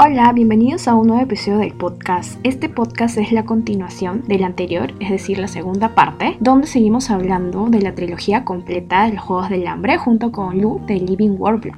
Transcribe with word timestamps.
Hola, 0.00 0.30
bienvenidos 0.32 0.86
a 0.86 0.94
un 0.94 1.08
nuevo 1.08 1.24
episodio 1.24 1.58
del 1.58 1.76
podcast. 1.76 2.38
Este 2.44 2.68
podcast 2.68 3.18
es 3.18 3.32
la 3.32 3.44
continuación 3.44 4.22
del 4.28 4.44
anterior, 4.44 4.92
es 5.00 5.10
decir, 5.10 5.38
la 5.38 5.48
segunda 5.48 5.96
parte, 5.96 6.36
donde 6.38 6.68
seguimos 6.68 7.10
hablando 7.10 7.66
de 7.66 7.82
la 7.82 7.96
trilogía 7.96 8.44
completa 8.44 9.06
de 9.06 9.14
los 9.14 9.24
Juegos 9.24 9.50
del 9.50 9.66
Hambre 9.66 9.98
junto 9.98 10.30
con 10.30 10.56
Lu 10.62 10.78
de 10.86 11.02
Living 11.02 11.34
World. 11.36 11.74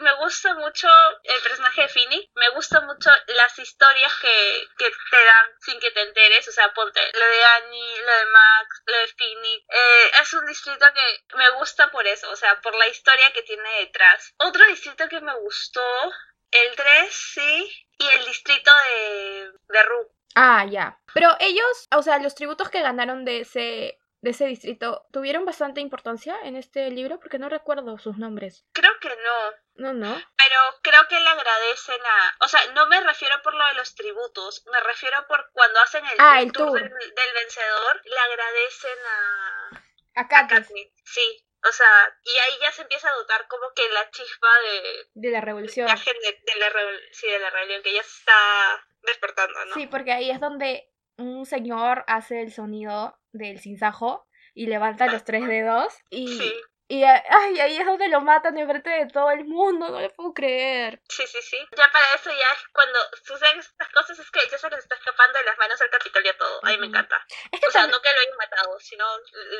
Me 0.00 0.14
gusta 0.24 0.54
mucho 0.54 0.88
el 1.22 1.42
personaje 1.42 1.82
de 1.82 1.88
Finny, 1.88 2.30
me 2.34 2.48
gustan 2.56 2.86
mucho 2.86 3.10
las 3.36 3.58
historias 3.58 4.12
que, 4.22 4.66
que, 4.78 4.88
te 4.88 5.24
dan 5.24 5.46
sin 5.60 5.78
que 5.80 5.90
te 5.90 6.00
enteres, 6.00 6.48
o 6.48 6.52
sea, 6.52 6.72
ponte 6.72 7.00
lo 7.12 7.26
de 7.26 7.44
Annie, 7.44 8.00
lo 8.06 8.12
de 8.24 8.32
Max, 8.32 8.82
lo 8.86 8.98
de 9.00 9.08
Finny. 9.08 9.54
Eh, 9.68 10.10
es 10.22 10.32
un 10.32 10.46
distrito 10.46 10.86
que 10.94 11.36
me 11.36 11.50
gusta 11.58 11.90
por 11.90 12.06
eso, 12.06 12.30
o 12.30 12.36
sea, 12.36 12.58
por 12.62 12.74
la 12.74 12.88
historia 12.88 13.30
que 13.34 13.42
tiene 13.42 13.68
detrás. 13.80 14.32
Otro 14.38 14.64
distrito 14.66 15.06
que 15.10 15.20
me 15.20 15.34
gustó 15.40 15.82
el 16.62 16.76
3, 16.76 17.14
sí. 17.14 17.86
Y 17.98 18.06
el 18.06 18.24
distrito 18.26 18.70
de, 18.70 19.52
de 19.68 19.82
Ru. 19.84 20.08
Ah, 20.34 20.66
ya. 20.68 20.98
Pero 21.12 21.36
ellos, 21.40 21.88
o 21.94 22.02
sea, 22.02 22.18
los 22.18 22.34
tributos 22.34 22.68
que 22.68 22.82
ganaron 22.82 23.24
de 23.24 23.40
ese 23.40 23.98
de 24.24 24.30
ese 24.30 24.46
distrito 24.46 25.06
tuvieron 25.12 25.44
bastante 25.44 25.82
importancia 25.82 26.34
en 26.44 26.56
este 26.56 26.90
libro 26.90 27.20
porque 27.20 27.38
no 27.38 27.50
recuerdo 27.50 27.98
sus 27.98 28.16
nombres. 28.16 28.64
Creo 28.72 28.92
que 28.98 29.10
no. 29.10 29.52
No, 29.76 29.92
no. 29.92 30.14
Pero 30.14 30.60
creo 30.82 31.06
que 31.08 31.20
le 31.20 31.28
agradecen 31.28 32.00
a... 32.00 32.44
O 32.44 32.48
sea, 32.48 32.60
no 32.72 32.86
me 32.86 33.00
refiero 33.02 33.34
por 33.42 33.54
lo 33.54 33.66
de 33.66 33.74
los 33.74 33.94
tributos, 33.94 34.64
me 34.72 34.80
refiero 34.80 35.26
por 35.28 35.50
cuando 35.52 35.78
hacen 35.80 36.06
el, 36.06 36.14
ah, 36.18 36.40
tour, 36.52 36.80
Del, 36.80 36.90
vencedor, 37.34 38.00
le 38.04 38.18
agradecen 38.18 38.98
a... 39.06 39.82
A 40.16 40.28
Katniss. 40.28 40.90
Sí, 41.04 41.43
o 41.66 41.72
sea, 41.72 42.18
y 42.24 42.30
ahí 42.30 42.58
ya 42.60 42.72
se 42.72 42.82
empieza 42.82 43.08
a 43.08 43.16
notar 43.16 43.46
como 43.48 43.72
que 43.74 43.88
la 43.90 44.10
chispa 44.10 44.48
de... 44.60 45.08
De 45.14 45.30
la 45.30 45.40
revolución. 45.40 45.86
De, 45.86 45.92
la, 45.92 45.98
sí, 45.98 47.26
de 47.26 47.38
la 47.38 47.50
rebelión, 47.50 47.82
que 47.82 47.94
ya 47.94 48.02
se 48.02 48.18
está 48.18 48.86
despertando, 49.02 49.64
¿no? 49.64 49.74
Sí, 49.74 49.86
porque 49.86 50.12
ahí 50.12 50.30
es 50.30 50.40
donde 50.40 50.90
un 51.16 51.46
señor 51.46 52.04
hace 52.06 52.42
el 52.42 52.52
sonido 52.52 53.18
del 53.32 53.60
sinsajo 53.60 54.26
y 54.52 54.66
levanta 54.66 55.06
los 55.06 55.24
tres 55.24 55.46
dedos 55.46 55.94
y, 56.10 56.38
sí. 56.38 56.54
Y 56.86 57.02
ay, 57.02 57.60
ahí 57.60 57.78
es 57.78 57.86
donde 57.86 58.08
lo 58.08 58.20
matan 58.20 58.58
en 58.58 58.68
frente 58.68 58.90
de 58.90 59.06
todo 59.06 59.30
el 59.30 59.46
mundo, 59.46 59.88
no 59.88 60.00
le 60.00 60.10
puedo 60.10 60.34
creer. 60.34 61.00
Sí, 61.08 61.26
sí, 61.26 61.38
sí. 61.40 61.56
Ya 61.76 61.90
para 61.90 62.04
eso 62.14 62.30
ya 62.30 62.54
es 62.54 62.68
cuando 62.72 62.98
suceden 63.24 63.58
estas 63.58 63.88
cosas, 63.88 64.18
es 64.18 64.30
que 64.30 64.40
ya 64.50 64.58
se 64.58 64.68
les 64.68 64.80
está 64.80 64.94
escapando 64.94 65.38
de 65.38 65.44
las 65.46 65.56
manos 65.56 65.80
al 65.80 65.88
Capitolio 65.88 66.36
todo. 66.36 66.60
A 66.62 66.68
mí 66.68 66.76
me 66.76 66.86
encanta. 66.86 67.24
o 67.66 67.70
sea, 67.70 67.86
no 67.86 68.00
que 68.02 68.08
lo 68.12 68.20
hayan 68.20 68.36
matado, 68.36 68.78
sino 68.80 69.04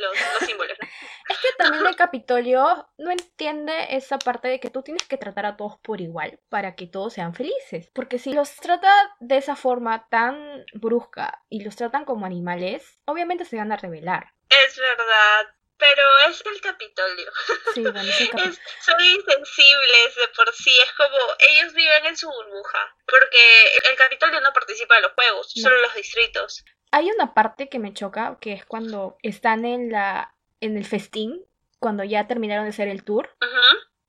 los, 0.01 0.21
los 0.35 0.49
símbolos. 0.49 0.77
es 1.29 1.39
que 1.39 1.49
también 1.57 1.87
el 1.87 1.97
Capitolio 2.05 2.91
no 2.99 3.11
entiende 3.11 3.97
esa 3.97 4.19
parte 4.19 4.49
de 4.49 4.61
que 4.61 4.71
tú 4.71 4.83
tienes 4.83 5.09
que 5.09 5.17
tratar 5.17 5.47
a 5.47 5.57
todos 5.57 5.79
por 5.79 6.03
igual 6.03 6.41
para 6.51 6.75
que 6.75 6.87
todos 6.87 7.15
sean 7.15 7.35
felices. 7.35 7.91
Porque 7.95 8.19
si 8.19 8.35
los 8.35 8.55
trata 8.57 8.93
de 9.21 9.39
esa 9.39 9.57
forma 9.57 10.07
tan 10.11 10.65
brusca 10.75 11.43
y 11.49 11.65
los 11.65 11.75
tratan 11.77 12.05
como 12.05 12.27
animales, 12.27 13.01
obviamente 13.07 13.47
se 13.47 13.57
van 13.57 13.73
a 13.73 13.77
rebelar. 13.77 14.35
Es 14.51 14.77
verdad 14.79 15.55
pero 15.85 16.31
es 16.31 16.43
el 16.47 16.61
Capitolio. 16.63 17.31
Sí, 17.75 17.85
es 18.49 18.61
son 18.81 19.01
insensibles 19.01 20.17
de 20.17 20.29
por 20.35 20.51
sí, 20.55 20.71
es 20.83 20.93
como 20.93 21.17
ellos 21.51 21.75
viven 21.75 22.07
en 22.07 22.17
su 22.17 22.27
burbuja, 22.27 22.97
porque 23.07 23.91
el 23.91 23.97
Capitolio 23.97 24.41
no 24.41 24.53
participa 24.53 24.97
de 24.97 25.03
los 25.03 25.13
juegos, 25.13 25.53
solo 25.55 25.81
los 25.83 25.95
distritos. 25.95 26.65
Hay 26.91 27.11
una 27.11 27.35
parte 27.35 27.69
que 27.69 27.79
me 27.79 27.93
choca, 27.93 28.39
que 28.41 28.55
es 28.55 28.65
cuando 28.65 29.19
están 29.23 29.65
en 29.65 29.91
la 29.91 30.35
en 30.61 30.79
el 30.79 30.87
festín, 30.87 31.45
cuando 31.79 32.05
ya 32.05 32.27
terminaron 32.27 32.65
de 32.65 32.71
hacer 32.71 32.89
el 32.89 33.05
tour. 33.05 33.37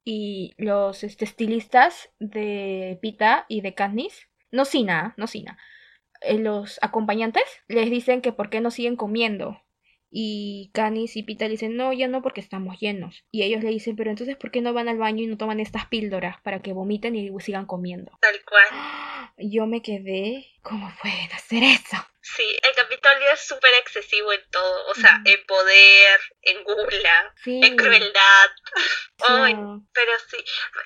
Y 0.08 0.54
los 0.58 1.04
este, 1.04 1.26
estilistas 1.26 2.10
de 2.20 3.00
Pita 3.02 3.46
y 3.50 3.62
de 3.62 3.74
Katniss, 3.74 4.30
no 4.52 4.64
Sina, 4.64 5.16
no 5.18 5.26
Sina, 5.26 5.58
eh, 6.22 6.38
los 6.38 6.78
acompañantes 6.84 7.44
les 7.68 7.90
dicen 7.90 8.22
que 8.22 8.32
por 8.32 8.52
qué 8.52 8.62
no 8.62 8.70
siguen 8.70 8.96
comiendo 8.96 9.65
y 10.18 10.72
Canis 10.74 11.18
y 11.18 11.24
Pita 11.24 11.44
le 11.44 11.52
dicen, 11.52 11.76
no, 11.76 11.92
ya 11.92 12.08
no 12.08 12.22
porque 12.22 12.40
estamos 12.40 12.80
llenos. 12.80 13.26
Y 13.32 13.44
ellos 13.44 13.62
le 13.62 13.70
dicen, 13.70 13.98
pero 13.98 14.12
entonces, 14.12 14.38
¿por 14.38 14.50
qué 14.50 14.62
no 14.62 14.72
van 14.72 14.88
al 14.88 14.98
baño 14.98 15.24
y 15.24 15.28
no 15.28 15.36
toman 15.36 15.60
estas 15.60 15.88
píldoras 15.88 16.40
para 16.40 16.62
que 16.62 16.72
vomiten 16.72 17.18
y 17.18 17.30
sigan 17.42 17.66
comiendo? 17.66 18.18
Tal 18.22 18.42
cual. 18.46 18.64
Yo 19.38 19.68
me 19.68 19.82
quedé, 19.82 20.48
¿cómo 20.62 20.90
pueden 21.02 21.30
hacer 21.34 21.64
eso? 21.64 21.98
Sí, 22.22 22.44
el 22.64 22.76
Capitolio 22.76 23.30
es 23.34 23.46
súper 23.46 23.72
excesivo 23.82 24.32
en 24.32 24.42
todo, 24.50 24.88
o 24.88 24.96
sea, 24.96 25.22
en 25.26 25.46
poder, 25.46 26.20
en 26.42 26.64
gula, 26.64 27.34
en 27.46 27.76
crueldad. 27.76 28.50
pero 29.94 30.12
sí, 30.28 30.38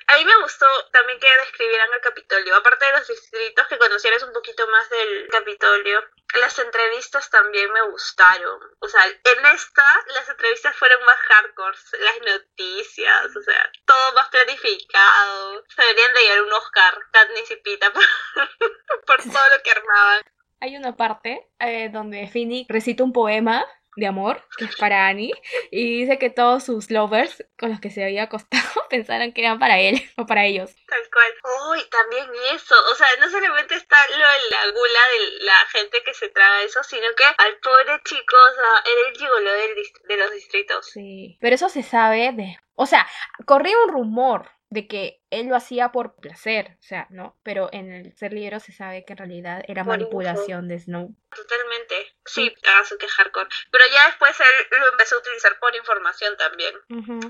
a 0.08 0.18
mí 0.18 0.24
me 0.24 0.42
gustó 0.42 0.66
también 0.92 1.18
que 1.18 1.28
describieran 1.46 1.88
el 1.94 2.00
Capitolio, 2.02 2.56
aparte 2.56 2.84
de 2.84 2.92
los 2.92 3.08
distritos, 3.08 3.66
que 3.68 3.78
conocieras 3.78 4.22
un 4.24 4.34
poquito 4.34 4.66
más 4.68 4.90
del 4.90 5.28
Capitolio. 5.28 6.04
Las 6.34 6.58
entrevistas 6.58 7.28
también 7.30 7.72
me 7.72 7.82
gustaron. 7.90 8.60
O 8.78 8.88
sea, 8.88 9.04
en 9.06 9.46
esta 9.46 9.82
las 10.14 10.28
entrevistas 10.28 10.76
fueron 10.76 11.04
más 11.04 11.16
hardcore, 11.16 11.76
las 12.00 12.34
noticias, 12.34 13.36
o 13.36 13.42
sea, 13.42 13.70
todo 13.84 14.12
más 14.14 14.28
planificado. 14.28 15.64
Se 15.68 15.82
deberían 15.82 16.14
de 16.14 16.20
llevar 16.20 16.42
un 16.42 16.52
Oscar, 16.52 16.94
Katniss 17.12 17.50
y 17.50 17.56
Pita, 17.56 17.92
por, 19.06 19.16
todo 19.16 19.48
lo 19.56 19.62
que 19.62 19.70
armaban. 19.70 20.22
Hay 20.60 20.76
una 20.76 20.96
parte 20.96 21.50
eh, 21.58 21.88
donde 21.90 22.28
Finnick 22.28 22.70
recita 22.70 23.02
un 23.02 23.12
poema 23.12 23.66
de 23.96 24.06
amor, 24.06 24.42
que 24.56 24.64
es 24.64 24.76
para 24.76 25.08
Annie, 25.08 25.32
y 25.70 26.00
dice 26.00 26.18
que 26.18 26.30
todos 26.30 26.64
sus 26.64 26.90
lovers 26.90 27.44
con 27.58 27.70
los 27.70 27.80
que 27.80 27.90
se 27.90 28.04
había 28.04 28.24
acostado 28.24 28.62
pensaron 28.90 29.32
que 29.32 29.42
eran 29.42 29.58
para 29.58 29.78
él 29.80 30.00
o 30.16 30.26
para 30.26 30.44
ellos. 30.44 30.74
Tal 30.86 31.02
cual. 31.10 31.72
Uy, 31.72 31.84
también 31.90 32.26
eso. 32.54 32.74
O 32.92 32.94
sea, 32.94 33.06
no 33.18 33.28
solamente 33.28 33.74
está 33.74 33.96
lo 34.10 34.16
de 34.16 34.50
la 34.50 34.70
gula 34.70 35.00
de 35.12 35.44
la 35.44 35.66
gente 35.72 36.02
que 36.04 36.14
se 36.14 36.28
traga 36.28 36.62
eso, 36.62 36.82
sino 36.82 37.06
que 37.16 37.24
al 37.24 37.56
pobre 37.58 38.00
chico, 38.04 38.36
o 38.50 38.54
sea, 38.54 38.92
era 38.92 39.08
el 39.08 39.16
gigolo 39.16 39.52
de 39.52 40.16
los 40.16 40.32
distritos. 40.32 40.86
Sí. 40.86 41.38
Pero 41.40 41.54
eso 41.54 41.68
se 41.68 41.82
sabe 41.82 42.32
de. 42.32 42.58
O 42.74 42.86
sea, 42.86 43.06
corría 43.44 43.76
un 43.84 43.90
rumor 43.90 44.48
de 44.70 44.86
que 44.86 45.20
él 45.30 45.48
lo 45.48 45.56
hacía 45.56 45.90
por 45.90 46.14
placer, 46.14 46.76
o 46.78 46.82
sea, 46.82 47.08
¿no? 47.10 47.36
Pero 47.42 47.68
en 47.72 47.92
el 47.92 48.16
ser 48.16 48.32
libro 48.32 48.60
se 48.60 48.72
sabe 48.72 49.04
que 49.04 49.14
en 49.14 49.18
realidad 49.18 49.62
era 49.66 49.82
manipulación 49.82 50.68
de 50.68 50.78
Snow. 50.78 51.14
Totalmente, 51.34 51.94
sí, 52.24 52.54
a 52.78 52.84
su 52.84 52.96
que 52.96 53.08
hardcore. 53.08 53.48
Pero 53.72 53.84
ya 53.92 54.06
después 54.06 54.38
él 54.38 54.78
lo 54.78 54.92
empezó 54.92 55.16
a 55.16 55.18
utilizar 55.18 55.58
por 55.58 55.74
información 55.74 56.36
también. 56.36 56.74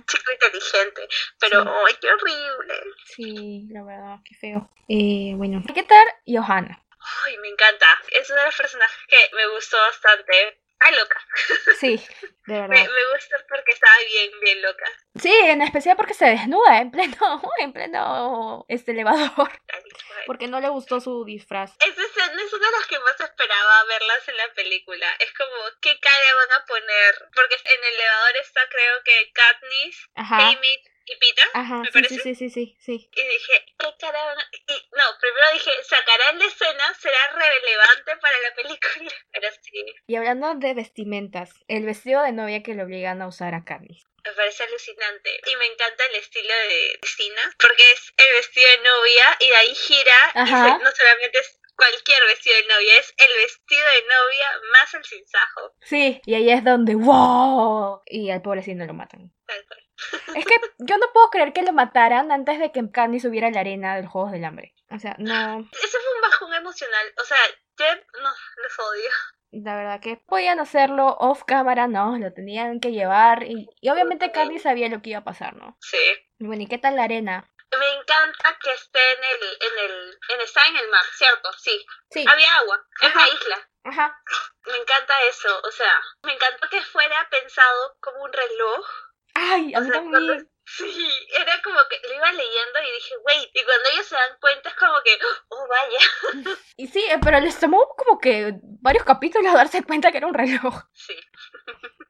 Chico 0.06 0.32
inteligente, 0.32 1.08
pero 1.40 1.64
¡ay, 1.86 1.94
qué 2.00 2.12
horrible! 2.12 2.74
Sí, 3.06 3.68
la 3.70 3.84
verdad, 3.84 4.18
qué 4.24 4.34
feo. 4.34 4.70
Eh, 4.88 5.32
bueno, 5.36 5.62
¿qué 5.74 5.82
tal 5.82 6.06
Johanna? 6.26 6.84
Ay, 7.24 7.38
me 7.38 7.48
encanta. 7.48 7.86
Es 8.10 8.28
uno 8.28 8.40
de 8.40 8.46
los 8.46 8.56
personajes 8.56 9.06
que 9.08 9.16
me 9.34 9.48
gustó 9.54 9.78
bastante 9.78 10.59
Ay, 10.80 10.94
loca. 10.96 11.18
Sí, 11.78 11.96
de 12.46 12.54
verdad. 12.60 12.68
Me, 12.68 13.12
gusta 13.12 13.36
porque 13.48 13.72
estaba 13.72 13.92
bien, 14.06 14.30
bien 14.40 14.62
loca. 14.62 14.86
Sí, 15.20 15.32
en 15.32 15.60
especial 15.62 15.96
porque 15.96 16.14
se 16.14 16.24
desnuda 16.24 16.78
en 16.78 16.90
pleno, 16.90 17.42
en 17.58 17.72
pleno 17.72 18.64
este 18.68 18.92
elevador. 18.92 19.50
Porque 20.26 20.48
no 20.48 20.60
le 20.60 20.68
gustó 20.68 21.00
su 21.00 21.24
disfraz. 21.24 21.72
Es, 21.80 21.98
es, 21.98 22.16
es 22.16 22.52
una 22.52 22.66
de 22.66 22.76
las 22.78 22.86
que 22.86 22.98
más 22.98 23.20
esperaba 23.20 23.84
verlas 23.84 24.28
en 24.28 24.36
la 24.36 24.52
película. 24.54 25.06
Es 25.18 25.32
como, 25.34 25.56
¿qué 25.80 25.98
cara 26.00 26.34
van 26.46 26.62
a 26.62 26.64
poner? 26.66 27.14
Porque 27.34 27.56
en 27.56 27.84
el 27.84 27.94
elevador 27.94 28.36
está 28.36 28.60
creo 28.70 29.02
que 29.04 29.32
Katniss, 29.32 30.08
Amy 30.14 30.82
y 31.10 31.18
Pita, 31.18 31.42
Ajá, 31.54 31.78
me 31.78 31.86
sí, 31.86 31.92
parece. 31.92 32.14
Sí, 32.20 32.34
sí, 32.34 32.50
sí, 32.50 32.76
sí, 32.78 33.10
Y 33.12 33.22
dije, 33.22 33.52
¿qué 33.78 33.88
cara 33.98 34.24
van 34.24 34.38
a... 34.38 34.48
Y, 34.52 34.74
no, 34.96 35.04
primero 35.20 35.46
dije, 35.52 35.70
sacarán 35.82 36.38
la 36.38 36.44
escena, 36.44 36.94
será 37.00 37.32
relevante 37.32 38.16
para 38.16 38.38
la 38.38 38.54
película. 38.54 39.10
Pero 39.32 39.48
sí. 39.62 39.84
Y 40.06 40.16
hablando 40.16 40.54
de 40.54 40.74
vestimentas, 40.74 41.50
el 41.66 41.84
vestido 41.84 42.22
de 42.22 42.32
novia 42.32 42.62
que 42.62 42.74
le 42.74 42.84
obligan 42.84 43.22
a 43.22 43.26
usar 43.26 43.54
a 43.54 43.64
Katniss. 43.64 44.04
Me 44.24 44.32
parece 44.32 44.62
alucinante. 44.64 45.30
Y 45.46 45.56
me 45.56 45.66
encanta 45.66 46.06
el 46.06 46.16
estilo 46.16 46.54
de 46.68 46.98
Cristina, 47.00 47.42
porque 47.58 47.92
es 47.92 48.12
el 48.16 48.32
vestido 48.34 48.68
de 48.70 48.78
novia 48.78 49.36
y 49.40 49.48
de 49.48 49.56
ahí 49.56 49.74
gira. 49.74 50.32
Y 50.34 50.84
no 50.84 50.90
solamente 50.92 51.38
es 51.38 51.58
cualquier 51.74 52.22
vestido 52.26 52.56
de 52.56 52.66
novia, 52.68 52.98
es 52.98 53.14
el 53.16 53.36
vestido 53.42 53.82
de 53.82 54.02
novia 54.02 54.70
más 54.72 54.94
el 54.94 55.04
sinsajo. 55.04 55.74
Sí, 55.80 56.20
y 56.26 56.34
ahí 56.34 56.50
es 56.50 56.62
donde 56.62 56.94
¡wow! 56.94 58.02
Y 58.06 58.30
al 58.30 58.42
pobrecito 58.42 58.84
lo 58.84 58.92
matan. 58.92 59.32
Tal 59.46 59.64
cual. 59.66 59.89
Es 60.34 60.44
que 60.44 60.54
yo 60.78 60.98
no 60.98 61.12
puedo 61.12 61.30
creer 61.30 61.52
que 61.52 61.62
lo 61.62 61.72
mataran 61.72 62.32
antes 62.32 62.58
de 62.58 62.72
que 62.72 62.90
Candy 62.90 63.20
subiera 63.20 63.48
a 63.48 63.50
la 63.50 63.60
arena 63.60 63.96
del 63.96 64.06
Juegos 64.06 64.32
del 64.32 64.44
Hambre. 64.44 64.74
O 64.90 64.98
sea, 64.98 65.14
no. 65.18 65.68
Ese 65.72 65.98
fue 65.98 66.14
un 66.14 66.20
bajón 66.22 66.54
emocional. 66.54 67.14
O 67.20 67.24
sea, 67.24 67.38
yo 67.78 67.86
no, 68.22 68.30
los 68.62 68.78
odio. 68.78 69.10
La 69.52 69.74
verdad 69.74 70.00
que 70.00 70.16
podían 70.16 70.60
hacerlo 70.60 71.16
off 71.18 71.42
cámara, 71.44 71.88
no, 71.88 72.16
lo 72.18 72.32
tenían 72.32 72.80
que 72.80 72.92
llevar. 72.92 73.42
Y, 73.44 73.68
obviamente 73.90 74.30
Candy 74.30 74.58
sabía 74.58 74.88
lo 74.88 75.02
que 75.02 75.10
iba 75.10 75.20
a 75.20 75.24
pasar, 75.24 75.56
¿no? 75.56 75.76
Sí. 75.80 75.98
bueno, 76.38 76.62
¿y 76.62 76.66
qué 76.66 76.78
tal 76.78 76.96
la 76.96 77.04
arena? 77.04 77.50
Me 77.78 77.88
encanta 78.00 78.58
que 78.62 78.72
esté 78.72 78.98
en 78.98 79.24
el, 79.24 79.58
en 79.60 79.90
el, 79.90 80.18
en, 80.30 80.40
está 80.40 80.66
en 80.66 80.76
el 80.76 80.88
mar, 80.88 81.04
¿cierto? 81.14 81.52
Sí. 81.58 81.86
Sí. 82.10 82.24
Había 82.28 82.56
agua, 82.58 82.84
es 83.00 83.14
una 83.14 83.28
isla. 83.28 83.68
Ajá. 83.84 84.22
Me 84.66 84.76
encanta 84.76 85.14
eso, 85.22 85.60
o 85.62 85.70
sea, 85.70 86.00
me 86.22 86.34
encantó 86.34 86.68
que 86.68 86.82
fuera 86.82 87.28
pensado 87.30 87.96
como 88.00 88.24
un 88.24 88.32
reloj 88.32 88.86
Ay, 89.34 89.72
a 89.74 89.80
mí 89.80 89.90
también. 89.90 90.48
Sí, 90.76 91.08
era 91.36 91.60
como 91.64 91.78
que 91.88 91.96
lo 92.08 92.14
iba 92.14 92.30
leyendo 92.30 92.78
y 92.80 92.94
dije, 92.94 93.14
wait, 93.24 93.50
y 93.52 93.64
cuando 93.64 93.88
ellos 93.92 94.06
se 94.06 94.14
dan 94.14 94.38
cuenta 94.40 94.68
es 94.68 94.74
como 94.76 94.94
que, 95.04 95.18
oh, 95.48 95.66
vaya. 95.68 96.54
Y 96.76 96.86
sí, 96.86 97.04
eh, 97.10 97.18
pero 97.20 97.40
les 97.40 97.58
tomó 97.58 97.88
como 97.96 98.20
que 98.20 98.54
varios 98.80 99.04
capítulos 99.04 99.52
darse 99.54 99.82
cuenta 99.82 100.12
que 100.12 100.18
era 100.18 100.28
un 100.28 100.34
reloj. 100.34 100.84
Sí. 100.92 101.16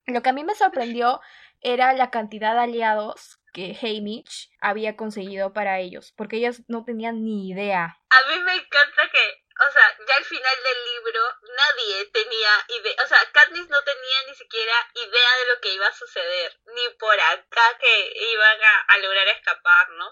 Lo 0.07 0.21
que 0.21 0.29
a 0.29 0.33
mí 0.35 0.45
me 0.45 0.55
sorprendió 0.55 1.21
era 1.63 1.95
la 1.95 2.11
cantidad 2.11 2.53
de 2.53 2.61
aliados 2.61 3.41
que 3.53 3.77
Haymitch 3.81 4.51
había 4.61 4.97
conseguido 4.97 5.53
para 5.53 5.79
ellos, 5.79 6.13
porque 6.17 6.37
ellos 6.37 6.63
no 6.69 6.85
tenían 6.85 7.25
ni 7.25 7.49
idea. 7.49 7.85
A 8.11 8.31
mí 8.31 8.43
me 8.45 8.55
encanta 8.55 9.11
que, 9.11 9.45
o 9.69 9.73
sea, 9.73 9.83
ya 10.07 10.17
al 10.17 10.25
final 10.25 10.57
del 10.65 10.81
libro 10.95 11.21
nadie 11.57 12.07
tenía 12.13 12.53
idea, 12.81 12.95
o 13.05 13.07
sea, 13.07 13.19
Katniss 13.33 13.69
no 13.69 13.83
tenía 13.83 14.19
ni 14.29 14.35
siquiera 14.35 14.73
idea 14.95 15.31
de 15.41 15.55
lo 15.55 15.61
que 15.61 15.75
iba 15.75 15.87
a 15.87 15.93
suceder, 15.93 16.53
ni 16.75 16.89
por 16.99 17.15
acá 17.15 17.79
que 17.79 18.13
iban 18.33 18.59
a, 18.89 18.99
lograr 18.99 19.29
escapar, 19.29 19.89
¿no? 19.91 20.07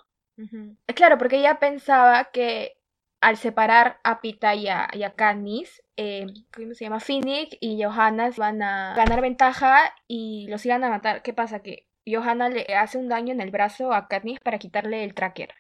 Claro, 0.95 1.19
porque 1.19 1.39
ella 1.39 1.59
pensaba 1.59 2.31
que 2.31 2.79
al 3.21 3.37
separar 3.37 4.01
a 4.05 4.21
Pita 4.21 4.55
y 4.55 4.69
a, 4.69 4.89
y 4.93 5.03
Katniss, 5.17 5.83
eh, 5.97 6.27
¿cómo 6.55 6.75
se 6.75 6.85
llama? 6.85 7.01
Phoenix 7.01 7.57
y 7.61 7.83
Johanna 7.83 8.31
van 8.37 8.63
a 8.63 8.95
ganar 8.95 9.21
ventaja 9.21 9.95
y 10.07 10.47
los 10.49 10.65
iban 10.65 10.85
a 10.85 10.91
matar. 10.91 11.23
¿Qué 11.23 11.33
pasa? 11.33 11.61
Que 11.61 11.88
Johanna 12.13 12.49
le 12.49 12.67
hace 12.77 12.99
un 12.99 13.09
daño 13.09 13.33
en 13.33 13.41
el 13.41 13.51
brazo 13.51 13.93
a 13.93 14.09
Katniss 14.09 14.41
para 14.41 14.59
quitarle 14.59 15.05
el 15.05 15.15
tracker. 15.15 15.55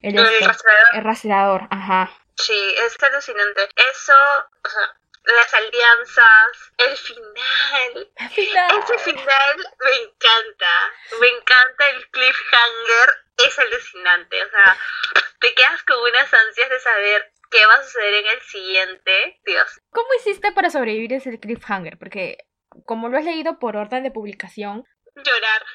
el, 0.00 0.16
rastreador. 0.16 0.88
El 0.92 1.04
rastreador, 1.04 1.68
ajá. 1.70 2.10
Sí, 2.36 2.74
es 2.78 3.02
alucinante. 3.02 3.68
Eso, 3.76 4.12
o 4.64 4.68
sea, 4.68 4.96
las 5.24 5.54
alianzas, 5.54 6.72
el 6.78 6.96
final. 6.96 8.12
El 8.16 8.28
final. 8.30 8.78
Ese 8.78 8.98
final 8.98 9.56
me 9.80 9.96
encanta. 10.02 10.92
Me 11.20 11.28
encanta 11.28 11.90
el 11.90 12.10
cliffhanger. 12.10 13.24
Es 13.46 13.58
alucinante. 13.58 14.44
O 14.44 14.50
sea, 14.50 14.78
te 15.40 15.54
quedas 15.54 15.82
con 15.84 15.96
unas 15.98 16.32
ansias 16.32 16.70
de 16.70 16.80
saber 16.80 17.32
qué 17.50 17.66
va 17.66 17.74
a 17.74 17.82
suceder 17.82 18.14
en 18.14 18.26
el 18.26 18.42
siguiente. 18.42 19.40
Dios. 19.44 19.80
¿Cómo 19.90 20.08
hiciste 20.18 20.52
para 20.52 20.70
sobrevivir 20.70 21.12
ese 21.14 21.38
cliffhanger? 21.38 21.98
Porque 21.98 22.38
como 22.84 23.08
lo 23.08 23.18
has 23.18 23.24
leído 23.24 23.58
por 23.58 23.76
orden 23.76 24.02
de 24.02 24.10
publicación, 24.10 24.84
llorar. 25.16 25.64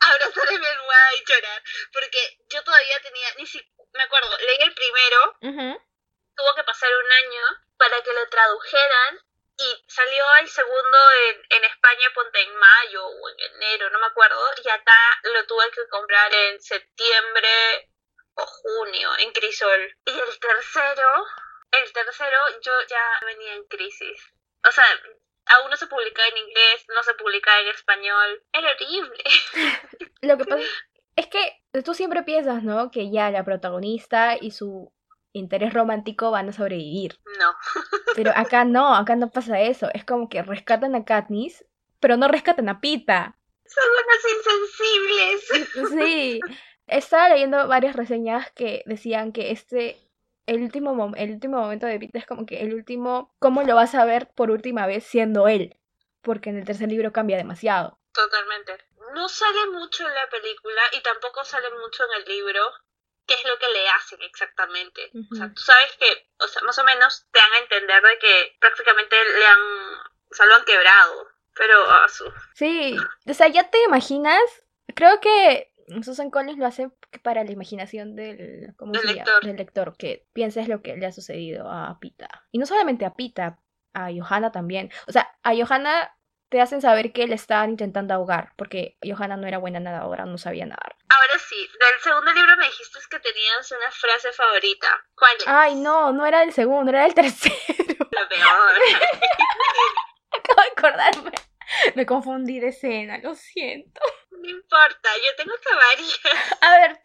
Abrazar 0.00 0.48
a 0.48 0.58
mi 0.58 0.66
almohada 0.66 1.14
y 1.14 1.24
llorar. 1.24 1.62
Porque 1.92 2.38
yo 2.48 2.62
todavía 2.62 3.00
tenía, 3.02 3.34
ni 3.38 3.46
siquiera, 3.46 3.72
me 3.94 4.02
acuerdo, 4.04 4.36
leí 4.38 4.58
el 4.60 4.74
primero, 4.74 5.36
tuvo 5.40 6.54
que 6.54 6.64
pasar 6.64 6.90
un 6.96 7.12
año 7.12 7.42
para 7.76 8.02
que 8.02 8.12
lo 8.12 8.28
tradujeran 8.28 9.20
y 9.58 9.84
salió 9.86 10.24
el 10.40 10.48
segundo 10.48 10.98
en, 11.28 11.46
en 11.50 11.64
España, 11.64 12.08
ponte 12.14 12.40
en 12.40 12.56
mayo 12.56 13.06
o 13.06 13.28
en 13.28 13.38
enero, 13.54 13.90
no 13.90 13.98
me 13.98 14.06
acuerdo, 14.06 14.40
y 14.64 14.68
acá 14.68 15.20
lo 15.24 15.46
tuve 15.46 15.70
que 15.70 15.86
comprar 15.88 16.32
en 16.32 16.60
septiembre 16.60 17.90
o 18.34 18.46
junio, 18.46 19.10
en 19.18 19.32
Crisol. 19.32 19.94
Y 20.06 20.18
el 20.18 20.38
tercero, 20.38 21.26
el 21.72 21.92
tercero 21.92 22.38
yo 22.60 22.72
ya 22.88 23.20
venía 23.26 23.54
en 23.54 23.64
crisis. 23.64 24.32
O 24.64 24.72
sea, 24.72 24.86
aún 25.46 25.70
no 25.70 25.76
se 25.76 25.86
publica 25.86 26.22
en 26.28 26.38
inglés, 26.38 26.86
no 26.94 27.02
se 27.02 27.14
publica 27.14 27.60
en 27.60 27.68
español. 27.68 28.42
Era 28.52 28.68
horrible. 28.72 29.24
Lo 30.22 30.38
que 30.38 30.44
pasa 30.44 30.62
es 31.16 31.26
que 31.26 31.82
tú 31.82 31.94
siempre 31.94 32.22
piensas, 32.22 32.62
¿no? 32.62 32.90
Que 32.90 33.10
ya 33.10 33.30
la 33.30 33.44
protagonista 33.44 34.36
y 34.40 34.50
su 34.50 34.92
interés 35.32 35.72
romántico 35.72 36.30
van 36.30 36.48
a 36.48 36.52
sobrevivir. 36.52 37.18
No. 37.38 37.54
Pero 38.14 38.32
acá 38.34 38.64
no, 38.64 38.94
acá 38.94 39.16
no 39.16 39.30
pasa 39.30 39.60
eso. 39.60 39.88
Es 39.94 40.04
como 40.04 40.28
que 40.28 40.42
rescatan 40.42 40.94
a 40.94 41.04
Katniss, 41.04 41.64
pero 42.00 42.16
no 42.16 42.28
rescatan 42.28 42.68
a 42.68 42.80
Pita. 42.80 43.38
Son 43.64 43.84
unos 44.04 44.22
insensibles. 45.80 45.90
Sí. 45.90 46.40
Estaba 46.86 47.30
leyendo 47.30 47.68
varias 47.68 47.96
reseñas 47.96 48.50
que 48.52 48.82
decían 48.86 49.32
que 49.32 49.50
este 49.50 49.96
el 50.46 50.62
último, 50.62 51.12
el 51.16 51.30
último 51.30 51.60
momento 51.60 51.86
de 51.86 51.98
Pita 51.98 52.18
es 52.18 52.26
como 52.26 52.46
que 52.46 52.60
el 52.60 52.74
último, 52.74 53.34
¿cómo 53.38 53.62
lo 53.62 53.74
vas 53.74 53.94
a 53.94 54.04
ver 54.04 54.28
por 54.34 54.50
última 54.50 54.86
vez 54.86 55.04
siendo 55.04 55.48
él? 55.48 55.76
Porque 56.22 56.50
en 56.50 56.58
el 56.58 56.64
tercer 56.64 56.88
libro 56.88 57.12
cambia 57.12 57.36
demasiado. 57.36 57.98
Totalmente. 58.12 58.78
No 59.14 59.28
sale 59.28 59.66
mucho 59.72 60.06
en 60.06 60.14
la 60.14 60.28
película 60.28 60.82
y 60.92 61.00
tampoco 61.02 61.44
sale 61.44 61.68
mucho 61.80 62.04
en 62.04 62.22
el 62.22 62.28
libro 62.28 62.62
qué 63.26 63.34
es 63.34 63.44
lo 63.44 63.58
que 63.58 63.68
le 63.72 63.88
hacen 63.88 64.22
exactamente. 64.22 65.10
O 65.32 65.34
sea, 65.34 65.52
tú 65.54 65.60
sabes 65.60 65.96
que, 65.98 66.28
o 66.38 66.48
sea, 66.48 66.62
más 66.62 66.78
o 66.78 66.84
menos 66.84 67.26
te 67.30 67.38
dan 67.38 67.52
a 67.52 67.58
entender 67.58 68.02
de 68.02 68.18
que 68.18 68.56
prácticamente 68.60 69.16
le 69.24 69.46
han, 69.46 69.60
o 70.30 70.34
sea, 70.34 70.46
lo 70.46 70.54
han 70.54 70.64
quebrado. 70.64 71.28
Pero, 71.54 71.90
a 71.90 72.08
su... 72.08 72.32
Sí, 72.54 72.96
o 73.26 73.34
sea, 73.34 73.48
ya 73.48 73.68
te 73.70 73.82
imaginas, 73.84 74.40
creo 74.94 75.20
que 75.20 75.71
Susan 76.02 76.30
Collins 76.30 76.58
lo 76.58 76.66
hace 76.66 76.90
para 77.22 77.44
la 77.44 77.50
imaginación 77.50 78.14
del, 78.16 78.74
lector. 79.04 79.44
del 79.44 79.56
lector, 79.56 79.96
que 79.96 80.26
pienses 80.32 80.68
lo 80.68 80.82
que 80.82 80.96
le 80.96 81.06
ha 81.06 81.12
sucedido 81.12 81.70
a 81.70 81.98
Pita. 82.00 82.28
Y 82.50 82.58
no 82.58 82.66
solamente 82.66 83.04
a 83.04 83.14
Pita, 83.14 83.58
a 83.94 84.08
Johanna 84.10 84.52
también. 84.52 84.90
O 85.06 85.12
sea, 85.12 85.36
a 85.42 85.54
Johanna 85.54 86.16
te 86.52 86.60
hacen 86.60 86.82
saber 86.82 87.12
que 87.12 87.26
le 87.26 87.34
estaban 87.34 87.70
intentando 87.70 88.12
ahogar, 88.12 88.52
porque 88.56 88.98
Johanna 89.02 89.38
no 89.38 89.46
era 89.46 89.56
buena 89.56 89.80
nadadora, 89.80 90.26
no 90.26 90.36
sabía 90.36 90.66
nadar. 90.66 90.96
Ahora 91.08 91.38
sí, 91.38 91.56
del 91.56 92.00
segundo 92.02 92.30
libro 92.32 92.56
me 92.58 92.66
dijiste 92.66 92.98
que 93.10 93.18
tenías 93.20 93.72
una 93.72 93.90
frase 93.90 94.32
favorita. 94.32 94.88
¿Cuál 95.16 95.36
es? 95.38 95.44
Ay, 95.46 95.74
no, 95.76 96.12
no 96.12 96.26
era 96.26 96.40
del 96.40 96.52
segundo, 96.52 96.90
era 96.90 97.04
del 97.04 97.14
tercero. 97.14 97.56
La 98.12 98.28
peor. 98.28 98.74
Acabo 100.38 100.60
de 100.60 100.68
acordarme. 100.76 101.32
Me 101.94 102.04
confundí 102.04 102.60
de 102.60 102.68
escena, 102.68 103.16
lo 103.18 103.34
siento. 103.34 104.02
No 104.42 104.50
importa, 104.50 105.08
yo 105.24 105.36
tengo 105.36 105.54
que 105.56 105.74
variar. 105.74 106.58
A 106.62 106.78
ver, 106.78 107.00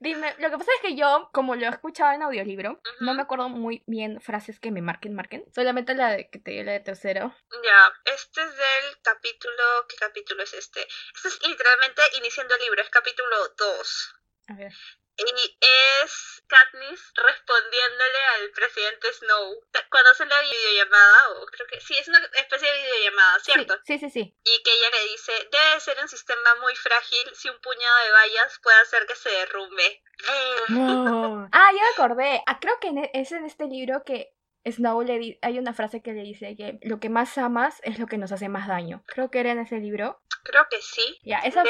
dime, 0.00 0.34
lo 0.38 0.50
que 0.50 0.58
pasa 0.58 0.72
es 0.76 0.82
que 0.82 0.96
yo, 0.96 1.30
como 1.32 1.54
lo 1.54 1.66
he 1.66 1.68
escuchado 1.68 2.12
en 2.12 2.22
audiolibro, 2.22 2.80
no 2.98 3.14
me 3.14 3.22
acuerdo 3.22 3.48
muy 3.48 3.84
bien 3.86 4.20
frases 4.20 4.58
que 4.58 4.72
me 4.72 4.82
marquen, 4.82 5.14
marquen. 5.14 5.44
Solamente 5.54 5.94
la 5.94 6.10
de 6.10 6.28
que 6.28 6.40
te 6.40 6.64
la 6.64 6.72
de 6.72 6.80
tercero. 6.80 7.32
Ya, 7.62 8.12
este 8.12 8.42
es 8.42 8.56
del 8.56 9.00
capítulo. 9.02 9.86
¿Qué 9.88 9.96
capítulo 9.96 10.42
es 10.42 10.52
este? 10.52 10.80
Este 11.14 11.28
es 11.28 11.46
literalmente 11.46 12.02
iniciando 12.18 12.56
el 12.56 12.62
libro, 12.62 12.82
es 12.82 12.90
capítulo 12.90 13.36
2. 13.56 14.14
A 14.48 14.54
ver. 14.54 14.72
Y 15.20 15.58
es 15.60 16.42
Katniss 16.46 17.12
respondiéndole 17.14 18.18
al 18.36 18.50
presidente 18.50 19.12
Snow 19.12 19.60
cuando 19.90 20.10
hace 20.10 20.24
la 20.24 20.40
videollamada, 20.40 21.28
o 21.36 21.46
creo 21.46 21.66
que 21.66 21.80
sí, 21.80 21.94
es 21.98 22.08
una 22.08 22.18
especie 22.18 22.72
de 22.72 22.82
videollamada, 22.82 23.38
¿cierto? 23.40 23.78
Sí, 23.84 23.98
sí, 23.98 24.10
sí. 24.10 24.34
Y 24.44 24.62
que 24.62 24.72
ella 24.72 24.90
le 24.90 25.10
dice, 25.10 25.32
debe 25.50 25.80
ser 25.80 25.98
un 26.00 26.08
sistema 26.08 26.54
muy 26.62 26.74
frágil 26.76 27.34
si 27.34 27.48
un 27.50 27.60
puñado 27.60 27.98
de 28.04 28.12
vallas 28.12 28.58
puede 28.62 28.80
hacer 28.80 29.06
que 29.06 29.16
se 29.16 29.30
derrumbe. 29.30 30.02
Ah, 31.52 31.70
ya 31.72 31.82
me 31.82 31.88
acordé. 31.94 32.42
Ah, 32.46 32.58
creo 32.60 32.78
que 32.80 32.88
e, 32.88 33.10
es 33.14 33.32
en 33.32 33.44
este 33.44 33.66
libro 33.66 34.04
que 34.04 34.32
Snow 34.64 35.02
le 35.02 35.38
hay 35.42 35.58
una 35.58 35.72
frase 35.72 36.02
que 36.02 36.12
le 36.12 36.22
dice 36.22 36.56
que 36.56 36.78
lo 36.82 37.00
que 37.00 37.08
más 37.08 37.38
amas 37.38 37.80
es 37.84 37.98
lo 37.98 38.06
que 38.06 38.18
nos 38.18 38.32
hace 38.32 38.48
más 38.48 38.68
daño. 38.68 39.02
Creo 39.06 39.30
que 39.30 39.40
era 39.40 39.52
en 39.52 39.58
ese 39.58 39.78
libro. 39.78 40.20
Creo 40.42 40.62
que 40.70 40.78
sí. 40.80 41.18
Ya, 41.22 41.38
esa, 41.40 41.62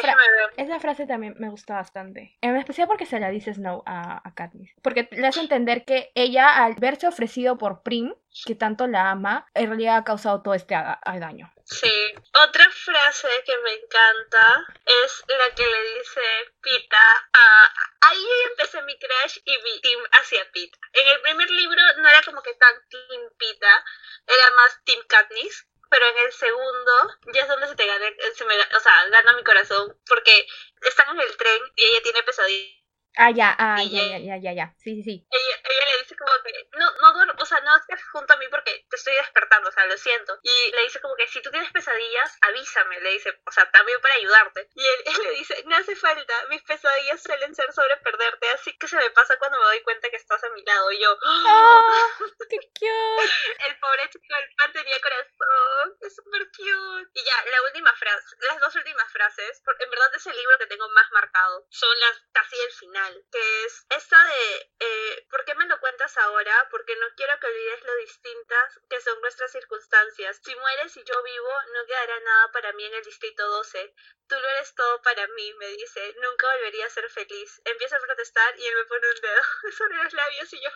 esa 0.57 0.81
frase 0.81 1.07
también 1.07 1.35
me 1.39 1.49
gusta 1.49 1.75
bastante. 1.75 2.37
En 2.41 2.57
especial 2.57 2.87
porque 2.87 3.07
se 3.07 3.21
la 3.21 3.31
dice 3.31 3.55
Snow 3.55 3.83
a, 3.87 4.27
a 4.27 4.35
Katniss. 4.35 4.75
Porque 4.83 5.09
le 5.11 5.27
hace 5.27 5.41
entender 5.41 5.85
que 5.85 6.11
ella, 6.15 6.65
al 6.65 6.75
verse 6.75 7.07
ofrecido 7.09 7.59
por 7.59 7.83
Prim, 7.83 8.15
que 8.47 8.55
tanto 8.55 8.87
la 8.87 9.11
ama, 9.11 9.47
en 9.55 9.69
realidad 9.69 9.97
ha 9.99 10.05
causado 10.05 10.43
todo 10.43 10.55
este 10.55 10.75
daño. 10.75 11.53
Sí. 11.65 12.15
Otra 12.33 12.69
frase 12.71 13.29
que 13.45 13.57
me 13.59 13.73
encanta 13.75 14.67
es 14.85 15.25
la 15.27 15.55
que 15.55 15.67
le 15.67 15.99
dice 15.99 16.21
Pita 16.61 17.29
a... 17.33 17.75
Ahí 18.03 18.27
empecé 18.51 18.83
mi 18.83 18.99
crush 18.99 19.39
y 19.45 19.59
mi 19.59 19.81
team 19.81 20.01
hacia 20.13 20.51
Pita. 20.53 20.79
En 20.93 21.07
el 21.09 21.21
primer 21.21 21.51
libro 21.51 21.83
no 21.99 22.09
era 22.09 22.23
como 22.23 22.43
que 22.43 22.55
tan 22.55 22.75
team 22.89 23.23
Pita, 23.39 23.85
era 24.27 24.51
más 24.57 24.83
team 24.85 25.01
Katniss. 25.07 25.67
Pero 25.91 26.07
en 26.07 26.19
el 26.25 26.33
segundo 26.33 26.93
ya 27.35 27.43
es 27.43 27.49
donde 27.49 27.67
se 27.67 27.75
te 27.75 27.85
gana, 27.85 28.07
se 28.37 28.45
me, 28.45 28.55
o 28.55 28.81
sea, 28.81 29.09
gana 29.09 29.33
mi 29.33 29.43
corazón 29.43 29.99
porque 30.07 30.47
están 30.83 31.09
en 31.17 31.21
el 31.21 31.37
tren 31.37 31.61
y 31.75 31.85
ella 31.85 32.03
tiene 32.05 32.23
pesadillas 32.23 32.80
Ah, 33.19 33.31
ya, 33.35 33.51
ah, 33.59 33.83
ya, 33.83 34.07
ya, 34.07 34.19
ya, 34.23 34.37
ya, 34.39 34.53
ya, 34.55 34.67
sí, 34.79 34.95
sí, 34.95 35.03
sí. 35.03 35.27
Ella, 35.27 35.57
ella 35.67 35.85
le 35.91 35.99
dice 35.99 36.15
como 36.15 36.31
que, 36.45 36.69
no, 36.79 36.87
no 37.03 37.13
duermo, 37.13 37.35
o 37.37 37.45
sea, 37.45 37.61
no 37.61 37.77
estés 37.77 37.99
junto 38.13 38.33
a 38.35 38.37
mí 38.37 38.47
porque 38.49 38.87
te 38.89 38.97
estoy 38.97 39.15
despertando, 39.15 39.69
o 39.69 39.73
sea, 39.73 39.85
lo 39.87 39.99
siento. 39.99 40.39
Y 40.43 40.71
le 40.71 40.83
dice 40.85 41.01
como 41.01 41.17
que, 41.17 41.27
si 41.27 41.43
tú 41.43 41.51
tienes 41.51 41.73
pesadillas, 41.73 42.39
avísame, 42.43 43.01
le 43.01 43.11
dice, 43.11 43.35
o 43.45 43.51
sea, 43.51 43.69
también 43.73 44.01
para 44.01 44.15
ayudarte. 44.15 44.69
Y 44.75 44.87
él, 44.87 45.05
le 45.25 45.31
dice, 45.33 45.61
no 45.67 45.77
hace 45.77 45.97
falta, 45.97 46.35
mis 46.51 46.63
pesadillas 46.63 47.21
suelen 47.23 47.55
ser 47.55 47.73
sobre 47.73 47.97
perderte, 47.97 48.49
así 48.51 48.79
que 48.79 48.87
se 48.87 48.97
me 48.97 49.11
pasa 49.11 49.37
cuando 49.39 49.59
me 49.59 49.65
doy 49.65 49.83
cuenta 49.83 50.09
que 50.09 50.17
estás 50.17 50.43
a 50.45 50.51
mi 50.51 50.63
lado. 50.63 50.93
Y 50.93 51.03
yo, 51.03 51.19
¡Oh, 51.21 51.83
qué 52.49 52.59
cute! 52.79 53.67
El 53.67 53.79
pobre 53.81 54.09
chico 54.11 54.35
del 54.35 54.55
pan 54.57 54.73
tenía 54.73 55.01
corazón, 55.01 55.97
es 56.01 56.15
súper 56.15 56.47
cute. 56.57 57.11
Y 57.15 57.25
ya, 57.25 57.45
la 57.51 57.63
última 57.63 57.93
frase, 57.97 58.37
las 58.49 58.61
dos 58.61 58.77
últimas 58.77 59.13
frases, 59.13 59.63
en 59.81 59.91
verdad 59.91 60.15
es 60.15 60.27
el 60.27 60.37
libro 60.37 60.59
que 60.59 60.67
tengo 60.67 60.89
más 60.91 61.11
marcado, 61.11 61.67
son 61.71 61.99
las 61.99 62.23
casi 62.33 62.57
el 62.61 62.71
final 62.73 63.00
que 63.31 63.65
es 63.65 63.87
esta 63.91 64.17
de, 64.25 64.71
eh, 64.81 65.27
¿por 65.31 65.45
qué 65.45 65.55
me 65.55 65.67
lo 65.67 65.79
cuentas 65.81 66.17
ahora? 66.19 66.69
Porque 66.71 66.97
no 66.97 67.07
quiero 67.17 67.39
que 67.41 67.47
olvides 67.47 67.83
lo 67.85 67.95
distintas 67.97 68.81
que 68.89 69.01
son 69.01 69.21
nuestras 69.21 69.53
circunstancias. 69.53 70.41
Si 70.43 70.55
mueres 70.55 70.97
y 70.97 71.05
yo 71.05 71.23
vivo, 71.23 71.49
no 71.75 71.87
quedará 71.87 72.21
nada 72.21 72.53
para 72.53 72.73
mí 72.73 72.85
en 72.85 72.95
el 72.95 73.05
distrito 73.05 73.47
12. 73.47 73.95
Tú 74.29 74.35
lo 74.39 74.49
eres 74.49 74.75
todo 74.75 75.03
para 75.03 75.27
mí, 75.29 75.55
me 75.55 75.67
dice. 75.69 76.15
Nunca 76.21 76.47
volvería 76.55 76.87
a 76.87 76.91
ser 76.91 77.09
feliz. 77.11 77.61
Empieza 77.65 77.97
a 77.97 78.01
protestar 78.01 78.59
y 78.59 78.67
él 78.67 78.75
me 78.77 78.85
pone 78.85 79.09
un 79.09 79.21
dedo 79.21 79.43
sobre 79.79 79.97
los 80.03 80.13
labios 80.13 80.53
y 80.53 80.61
yo. 80.61 80.71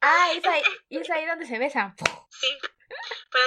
Ah, 0.00 0.32
es 0.32 0.46
ahí, 0.46 0.62
y 0.88 0.98
es 0.98 1.10
ahí 1.10 1.26
donde 1.26 1.46
se 1.46 1.58
besan. 1.58 1.94
Sí. 2.30 2.58
Pero 3.30 3.44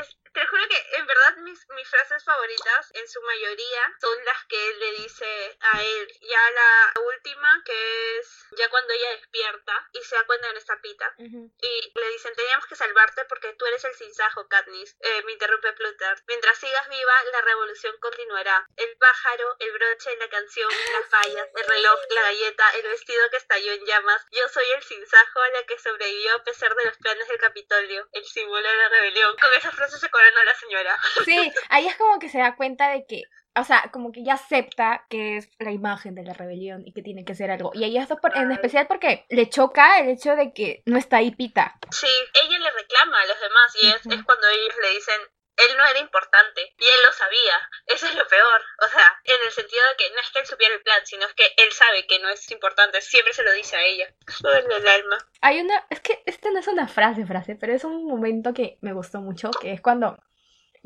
es, 0.00 0.16
te 0.32 0.46
juro 0.46 0.68
que 0.68 0.98
en 0.98 1.06
verdad 1.06 1.15
mis, 1.56 1.76
mis 1.76 1.88
frases 1.88 2.24
favoritas 2.24 2.90
en 2.94 3.08
su 3.08 3.20
mayoría 3.22 3.94
son 4.00 4.24
las 4.24 4.44
que 4.46 4.68
él 4.68 4.78
le 4.78 4.92
dice 5.02 5.58
a 5.60 5.82
él. 5.82 6.12
Ya 6.20 6.50
la 6.50 7.00
última 7.00 7.62
que 7.64 8.18
es 8.18 8.46
ya 8.52 8.68
cuando 8.68 8.92
ella 8.92 9.10
despierta 9.10 9.88
y 9.92 10.02
se 10.02 10.16
da 10.16 10.24
cuenta 10.26 10.48
en 10.48 10.56
esta 10.56 10.80
pita 10.80 11.14
y 11.18 11.92
le 11.94 12.08
dicen 12.10 12.34
teníamos 12.34 12.66
que 12.66 12.76
salvarte 12.76 13.24
porque 13.26 13.52
tú 13.54 13.66
eres 13.66 13.84
el 13.84 13.94
sinsajo 13.94 14.48
Katniss. 14.48 14.96
Eh, 15.00 15.22
me 15.24 15.32
interrumpe 15.32 15.72
Plutarch. 15.72 16.22
Mientras 16.26 16.58
sigas 16.58 16.88
viva 16.88 17.24
la 17.32 17.40
revolución 17.42 17.94
continuará. 18.00 18.66
El 18.76 18.96
pájaro, 18.98 19.56
el 19.58 19.72
broche, 19.72 20.16
la 20.18 20.28
canción, 20.28 20.70
las 20.92 21.08
fallas, 21.08 21.48
el 21.54 21.66
reloj, 21.66 22.00
la 22.10 22.22
galleta, 22.22 22.70
el 22.76 22.88
vestido 22.88 23.30
que 23.30 23.36
estalló 23.36 23.72
en 23.72 23.84
llamas. 23.84 24.26
Yo 24.30 24.48
soy 24.48 24.64
el 24.76 24.82
sinsajo 24.82 25.40
a 25.40 25.48
la 25.50 25.62
que 25.64 25.78
sobrevivió 25.78 26.34
a 26.34 26.44
pesar 26.44 26.74
de 26.74 26.84
los 26.84 26.96
planes 26.98 27.28
del 27.28 27.38
Capitolio, 27.38 28.08
el 28.12 28.24
símbolo 28.24 28.68
de 28.68 28.76
la 28.76 28.88
rebelión. 28.88 29.36
Con 29.36 29.52
esas 29.54 29.74
frases 29.74 30.00
se 30.00 30.06
a 30.16 30.44
la 30.44 30.54
señora. 30.54 30.96
Sí, 31.24 31.45
ahí 31.68 31.86
es 31.86 31.96
como 31.96 32.18
que 32.18 32.28
se 32.28 32.38
da 32.38 32.56
cuenta 32.56 32.90
de 32.90 33.06
que, 33.06 33.22
o 33.54 33.64
sea, 33.64 33.90
como 33.92 34.12
que 34.12 34.24
ya 34.24 34.34
acepta 34.34 35.06
que 35.08 35.38
es 35.38 35.48
la 35.58 35.72
imagen 35.72 36.14
de 36.14 36.24
la 36.24 36.34
rebelión 36.34 36.82
y 36.86 36.92
que 36.92 37.02
tiene 37.02 37.24
que 37.24 37.34
ser 37.34 37.50
algo. 37.50 37.70
Y 37.74 37.84
ahí 37.84 37.96
es 37.96 38.08
en 38.34 38.52
especial 38.52 38.86
porque 38.86 39.26
le 39.30 39.48
choca 39.48 39.98
el 40.00 40.10
hecho 40.10 40.36
de 40.36 40.52
que 40.52 40.82
no 40.86 40.98
está 40.98 41.18
ahí 41.18 41.30
Pita. 41.30 41.78
Sí, 41.90 42.06
ella 42.44 42.58
le 42.58 42.70
reclama 42.70 43.20
a 43.20 43.26
los 43.26 43.40
demás 43.40 43.76
y 43.82 43.86
es, 43.88 44.18
es 44.18 44.24
cuando 44.24 44.48
ellos 44.48 44.74
le 44.82 44.90
dicen, 44.90 45.20
él 45.56 45.76
no 45.76 45.84
era 45.86 45.98
importante 45.98 46.74
y 46.78 46.84
él 46.84 47.02
lo 47.04 47.12
sabía. 47.12 47.70
Eso 47.86 48.06
es 48.06 48.14
lo 48.14 48.26
peor. 48.28 48.62
O 48.84 48.88
sea, 48.88 49.20
en 49.24 49.42
el 49.44 49.50
sentido 49.50 49.82
de 49.90 50.04
que 50.04 50.14
no 50.14 50.20
es 50.20 50.30
que 50.30 50.40
él 50.40 50.46
supiera 50.46 50.74
el 50.74 50.82
plan, 50.82 51.00
sino 51.04 51.26
es 51.26 51.34
que 51.34 51.46
él 51.56 51.72
sabe 51.72 52.06
que 52.06 52.18
no 52.18 52.28
es 52.28 52.50
importante. 52.50 53.00
Siempre 53.00 53.32
se 53.32 53.42
lo 53.42 53.52
dice 53.52 53.76
a 53.76 53.82
ella. 53.82 54.06
en 54.06 54.72
el 54.72 54.88
alma. 54.88 55.18
Hay 55.40 55.60
una. 55.60 55.86
Es 55.90 56.00
que 56.00 56.22
esta 56.26 56.50
no 56.50 56.58
es 56.58 56.68
una 56.68 56.88
frase, 56.88 57.26
frase, 57.26 57.56
pero 57.56 57.72
es 57.72 57.84
un 57.84 58.06
momento 58.06 58.52
que 58.52 58.78
me 58.82 58.92
gustó 58.92 59.20
mucho, 59.20 59.50
que 59.50 59.72
es 59.72 59.80
cuando 59.80 60.18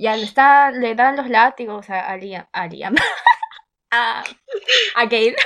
ya 0.00 0.16
le, 0.16 0.24
está, 0.24 0.70
le 0.70 0.94
dan 0.94 1.16
los 1.16 1.28
látigos 1.28 1.90
a, 1.90 2.16
Liam. 2.16 2.46
A 2.52 2.66
Liam. 2.66 2.94
a, 3.90 4.24
a 4.94 5.04
Gale. 5.04 5.36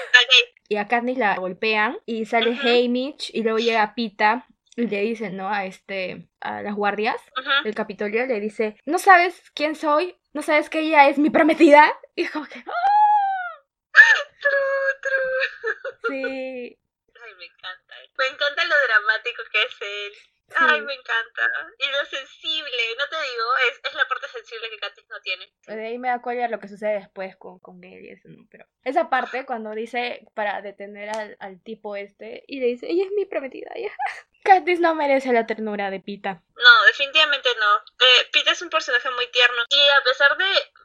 Y 0.68 0.76
a 0.76 0.86
Katniss 0.86 1.18
la 1.18 1.36
golpean 1.36 1.98
y 2.06 2.24
sale 2.24 2.50
uh 2.50 3.16
y 3.32 3.42
luego 3.42 3.58
llega 3.58 3.94
Pita 3.94 4.46
y 4.76 4.86
le 4.86 5.00
dice, 5.02 5.30
¿no? 5.30 5.48
A 5.48 5.66
este, 5.66 6.28
a 6.40 6.62
las 6.62 6.74
guardias 6.74 7.20
del 7.64 7.74
Capitolio, 7.74 8.26
le 8.26 8.40
dice, 8.40 8.76
¿no 8.86 8.98
sabes 8.98 9.50
quién 9.54 9.74
soy? 9.74 10.16
¿No 10.32 10.42
sabes 10.42 10.70
que 10.70 10.80
ella 10.80 11.08
es 11.08 11.18
mi 11.18 11.30
prometida? 11.30 11.92
Y 12.16 12.28
como 12.28 12.46
que, 12.46 12.60
¡ah! 12.60 12.84
Sí. 16.08 16.14
Ay, 16.14 17.34
me 17.38 17.44
encanta. 17.44 17.94
Me 18.16 18.26
encanta 18.26 18.64
lo 18.66 18.74
dramático 18.86 19.42
que 19.50 19.62
es 19.64 19.76
él. 19.80 20.12
Ay, 20.56 20.80
me 20.82 20.94
encanta. 20.94 21.42
Y 21.78 21.86
lo 21.90 22.04
sensible, 22.04 22.70
no 22.98 23.08
te 23.08 23.16
digo, 23.16 23.44
es, 23.70 23.80
es 23.90 23.94
la 23.94 24.06
parte 24.06 24.28
sensible 24.28 24.70
que 24.70 24.78
Katniss 24.78 25.08
no 25.08 25.20
tiene. 25.20 25.52
De 25.66 25.86
ahí 25.86 25.98
me 25.98 26.08
da 26.08 26.20
cuenta 26.20 26.48
lo 26.48 26.60
que 26.60 26.68
sucede 26.68 27.00
después 27.00 27.36
con, 27.36 27.58
con 27.58 27.82
y 27.82 28.10
eso, 28.10 28.28
¿no? 28.28 28.46
Pero 28.50 28.66
esa 28.84 29.08
parte, 29.10 29.46
cuando 29.46 29.70
dice 29.72 30.26
para 30.34 30.62
detener 30.62 31.10
al, 31.10 31.36
al 31.40 31.62
tipo 31.62 31.96
este, 31.96 32.44
y 32.46 32.60
le 32.60 32.66
dice, 32.66 32.86
ella 32.88 33.04
es 33.04 33.12
mi 33.12 33.24
prometida, 33.24 33.72
ya. 33.76 33.90
Katniss 34.44 34.78
no 34.78 34.94
merece 34.94 35.32
la 35.32 35.46
ternura 35.46 35.90
de 35.90 36.00
Pita. 36.00 36.42
No, 36.54 36.84
definitivamente 36.86 37.48
no. 37.58 37.76
Eh, 37.78 38.28
Pita 38.30 38.52
es 38.52 38.60
un 38.60 38.68
personaje 38.68 39.10
muy 39.12 39.26
tierno. 39.30 39.62
Y 39.70 39.80
a 39.80 40.04
pesar 40.04 40.36
de 40.36 40.44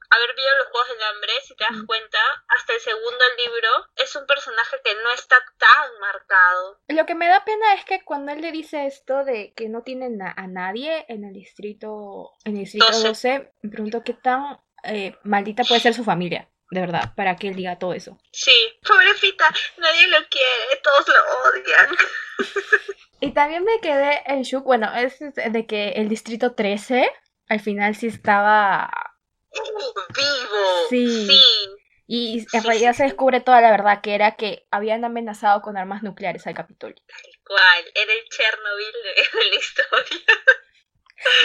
haber 0.09 0.35
visto 0.35 0.55
los 0.57 0.67
Juegos 0.67 0.89
del 0.89 1.03
Hambre, 1.03 1.33
si 1.43 1.55
te 1.55 1.63
das 1.63 1.83
cuenta, 1.85 2.17
hasta 2.47 2.73
el 2.73 2.79
segundo 2.79 3.25
libro 3.37 3.69
es 3.95 4.15
un 4.15 4.25
personaje 4.25 4.77
que 4.83 4.95
no 4.95 5.11
está 5.11 5.37
tan 5.57 5.99
marcado. 5.99 6.81
Lo 6.87 7.05
que 7.05 7.15
me 7.15 7.27
da 7.27 7.45
pena 7.45 7.73
es 7.75 7.85
que 7.85 8.03
cuando 8.03 8.31
él 8.31 8.41
le 8.41 8.51
dice 8.51 8.85
esto 8.85 9.23
de 9.23 9.53
que 9.55 9.69
no 9.69 9.83
tienen 9.83 10.21
a, 10.21 10.47
nadie 10.47 11.05
en 11.07 11.23
el 11.23 11.33
distrito, 11.33 12.31
en 12.43 12.53
el 12.53 12.63
distrito 12.63 12.91
12, 12.91 13.51
me 13.61 13.69
pregunto 13.69 14.03
qué 14.03 14.13
tan 14.13 14.59
eh, 14.83 15.15
maldita 15.23 15.63
puede 15.63 15.81
ser 15.81 15.93
su 15.93 16.03
familia 16.03 16.49
de 16.71 16.81
verdad, 16.81 17.13
para 17.15 17.35
que 17.35 17.47
él 17.47 17.55
diga 17.55 17.79
todo 17.79 17.93
eso. 17.93 18.19
Sí, 18.31 18.53
pobrecita, 18.87 19.45
nadie 19.77 20.07
lo 20.07 20.17
quiere, 20.29 20.81
todos 20.83 21.07
lo 21.07 21.49
odian. 21.49 21.97
y 23.21 23.31
también 23.31 23.63
me 23.63 23.79
quedé 23.81 24.21
en 24.27 24.43
shock, 24.43 24.65
bueno, 24.65 24.93
es 24.95 25.17
de 25.19 25.65
que 25.65 25.89
el 25.93 26.09
distrito 26.09 26.53
13 26.53 27.09
al 27.47 27.59
final 27.59 27.95
sí 27.95 28.07
estaba 28.07 28.91
vivo. 30.15 30.87
Sí. 30.89 31.27
sí. 31.27 31.43
Y 32.07 32.47
en 32.53 32.63
realidad 32.63 32.93
se 32.93 33.03
descubre 33.03 33.39
toda 33.39 33.61
la 33.61 33.69
verdad, 33.69 34.01
que 34.01 34.15
era 34.15 34.35
que 34.35 34.67
habían 34.71 35.05
amenazado 35.05 35.61
con 35.61 35.77
armas 35.77 36.01
nucleares 36.01 36.47
al 36.47 36.55
Capitolio. 36.55 36.95
Tal 37.05 37.31
cual, 37.45 37.85
era 37.93 38.13
el 38.13 38.29
Chernobyl 38.29 38.93
de, 39.03 39.49
la 39.49 39.55
historia. 39.55 40.33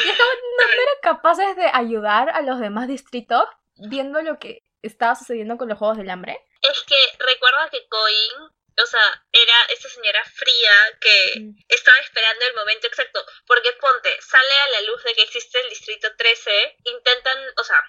Y 0.04 0.08
no, 0.08 0.14
no 0.14 0.72
eran 0.72 1.00
capaces 1.02 1.56
de 1.56 1.66
ayudar 1.72 2.30
a 2.30 2.40
los 2.40 2.60
demás 2.60 2.88
distritos 2.88 3.44
viendo 3.76 4.22
lo 4.22 4.38
que 4.38 4.62
estaba 4.82 5.14
sucediendo 5.14 5.56
con 5.56 5.68
los 5.68 5.78
Juegos 5.78 5.96
del 5.96 6.10
Hambre? 6.10 6.38
Es 6.62 6.82
que 6.86 6.96
recuerda 7.18 7.68
que 7.70 7.86
Coin, 7.88 8.50
o 8.82 8.86
sea, 8.86 9.24
era 9.32 9.62
esta 9.70 9.88
señora 9.88 10.24
fría 10.24 10.98
que 11.00 11.52
estaba 11.68 11.98
esperando 11.98 12.44
el 12.46 12.54
momento 12.54 12.86
exacto. 12.86 13.24
Porque 13.46 13.72
ponte, 13.74 14.20
sale 14.20 14.52
a 14.52 14.68
la 14.70 14.80
luz 14.82 15.02
de 15.04 15.14
que 15.14 15.22
existe 15.22 15.60
el 15.60 15.68
Distrito 15.68 16.14
13, 16.16 16.76
intentan, 16.84 17.38
o 17.56 17.64
sea, 17.64 17.82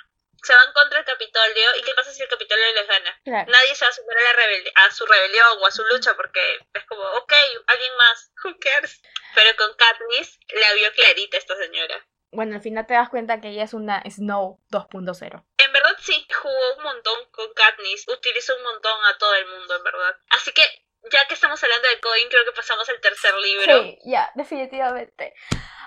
se 0.44 0.54
van 0.54 0.74
contra 0.74 1.00
el 1.00 1.06
Capitolio 1.06 1.76
y 1.78 1.82
qué 1.82 1.94
pasa 1.96 2.14
si 2.14 2.22
el 2.22 2.30
Capitolio 2.30 2.74
les 2.74 2.88
gana. 2.88 3.22
Nadie 3.26 3.76
se 3.76 3.86
va 3.86 3.90
a 3.90 3.94
sumar 3.94 4.18
a, 4.18 4.22
la 4.22 4.86
a 4.86 4.92
su 4.92 5.06
rebelión 5.06 5.58
o 5.60 5.66
a 5.66 5.72
su 5.72 5.84
lucha 5.86 6.16
porque 6.16 6.60
es 6.74 6.86
como, 6.86 7.02
ok, 7.02 7.34
alguien 7.68 7.96
más, 7.98 8.32
who 8.44 8.56
cares. 8.60 9.02
Pero 9.34 9.56
con 9.58 9.74
Katniss 9.76 10.40
la 10.50 10.74
vio 10.74 10.94
clarita 10.94 11.38
esta 11.38 11.58
señora 11.58 12.06
bueno, 12.36 12.56
al 12.56 12.62
final 12.62 12.86
te 12.86 12.94
das 12.94 13.10
cuenta 13.10 13.42
que 13.42 13.50
ella 13.50 13.64
es 13.64 13.74
una 13.74 14.04
Snow 14.10 14.60
2.0. 14.72 15.44
En 15.58 15.74
verdad 15.74 15.96
sí, 16.00 16.28
jugó 16.42 16.76
un 16.78 16.84
montón 16.84 17.16
con 17.32 17.48
Katniss, 17.54 18.08
utilizó 18.08 18.56
un 18.56 18.64
montón 18.64 18.94
a 19.06 19.18
todo 19.18 19.34
el 19.36 19.48
mundo, 19.48 19.76
en 19.76 19.84
verdad. 19.84 20.16
Así 20.30 20.52
que, 20.52 20.62
ya 21.12 21.26
que 21.28 21.34
estamos 21.34 21.64
hablando 21.64 21.88
de 21.88 22.00
Coin, 22.00 22.30
creo 22.30 22.46
que 22.46 22.52
pasamos 22.52 22.88
al 22.90 23.00
tercer 23.02 23.34
libro. 23.36 23.84
Sí, 23.84 24.00
ya, 24.06 24.32
definitivamente. 24.36 25.34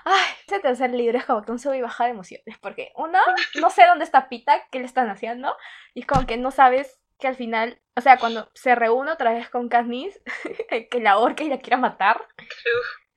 Ay, 0.05 0.25
ese 0.47 0.59
tercer 0.59 0.91
libro 0.91 1.17
es 1.17 1.25
como 1.25 1.43
que 1.43 1.51
un 1.51 1.59
sub 1.59 1.73
y 1.73 1.81
baja 1.81 2.05
de 2.05 2.11
emociones, 2.11 2.57
porque 2.59 2.91
uno, 2.95 3.19
no 3.55 3.69
sé 3.69 3.85
dónde 3.85 4.05
está 4.05 4.29
Pita, 4.29 4.67
qué 4.71 4.79
le 4.79 4.85
están 4.85 5.09
haciendo, 5.09 5.55
y 5.93 6.01
es 6.01 6.07
como 6.07 6.25
que 6.25 6.37
no 6.37 6.51
sabes 6.51 6.99
que 7.19 7.27
al 7.27 7.35
final, 7.35 7.81
o 7.95 8.01
sea, 8.01 8.17
cuando 8.17 8.49
se 8.53 8.75
reúne 8.75 9.11
otra 9.11 9.33
vez 9.33 9.49
con 9.49 9.67
Katniss, 9.67 10.19
que 10.89 10.99
la 11.01 11.17
orca 11.17 11.43
y 11.43 11.49
la 11.49 11.59
quiera 11.59 11.77
matar, 11.77 12.25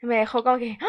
me 0.01 0.19
dejó 0.19 0.43
como 0.43 0.59
que, 0.59 0.77
¡Ah! 0.81 0.87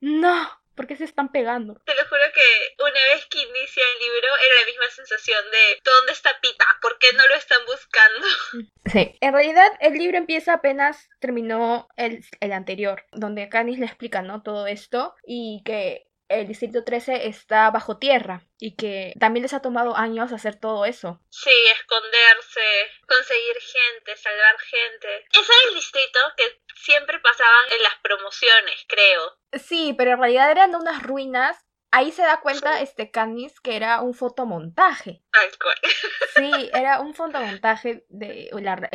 no, 0.00 0.63
¿Por 0.74 0.86
qué 0.86 0.96
se 0.96 1.04
están 1.04 1.30
pegando? 1.30 1.80
Te 1.84 1.94
lo 1.94 2.02
juro 2.08 2.22
que 2.34 2.82
una 2.82 3.14
vez 3.14 3.26
que 3.26 3.38
inicia 3.38 3.82
el 3.94 3.98
libro 4.00 4.28
era 4.28 4.60
la 4.60 4.66
misma 4.66 4.90
sensación 4.90 5.44
de 5.50 5.80
¿dónde 5.84 6.12
está 6.12 6.30
Pita? 6.40 6.64
¿Por 6.82 6.98
qué 6.98 7.12
no 7.16 7.26
lo 7.28 7.34
están 7.34 7.60
buscando? 7.66 8.26
Sí, 8.86 9.16
en 9.22 9.32
realidad 9.32 9.66
el 9.80 9.94
libro 9.94 10.18
empieza 10.18 10.52
apenas 10.52 11.08
terminó 11.18 11.88
el, 11.96 12.22
el 12.40 12.52
anterior, 12.52 13.06
donde 13.12 13.48
Canis 13.48 13.78
le 13.78 13.86
explica, 13.86 14.20
¿no? 14.20 14.42
Todo 14.42 14.66
esto 14.66 15.14
y 15.26 15.62
que 15.64 16.06
el 16.34 16.48
Distrito 16.48 16.84
13 16.84 17.28
está 17.28 17.70
bajo 17.70 17.98
tierra 17.98 18.42
y 18.58 18.76
que 18.76 19.12
también 19.18 19.42
les 19.42 19.52
ha 19.52 19.60
tomado 19.60 19.96
años 19.96 20.32
hacer 20.32 20.58
todo 20.58 20.84
eso. 20.84 21.20
Sí, 21.30 21.50
esconderse, 21.78 22.90
conseguir 23.06 23.56
gente, 23.60 24.16
salvar 24.16 24.58
gente. 24.60 25.26
Ese 25.32 25.40
es 25.40 25.68
el 25.68 25.74
distrito 25.74 26.18
que 26.36 26.62
siempre 26.74 27.18
pasaban 27.18 27.72
en 27.72 27.82
las 27.82 27.94
promociones, 28.02 28.84
creo. 28.88 29.38
Sí, 29.52 29.94
pero 29.96 30.12
en 30.12 30.18
realidad 30.18 30.50
eran 30.50 30.74
unas 30.74 31.02
ruinas. 31.02 31.64
Ahí 31.90 32.10
se 32.10 32.22
da 32.22 32.40
cuenta 32.40 32.80
este 32.80 33.12
Canis 33.12 33.60
que 33.60 33.76
era 33.76 34.00
un 34.00 34.14
fotomontaje. 34.14 35.22
Tal 35.30 35.58
cual. 35.58 35.76
Sí, 36.36 36.70
era 36.74 36.98
un 36.98 37.14
fotomontaje 37.14 38.04
de, 38.08 38.50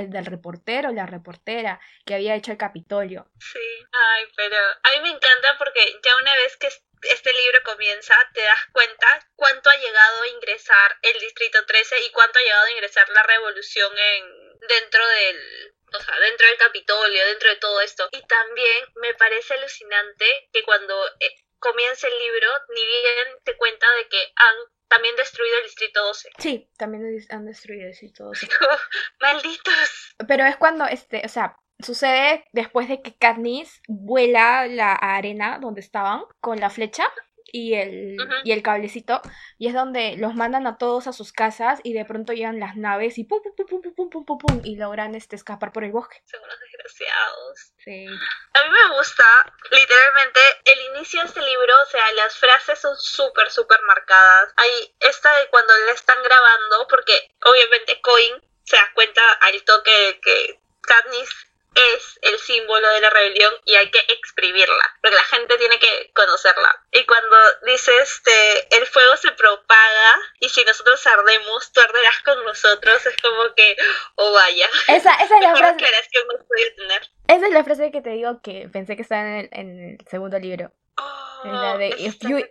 del 0.10 0.26
reportero, 0.26 0.92
la 0.92 1.06
reportera 1.06 1.80
que 2.06 2.16
había 2.16 2.36
hecho 2.36 2.52
el 2.52 2.58
Capitolio. 2.58 3.32
Sí, 3.40 3.60
ay, 3.94 4.26
pero 4.36 4.58
a 4.58 4.92
mí 4.92 5.04
me 5.04 5.10
encanta 5.10 5.58
porque 5.58 5.80
ya 6.04 6.18
una 6.18 6.36
vez 6.36 6.58
que 6.58 6.68
este 7.02 7.34
libro 7.34 7.62
comienza, 7.64 8.16
te 8.34 8.42
das 8.42 8.66
cuenta 8.72 9.08
cuánto 9.36 9.70
ha 9.70 9.76
llegado 9.78 10.22
a 10.22 10.28
ingresar 10.28 10.98
el 11.02 11.20
Distrito 11.20 11.66
13 11.66 12.02
y 12.04 12.12
cuánto 12.12 12.40
ha 12.40 12.42
llegado 12.42 12.66
a 12.66 12.72
ingresar 12.72 13.10
la 13.10 13.24
revolución 13.24 13.92
en 13.98 14.50
dentro 14.68 15.08
del 15.08 15.74
o 15.92 16.00
sea, 16.00 16.20
dentro 16.20 16.48
del 16.48 16.58
Capitolio, 16.58 17.26
dentro 17.28 17.50
de 17.50 17.56
todo 17.56 17.82
esto. 17.82 18.08
Y 18.12 18.22
también 18.28 18.86
me 19.02 19.14
parece 19.16 19.56
alucinante 19.56 20.26
que 20.54 20.64
cuando 20.64 20.96
eh, 21.20 21.36
comienza 21.58 22.08
el 22.08 22.20
libro, 22.20 22.48
ni 22.76 22.86
bien 22.86 23.28
te 23.44 23.58
cuenta 23.58 23.88
de 23.98 24.08
que 24.08 24.32
han 24.36 24.56
también 24.88 25.16
destruido 25.16 25.58
el 25.58 25.64
Distrito 25.64 26.04
12. 26.04 26.30
Sí, 26.40 26.70
también 26.78 27.04
han 27.30 27.46
destruido 27.46 27.84
el 27.86 27.92
Distrito 27.92 28.26
12. 28.26 28.50
Malditos. 29.20 30.16
Pero 30.28 30.46
es 30.46 30.58
cuando, 30.58 30.86
este, 30.86 31.22
o 31.26 31.30
sea, 31.30 31.56
sucede 31.84 32.46
después 32.52 32.88
de 32.88 33.02
que 33.02 33.16
Katniss 33.16 33.82
vuela 33.88 34.68
la 34.68 34.94
arena 34.94 35.60
donde 35.60 35.82
estaban 35.82 36.24
con 36.40 36.60
la 36.60 36.70
flecha 36.70 37.06
y 37.52 37.76
el, 37.76 38.18
y 38.44 38.52
el 38.52 38.62
cablecito. 38.62 39.22
Y 39.58 39.68
es 39.68 39.74
donde 39.74 40.16
los 40.18 40.36
mandan 40.36 40.68
a 40.68 40.78
todos 40.78 41.08
a 41.08 41.14
sus 41.14 41.32
casas 41.32 41.80
y 41.84 41.94
de 41.94 42.06
pronto 42.06 42.34
llegan 42.34 42.60
las 42.60 42.76
naves 42.76 43.18
y 43.18 43.24
pum, 43.24 43.42
pum, 43.42 43.54
pum, 43.56 43.82
pum, 43.82 43.94
pum, 43.96 44.10
pum, 44.10 44.26
pum, 44.26 44.38
pum 44.38 44.62
y 44.64 44.76
logran 44.76 45.16
este, 45.16 45.36
escapar 45.36 45.72
por 45.72 45.84
el 45.84 45.92
bosque. 45.92 46.22
Son 46.26 46.42
unos 46.44 46.60
desgraciados. 46.60 47.74
Sí. 47.84 48.06
A 48.06 48.64
mí 48.64 48.70
me 48.70 48.98
gusta, 48.98 49.24
literalmente, 49.72 50.40
el 50.66 50.96
inicio 50.96 51.22
de 51.22 51.28
este 51.28 51.42
libro, 51.42 51.74
o 51.82 51.86
sea, 51.90 52.12
las 52.14 52.36
frases 52.38 52.80
son 52.80 52.96
súper, 52.98 53.50
súper 53.50 53.82
marcadas. 53.84 54.54
Hay 54.58 54.96
esta 55.00 55.36
de 55.40 55.48
cuando 55.50 55.74
le 55.86 55.92
están 55.92 56.22
grabando, 56.24 56.88
porque 56.90 57.36
obviamente 57.46 58.00
Coin 58.02 58.34
se 58.64 58.76
da 58.76 58.92
cuenta 58.94 59.22
al 59.42 59.64
toque 59.64 60.20
que 60.22 60.60
Katniss 60.82 61.49
es 61.96 62.20
el 62.22 62.40
símbolo 62.40 62.88
de 62.90 63.02
la 63.02 63.10
rebelión 63.10 63.54
y 63.66 63.76
hay 63.76 63.90
que 63.92 64.00
exprimirla, 64.00 64.98
porque 65.02 65.16
la 65.16 65.24
gente 65.24 65.58
tiene 65.58 65.80
que 65.80 66.12
conocerla. 66.14 66.84
Y 66.92 67.06
cuando 67.06 67.36
dice 67.66 67.92
este, 68.02 68.78
el 68.78 68.86
fuego 68.88 69.18
se 69.18 69.32
propaga 69.32 70.20
y 70.40 70.50
si 70.50 70.64
nosotros 70.64 71.06
ardemos, 71.08 71.72
tú 71.72 71.82
arderás 71.82 72.20
con 72.24 72.44
nosotros, 72.46 73.06
es 73.06 73.22
como 73.22 73.54
que, 73.56 73.76
oh 74.16 74.34
vaya. 74.34 74.68
Esa, 74.88 75.14
esa 75.16 75.36
es 75.36 75.42
la 75.42 75.56
frase. 75.58 75.78
Que 76.12 76.20
no 76.26 76.46
tener. 76.78 77.02
Esa 77.28 77.48
es 77.48 77.54
la 77.54 77.64
frase 77.64 77.92
que 77.92 78.02
te 78.02 78.10
digo 78.12 78.42
que 78.42 78.70
pensé 78.72 78.96
que 78.96 79.04
estaba 79.04 79.22
en 79.22 79.36
el, 79.36 79.50
en 79.52 79.90
el 79.92 80.08
segundo 80.10 80.40
libro. 80.40 80.72
Oh, 80.98 81.42
la 81.46 81.78
de, 81.78 81.90
if, 81.98 82.20
you, 82.22 82.44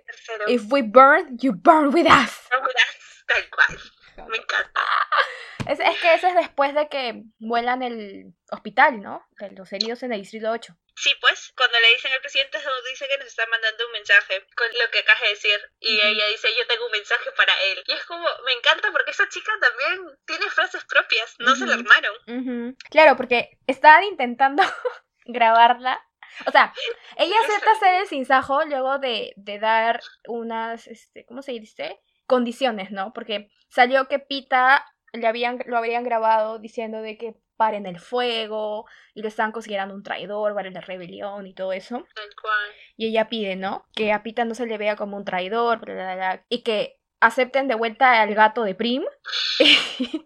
if 0.47 0.63
we 0.71 0.83
burn, 0.83 1.37
you 1.39 1.53
burn 1.53 1.93
with 1.93 2.07
us. 2.07 2.49
Burn 2.51 2.63
with 2.63 2.77
us, 2.77 3.25
tal 3.27 3.51
cual. 3.51 4.29
Me 4.29 4.39
encanta. 4.39 4.81
Es, 5.69 5.81
es, 5.81 6.01
que 6.01 6.15
eso 6.15 6.29
es 6.29 6.35
después 6.35 6.75
de 6.75 6.89
que 6.89 7.23
vuelan 7.39 7.83
el 7.83 8.33
hospital, 8.51 9.03
¿no? 9.03 9.23
De 9.39 9.51
los 9.51 9.71
heridos 9.71 10.03
en 10.03 10.15
el 10.15 10.23
distrito 10.23 10.51
8. 10.51 10.75
Sí, 10.97 11.15
pues, 11.21 11.53
cuando 11.57 11.79
le 11.79 11.93
dicen 11.93 12.11
al 12.11 12.21
presidente, 12.21 12.59
dice 12.91 13.07
que 13.07 13.19
nos 13.19 13.27
está 13.27 13.47
mandando 13.47 13.87
un 13.87 13.93
mensaje 13.93 14.47
con 14.57 14.67
lo 14.67 14.91
que 14.91 15.01
acaba 15.01 15.21
de 15.21 15.29
decir. 15.29 15.61
Y 15.79 16.01
ella 16.01 16.27
dice, 16.27 16.49
yo 16.59 16.67
tengo 16.67 16.87
un 16.87 16.93
mensaje 16.93 17.31
para 17.37 17.53
él. 17.71 17.85
Y 17.87 17.93
es 17.93 18.05
como, 18.07 18.27
me 18.47 18.53
encanta 18.53 18.91
porque 18.91 19.11
esa 19.11 19.29
chica 19.29 19.53
también 19.61 20.19
tiene 20.27 20.51
frases 20.51 20.85
propias, 20.87 21.37
no 21.39 21.55
se 21.55 21.67
la 21.67 21.75
armaron. 21.75 22.77
Claro, 22.91 23.17
porque 23.17 23.59
estaban 23.67 24.05
intentando 24.05 24.63
grabarla. 25.27 26.03
O 26.47 26.51
sea, 26.51 26.73
ella 27.17 27.37
acepta 27.45 27.73
hacer 27.73 27.95
el 28.01 28.09
sinsajo 28.09 28.65
luego 28.65 28.99
de, 28.99 29.35
de 29.37 29.59
dar 29.59 30.01
unas, 30.27 30.87
este, 30.87 31.27
¿cómo 31.27 31.43
se 31.43 31.53
dice? 31.53 32.01
Condiciones, 32.27 32.91
¿no? 32.91 33.13
Porque 33.13 33.51
salió 33.69 34.09
que 34.09 34.19
Pita 34.19 34.85
le 35.13 35.27
habían, 35.27 35.63
lo 35.67 35.77
habrían 35.77 36.05
grabado 36.05 36.59
diciendo 36.59 37.03
de 37.03 37.17
que 37.17 37.35
paren 37.57 37.87
el 37.87 37.99
fuego 37.99 38.87
y 39.15 39.23
lo 39.23 39.29
estaban 39.29 39.53
considerando 39.53 39.95
un 39.95 40.03
traidor 40.03 40.55
para 40.55 40.71
la 40.71 40.81
rebelión 40.81 41.47
y 41.47 41.55
todo 41.55 41.73
eso. 41.73 42.07
Y 42.97 43.09
ella 43.09 43.29
pide, 43.29 43.57
¿no? 43.57 43.87
Que 43.95 44.13
a 44.13 44.23
Pita 44.23 44.45
no 44.45 44.55
se 44.55 44.67
le 44.67 44.79
vea 44.79 44.97
como 44.97 45.17
un 45.17 45.25
traidor 45.25 45.81
y 46.49 46.63
que 46.63 47.01
acepten 47.21 47.69
de 47.69 47.75
vuelta 47.75 48.23
al 48.23 48.35
gato 48.35 48.63
de 48.63 48.75
Prim. 48.75 49.05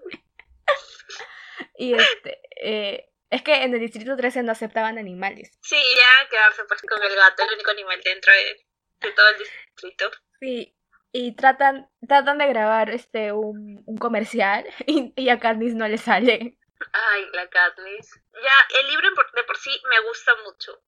y 1.76 1.94
este, 1.94 2.40
eh, 2.60 3.08
es 3.30 3.42
que 3.42 3.62
en 3.62 3.72
el 3.72 3.80
distrito 3.80 4.14
13 4.14 4.42
no 4.42 4.52
aceptaban 4.52 4.98
animales. 4.98 5.58
Sí, 5.62 5.76
ya 5.76 6.28
quedarse 6.28 6.64
pues 6.68 6.82
con 6.82 7.02
el 7.02 7.16
gato, 7.16 7.44
el 7.44 7.54
único 7.54 7.70
animal 7.70 8.00
dentro 8.04 8.30
de, 8.30 9.08
de 9.08 9.14
todo 9.14 9.28
el 9.30 9.38
distrito. 9.38 10.10
Sí, 10.38 10.76
y 11.12 11.36
tratan, 11.36 11.88
tratan 12.08 12.38
de 12.38 12.46
grabar 12.48 12.90
este 12.90 13.32
un, 13.32 13.82
un 13.86 13.98
comercial 13.98 14.64
y, 14.86 15.28
a 15.28 15.38
Katniss 15.38 15.74
no 15.74 15.86
le 15.86 15.98
sale. 15.98 16.58
Ay, 16.92 17.26
la 17.32 17.48
Katniss. 17.48 18.20
Ya, 18.32 18.78
el 18.80 18.88
libro 18.88 19.08
de 19.10 19.44
por 19.44 19.56
sí 19.56 19.70
me 19.88 20.00
gusta 20.00 20.34
mucho. 20.44 20.82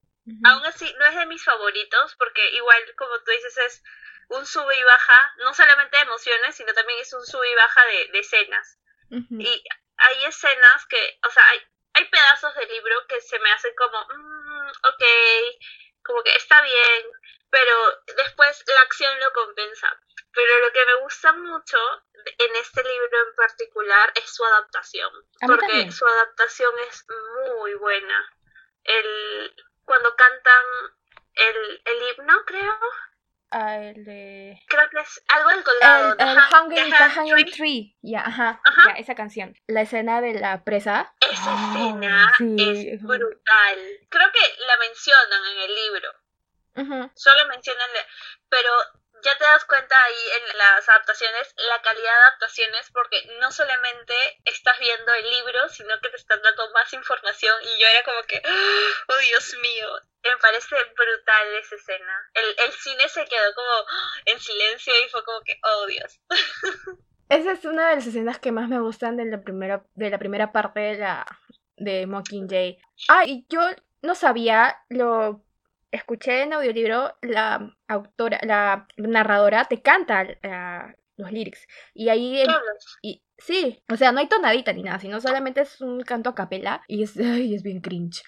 Aún 0.44 0.64
así, 0.64 0.90
no 0.98 1.04
es 1.04 1.16
de 1.16 1.26
mis 1.26 1.44
favoritos 1.44 2.16
porque 2.16 2.54
igual, 2.54 2.78
como 2.96 3.18
tú 3.20 3.30
dices, 3.30 3.58
es 3.58 3.82
un 4.28 4.46
sube 4.46 4.74
y 4.74 4.82
baja, 4.82 5.34
no 5.44 5.52
solamente 5.52 5.98
de 5.98 6.04
emociones, 6.04 6.56
sino 6.56 6.72
también 6.72 6.98
es 7.00 7.12
un 7.12 7.24
sube 7.26 7.50
y 7.50 7.54
baja 7.54 7.84
de, 7.84 8.08
de 8.10 8.18
escenas. 8.20 8.78
Y 9.10 9.64
hay 9.98 10.24
escenas 10.24 10.86
que, 10.86 11.20
o 11.26 11.30
sea, 11.30 11.46
hay, 11.50 11.60
hay 11.92 12.04
pedazos 12.06 12.54
del 12.54 12.68
libro 12.68 13.06
que 13.06 13.20
se 13.20 13.38
me 13.38 13.52
hacen 13.52 13.72
como, 13.76 14.00
mm, 14.00 14.68
ok, 14.68 15.04
como 16.02 16.22
que 16.22 16.34
está 16.36 16.60
bien, 16.62 17.06
pero 17.50 18.02
después 18.16 18.64
la 18.66 18.80
acción 18.80 19.20
lo 19.20 19.32
compensa. 19.32 20.00
Pero 20.34 20.60
lo 20.60 20.72
que 20.72 20.84
me 20.84 20.94
gusta 21.02 21.32
mucho 21.32 21.78
en 22.26 22.56
este 22.56 22.82
libro 22.82 23.28
en 23.28 23.36
particular 23.36 24.12
es 24.16 24.34
su 24.34 24.44
adaptación, 24.44 25.12
porque 25.46 25.92
su 25.92 26.06
adaptación 26.06 26.72
es 26.88 27.06
muy 27.58 27.74
buena. 27.74 28.32
El, 28.82 29.54
cuando 29.84 30.14
cantan 30.16 30.64
el, 31.34 31.82
el 31.84 32.02
himno, 32.02 32.44
creo. 32.46 32.78
Ah, 33.50 33.76
el 33.76 34.04
de... 34.04 34.60
Creo 34.66 34.90
que 34.90 34.98
es 34.98 35.22
algo 35.28 35.50
del 35.50 35.62
colgado. 35.62 36.16
El, 36.18 36.28
el 36.28 37.20
Hungry, 37.20 37.44
Tree. 37.52 37.96
Ya, 38.02 38.20
ajá. 38.20 38.60
esa 38.96 39.14
canción. 39.14 39.54
La 39.68 39.82
escena 39.82 40.20
de 40.20 40.34
la 40.34 40.64
presa. 40.64 41.14
Esa 41.20 41.54
escena 41.54 42.32
es 42.40 43.00
brutal. 43.00 43.78
Creo 44.08 44.32
que 44.32 44.62
la 44.66 44.76
mencionan 44.78 45.46
en 45.52 45.58
el 45.62 45.74
libro. 45.74 47.10
Solo 47.14 47.46
mencionan, 47.48 47.88
pero 48.48 48.70
ya 49.24 49.36
te 49.38 49.44
das 49.44 49.64
cuenta 49.64 49.94
ahí 50.04 50.22
en 50.36 50.58
las 50.58 50.88
adaptaciones, 50.88 51.54
la 51.68 51.80
calidad 51.82 52.12
de 52.12 52.24
adaptaciones, 52.28 52.90
porque 52.92 53.24
no 53.40 53.50
solamente 53.50 54.14
estás 54.44 54.78
viendo 54.78 55.12
el 55.14 55.30
libro, 55.30 55.68
sino 55.70 55.98
que 56.00 56.10
te 56.10 56.16
están 56.16 56.42
dando 56.42 56.70
más 56.72 56.92
información 56.92 57.56
y 57.62 57.80
yo 57.80 57.86
era 57.88 58.04
como 58.04 58.22
que, 58.28 58.42
oh 59.08 59.18
Dios 59.18 59.56
mío, 59.62 59.88
me 60.22 60.36
parece 60.36 60.76
brutal 60.76 61.54
esa 61.56 61.74
escena. 61.74 62.30
El, 62.34 62.46
el 62.66 62.72
cine 62.72 63.08
se 63.08 63.24
quedó 63.24 63.54
como 63.54 63.86
en 64.26 64.38
silencio 64.38 64.92
y 65.04 65.08
fue 65.08 65.24
como 65.24 65.40
que, 65.42 65.58
oh 65.62 65.86
Dios. 65.86 66.20
Esa 67.30 67.52
es 67.52 67.64
una 67.64 67.88
de 67.88 67.96
las 67.96 68.06
escenas 68.06 68.38
que 68.38 68.52
más 68.52 68.68
me 68.68 68.80
gustan 68.80 69.16
de 69.16 69.24
la 69.24 69.40
primera, 69.40 69.82
de 69.94 70.10
la 70.10 70.18
primera 70.18 70.52
parte 70.52 70.80
de 70.80 70.98
la 70.98 71.26
de 71.76 72.06
Mockingjay. 72.06 72.78
Ah, 73.08 73.24
y 73.24 73.46
yo 73.48 73.60
no 74.02 74.14
sabía 74.14 74.76
lo 74.90 75.42
escuché 75.94 76.42
en 76.42 76.52
audiolibro 76.52 77.16
la 77.22 77.76
autora, 77.88 78.40
la 78.42 78.86
narradora 78.96 79.64
te 79.66 79.80
canta 79.80 80.26
los 81.16 81.32
lyrics. 81.32 81.66
Y 81.94 82.08
ahí. 82.08 82.44
y, 83.02 83.22
sí, 83.38 83.82
o 83.90 83.96
sea, 83.96 84.12
no 84.12 84.20
hay 84.20 84.28
tonadita 84.28 84.72
ni 84.72 84.82
nada, 84.82 84.98
sino 84.98 85.20
solamente 85.20 85.62
es 85.62 85.80
un 85.80 86.02
canto 86.02 86.30
a 86.30 86.34
capela 86.34 86.82
y 86.88 87.02
es, 87.02 87.16
es 87.16 87.62
bien 87.62 87.80
cringe. 87.80 88.22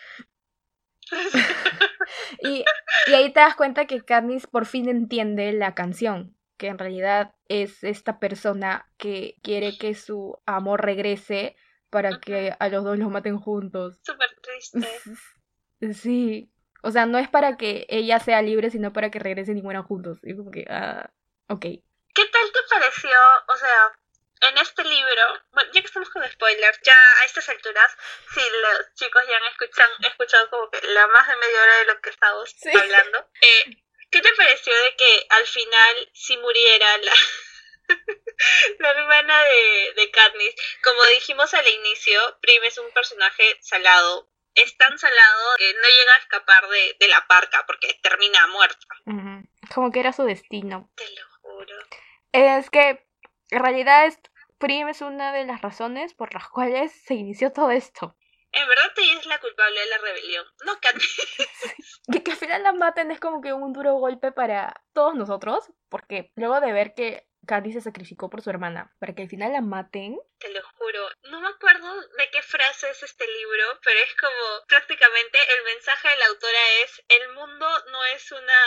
y, 2.40 2.64
y, 3.06 3.14
ahí 3.14 3.32
te 3.32 3.40
das 3.40 3.54
cuenta 3.54 3.86
que 3.86 4.02
Katniss 4.02 4.46
por 4.46 4.66
fin 4.66 4.88
entiende 4.88 5.52
la 5.52 5.74
canción, 5.74 6.36
que 6.56 6.68
en 6.68 6.78
realidad 6.78 7.34
es 7.48 7.84
esta 7.84 8.18
persona 8.18 8.90
que 8.96 9.36
quiere 9.42 9.78
que 9.78 9.94
su 9.94 10.38
amor 10.46 10.84
regrese 10.84 11.56
para 11.90 12.18
que 12.18 12.54
a 12.58 12.68
los 12.68 12.84
dos 12.84 12.98
los 12.98 13.10
maten 13.10 13.38
juntos. 13.38 13.98
Súper 14.02 14.28
triste. 14.40 14.80
Sí, 15.92 16.50
o 16.86 16.90
sea, 16.92 17.04
no 17.04 17.18
es 17.18 17.28
para 17.28 17.56
que 17.56 17.84
ella 17.88 18.20
sea 18.20 18.42
libre, 18.42 18.70
sino 18.70 18.92
para 18.92 19.10
que 19.10 19.18
regresen 19.18 19.58
y 19.58 19.62
mueran 19.62 19.82
juntos. 19.82 20.18
Y 20.22 20.36
como 20.36 20.52
que, 20.52 20.64
ah, 20.70 21.10
ok. 21.48 21.62
¿Qué 21.62 22.24
tal 22.26 22.52
te 22.52 22.60
pareció, 22.70 23.10
o 23.48 23.56
sea, 23.56 23.98
en 24.42 24.58
este 24.58 24.84
libro, 24.84 25.22
bueno, 25.50 25.68
ya 25.72 25.80
que 25.80 25.86
estamos 25.88 26.08
con 26.10 26.22
spoilers, 26.30 26.78
ya 26.84 26.96
a 27.20 27.24
estas 27.24 27.48
alturas, 27.48 27.90
si 28.32 28.40
los 28.40 28.94
chicos 28.94 29.20
ya 29.28 29.36
han 29.36 29.50
escuchado, 29.50 29.92
escuchado 29.98 30.48
como 30.48 30.70
que 30.70 30.80
la 30.86 31.08
más 31.08 31.26
de 31.26 31.34
media 31.34 31.60
hora 31.60 31.76
de 31.78 31.84
lo 31.86 32.00
que 32.00 32.10
estamos 32.10 32.54
hablando, 32.80 33.30
eh, 33.40 33.82
¿qué 34.12 34.20
te 34.20 34.32
pareció 34.34 34.72
de 34.72 34.94
que 34.94 35.26
al 35.30 35.46
final 35.48 36.10
si 36.14 36.36
muriera 36.36 36.98
la, 36.98 37.14
la 38.78 38.90
hermana 38.90 39.42
de, 39.42 39.92
de 39.96 40.10
Katniss? 40.12 40.54
Como 40.84 41.02
dijimos 41.06 41.52
al 41.52 41.66
inicio, 41.66 42.38
Prim 42.40 42.62
es 42.62 42.78
un 42.78 42.92
personaje 42.92 43.58
salado, 43.60 44.30
es 44.56 44.76
tan 44.76 44.98
salado 44.98 45.56
que 45.58 45.74
no 45.74 45.88
llega 45.88 46.14
a 46.14 46.18
escapar 46.18 46.68
de, 46.68 46.96
de 46.98 47.08
la 47.08 47.26
parca 47.26 47.64
porque 47.66 47.98
termina 48.02 48.46
muerta. 48.48 48.86
Como 49.74 49.92
que 49.92 50.00
era 50.00 50.12
su 50.12 50.24
destino. 50.24 50.90
Te 50.96 51.04
lo 51.10 51.26
juro. 51.42 51.76
Es 52.32 52.70
que 52.70 53.06
en 53.50 53.62
realidad 53.62 54.06
es, 54.06 54.18
Prim 54.58 54.88
es 54.88 55.02
una 55.02 55.32
de 55.32 55.44
las 55.44 55.60
razones 55.60 56.14
por 56.14 56.32
las 56.34 56.48
cuales 56.48 56.92
se 57.04 57.14
inició 57.14 57.52
todo 57.52 57.70
esto. 57.70 58.16
En 58.52 58.66
verdad 58.66 58.90
ella 58.96 59.18
es 59.18 59.26
la 59.26 59.38
culpable 59.38 59.78
de 59.78 59.86
la 59.86 59.98
rebelión, 59.98 60.44
no 60.64 60.80
Katniss. 60.80 61.16
Y 62.08 62.20
que 62.20 62.30
al 62.30 62.36
final 62.38 62.62
la 62.62 62.72
maten 62.72 63.10
es 63.10 63.20
como 63.20 63.42
que 63.42 63.52
un 63.52 63.72
duro 63.72 63.94
golpe 63.94 64.32
para 64.32 64.82
todos 64.94 65.14
nosotros, 65.14 65.70
porque 65.90 66.32
luego 66.36 66.60
de 66.60 66.72
ver 66.72 66.94
que 66.94 67.25
Candy 67.46 67.72
se 67.72 67.80
sacrificó 67.80 68.28
por 68.28 68.42
su 68.42 68.50
hermana 68.50 68.94
para 68.98 69.14
que 69.14 69.22
al 69.22 69.28
final 69.28 69.52
la 69.52 69.60
maten. 69.60 70.18
Te 70.38 70.52
lo 70.52 70.62
juro. 70.62 71.08
No 71.30 71.40
me 71.40 71.48
acuerdo 71.48 72.00
de 72.00 72.30
qué 72.30 72.42
frase 72.42 72.90
es 72.90 73.02
este 73.02 73.26
libro, 73.26 73.80
pero 73.82 74.00
es 74.00 74.14
como 74.16 74.66
prácticamente 74.68 75.38
el 75.56 75.64
mensaje 75.64 76.08
de 76.08 76.16
la 76.16 76.26
autora 76.26 76.58
es 76.82 77.02
el 77.08 77.32
mundo 77.32 77.66
no 77.90 78.04
es 78.06 78.32
una 78.32 78.60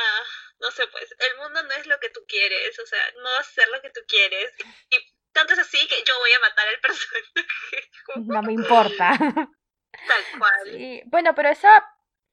no 0.59 0.71
sé 0.71 0.85
pues, 0.87 1.15
el 1.17 1.37
mundo 1.37 1.63
no 1.63 1.71
es 1.73 1.87
lo 1.87 1.99
que 1.99 2.09
tú 2.09 2.21
quieres, 2.27 2.77
o 2.79 2.85
sea, 2.85 2.99
no 3.15 3.23
va 3.23 3.39
a 3.39 3.43
ser 3.43 3.67
lo 3.69 3.81
que 3.81 3.89
tú 3.91 4.01
quieres. 4.07 4.53
Y 4.89 4.97
tanto 5.31 5.53
es 5.53 5.59
así 5.59 5.87
que 5.87 6.03
yo 6.05 6.17
voy 6.19 6.31
a 6.33 6.39
matar 6.39 6.67
al 6.67 6.79
personaje. 6.81 7.91
No 8.25 8.41
me 8.41 8.53
importa. 8.53 9.17
Tal 9.17 10.23
cual. 10.37 11.01
Bueno, 11.05 11.33
pero 11.35 11.49
esa, 11.49 11.83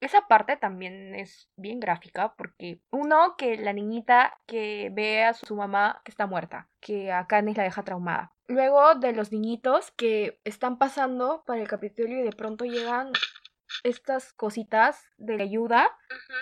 esa 0.00 0.26
parte 0.28 0.56
también 0.56 1.14
es 1.14 1.50
bien 1.56 1.80
gráfica 1.80 2.34
porque 2.36 2.80
uno, 2.90 3.36
que 3.36 3.56
la 3.56 3.72
niñita 3.72 4.38
que 4.46 4.90
ve 4.92 5.24
a 5.24 5.34
su 5.34 5.56
mamá 5.56 6.02
que 6.04 6.10
está 6.10 6.26
muerta, 6.26 6.68
que 6.80 7.12
a 7.12 7.26
Candice 7.26 7.58
la 7.58 7.64
deja 7.64 7.82
traumada. 7.82 8.32
Luego 8.46 8.94
de 8.94 9.12
los 9.12 9.32
niñitos 9.32 9.90
que 9.92 10.40
están 10.44 10.78
pasando 10.78 11.42
para 11.46 11.60
el 11.60 11.68
capítulo 11.68 12.08
y 12.10 12.22
de 12.22 12.32
pronto 12.32 12.64
llegan 12.64 13.12
estas 13.82 14.32
cositas 14.32 15.04
de 15.16 15.42
ayuda 15.42 15.96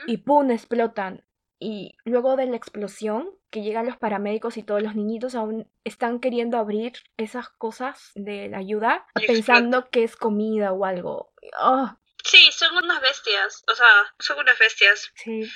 y 0.07 0.19
¡pum! 0.19 0.51
explotan. 0.51 1.25
Y 1.61 1.97
luego 2.05 2.37
de 2.37 2.47
la 2.47 2.57
explosión, 2.57 3.31
que 3.49 3.62
llegan 3.62 3.87
los 3.87 3.97
paramédicos 3.97 4.57
y 4.57 4.62
todos 4.64 4.83
los 4.83 4.97
niñitos 4.97 5.35
aún 5.35 5.71
están 5.85 6.19
queriendo 6.19 6.59
abrir 6.59 6.93
esas 7.17 7.49
cosas 7.49 8.11
de 8.14 8.49
la 8.49 8.59
ayuda, 8.59 9.07
pensando 9.27 9.88
que 9.88 10.03
es 10.03 10.17
comida 10.17 10.73
o 10.73 10.85
algo. 10.85 11.33
¡Oh! 11.62 11.97
Sí, 12.25 12.51
son 12.53 12.77
unas 12.77 13.01
bestias. 13.01 13.63
O 13.69 13.75
sea, 13.75 14.15
son 14.19 14.39
unas 14.39 14.59
bestias. 14.59 15.13
Sí. 15.15 15.51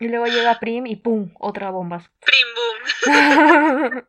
Y 0.00 0.08
luego 0.08 0.26
llega 0.26 0.60
Prim 0.60 0.86
y 0.86 0.96
¡pum! 0.96 1.34
Otra 1.38 1.70
bomba. 1.70 2.10
Prim 2.20 2.46
boom. 2.54 4.08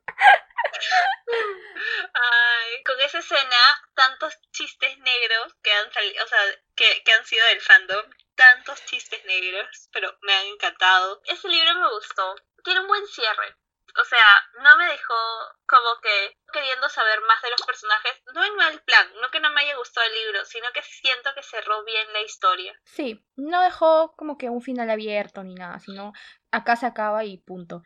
Ay, 2.14 2.84
con 2.84 3.00
esa 3.02 3.20
escena, 3.20 3.58
tantos 3.96 4.34
chistes 4.52 4.98
negros 5.00 5.56
que 5.64 5.72
han 5.72 5.92
salido, 5.92 6.24
o 6.24 6.28
sea, 6.28 6.40
que, 6.76 7.04
que 7.04 7.12
han 7.12 7.26
sido 7.26 7.46
del 7.48 7.62
fandom, 7.62 8.06
tantos 8.36 8.84
chistes 8.86 9.24
negros, 9.26 9.90
pero 9.92 10.16
me 10.22 10.34
han 10.34 10.46
encantado. 10.48 11.22
Ese 11.26 11.48
libro 11.48 11.76
me 11.76 11.90
gustó. 11.94 12.36
Tiene 12.64 12.82
un 12.82 12.88
buen 12.88 13.06
cierre. 13.08 13.56
O 14.02 14.06
sea, 14.06 14.50
no 14.62 14.78
me 14.78 14.88
dejó 14.88 15.14
como 15.68 16.00
que 16.02 16.38
queriendo 16.54 16.88
saber 16.90 17.20
más 17.28 17.42
de 17.42 17.52
los 17.52 17.62
personajes, 17.62 18.22
no 18.34 18.44
en 18.44 18.56
mal 18.56 18.82
plan, 18.82 19.08
no 19.22 19.30
que 19.30 19.40
no 19.40 19.52
me 19.52 19.62
haya 19.62 19.76
gustado 19.76 20.08
el 20.08 20.14
libro, 20.14 20.46
sino 20.46 20.72
que 20.74 20.82
siento 20.82 21.34
que 21.36 21.44
cerró 21.44 21.84
bien 21.84 22.12
la 22.14 22.22
historia. 22.22 22.80
Sí, 22.86 23.26
no 23.36 23.62
dejó 23.62 24.16
como 24.16 24.38
que 24.38 24.50
un 24.50 24.62
final 24.62 24.90
abierto 24.90 25.44
ni 25.44 25.56
nada, 25.56 25.80
sino 25.80 26.14
acá 26.52 26.76
se 26.76 26.86
acaba 26.86 27.26
y 27.26 27.38
punto. 27.38 27.84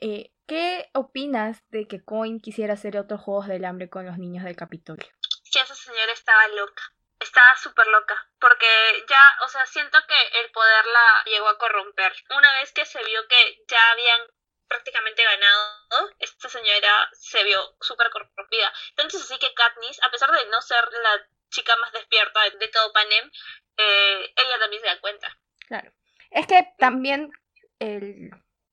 Eh, 0.00 0.30
¿Qué 0.46 0.88
opinas 0.94 1.64
de 1.70 1.88
que 1.88 2.04
Coin 2.04 2.40
quisiera 2.40 2.74
hacer 2.74 2.96
otros 2.96 3.20
Juegos 3.20 3.48
del 3.48 3.64
Hambre 3.64 3.90
con 3.90 4.06
los 4.06 4.18
niños 4.18 4.44
del 4.44 4.54
Capitolio? 4.54 5.06
Que 5.50 5.60
esa 5.60 5.74
señora 5.74 6.12
estaba 6.12 6.46
loca. 6.48 6.82
Estaba 7.18 7.56
súper 7.56 7.86
loca. 7.88 8.14
Porque 8.38 8.66
ya, 9.08 9.20
o 9.44 9.48
sea, 9.48 9.66
siento 9.66 9.98
que 10.06 10.40
el 10.40 10.50
poder 10.52 10.86
la 10.86 11.24
llegó 11.24 11.48
a 11.48 11.58
corromper. 11.58 12.12
Una 12.36 12.52
vez 12.60 12.72
que 12.72 12.84
se 12.84 13.02
vio 13.02 13.26
que 13.26 13.64
ya 13.66 13.90
habían 13.90 14.20
prácticamente 14.68 15.22
ganado, 15.22 16.10
esta 16.18 16.48
señora 16.48 17.08
se 17.12 17.42
vio 17.44 17.60
súper 17.80 18.10
corrompida. 18.10 18.72
Entonces 18.90 19.22
así 19.22 19.38
que 19.38 19.54
Katniss, 19.54 20.02
a 20.02 20.10
pesar 20.10 20.30
de 20.30 20.46
no 20.46 20.60
ser 20.60 20.84
la 21.02 21.28
chica 21.50 21.74
más 21.76 21.92
despierta 21.92 22.40
de 22.58 22.68
todo 22.68 22.92
Panem, 22.92 23.30
eh, 23.78 24.34
ella 24.36 24.58
también 24.58 24.82
se 24.82 24.88
da 24.88 25.00
cuenta. 25.00 25.38
Claro. 25.68 25.92
Es 26.30 26.46
que 26.46 26.66
también 26.78 27.30
el 27.78 28.30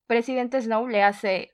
presidente 0.08 0.62
Snow 0.62 0.88
le 0.88 1.04
hace 1.04 1.54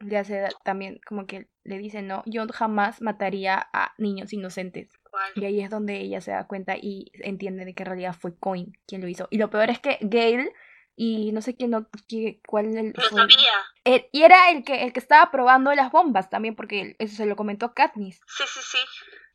le 0.00 0.18
hace 0.18 0.48
también 0.64 1.00
como 1.06 1.26
que 1.26 1.48
le 1.64 1.78
dice, 1.78 2.02
no, 2.02 2.22
yo 2.26 2.46
jamás 2.52 3.00
mataría 3.00 3.68
a 3.72 3.94
niños 3.98 4.32
inocentes. 4.32 4.90
Y 5.34 5.46
ahí 5.46 5.60
es 5.62 5.70
donde 5.70 5.98
ella 5.98 6.20
se 6.20 6.30
da 6.30 6.46
cuenta 6.46 6.76
y 6.76 7.10
entiende 7.14 7.64
de 7.64 7.74
que 7.74 7.82
en 7.82 7.86
realidad 7.86 8.14
fue 8.18 8.38
Coin 8.38 8.72
quien 8.86 9.00
lo 9.00 9.08
hizo. 9.08 9.28
Y 9.30 9.38
lo 9.38 9.48
peor 9.48 9.70
es 9.70 9.80
que 9.80 9.98
Gail 10.02 10.50
y 10.96 11.30
no 11.32 11.42
sé 11.42 11.54
quién 11.54 11.70
no, 11.70 11.86
cuál 12.46 12.76
el, 12.76 12.94
sabía. 13.10 14.08
y 14.10 14.22
era 14.22 14.50
el 14.50 14.64
que 14.64 14.82
el 14.82 14.94
que 14.94 15.00
estaba 15.00 15.30
probando 15.30 15.72
las 15.74 15.92
bombas 15.92 16.30
también 16.30 16.56
porque 16.56 16.96
eso 16.98 17.16
se 17.16 17.26
lo 17.26 17.36
comentó 17.36 17.74
Katniss. 17.74 18.20
Sí, 18.26 18.44
sí, 18.46 18.60
sí. 18.62 18.78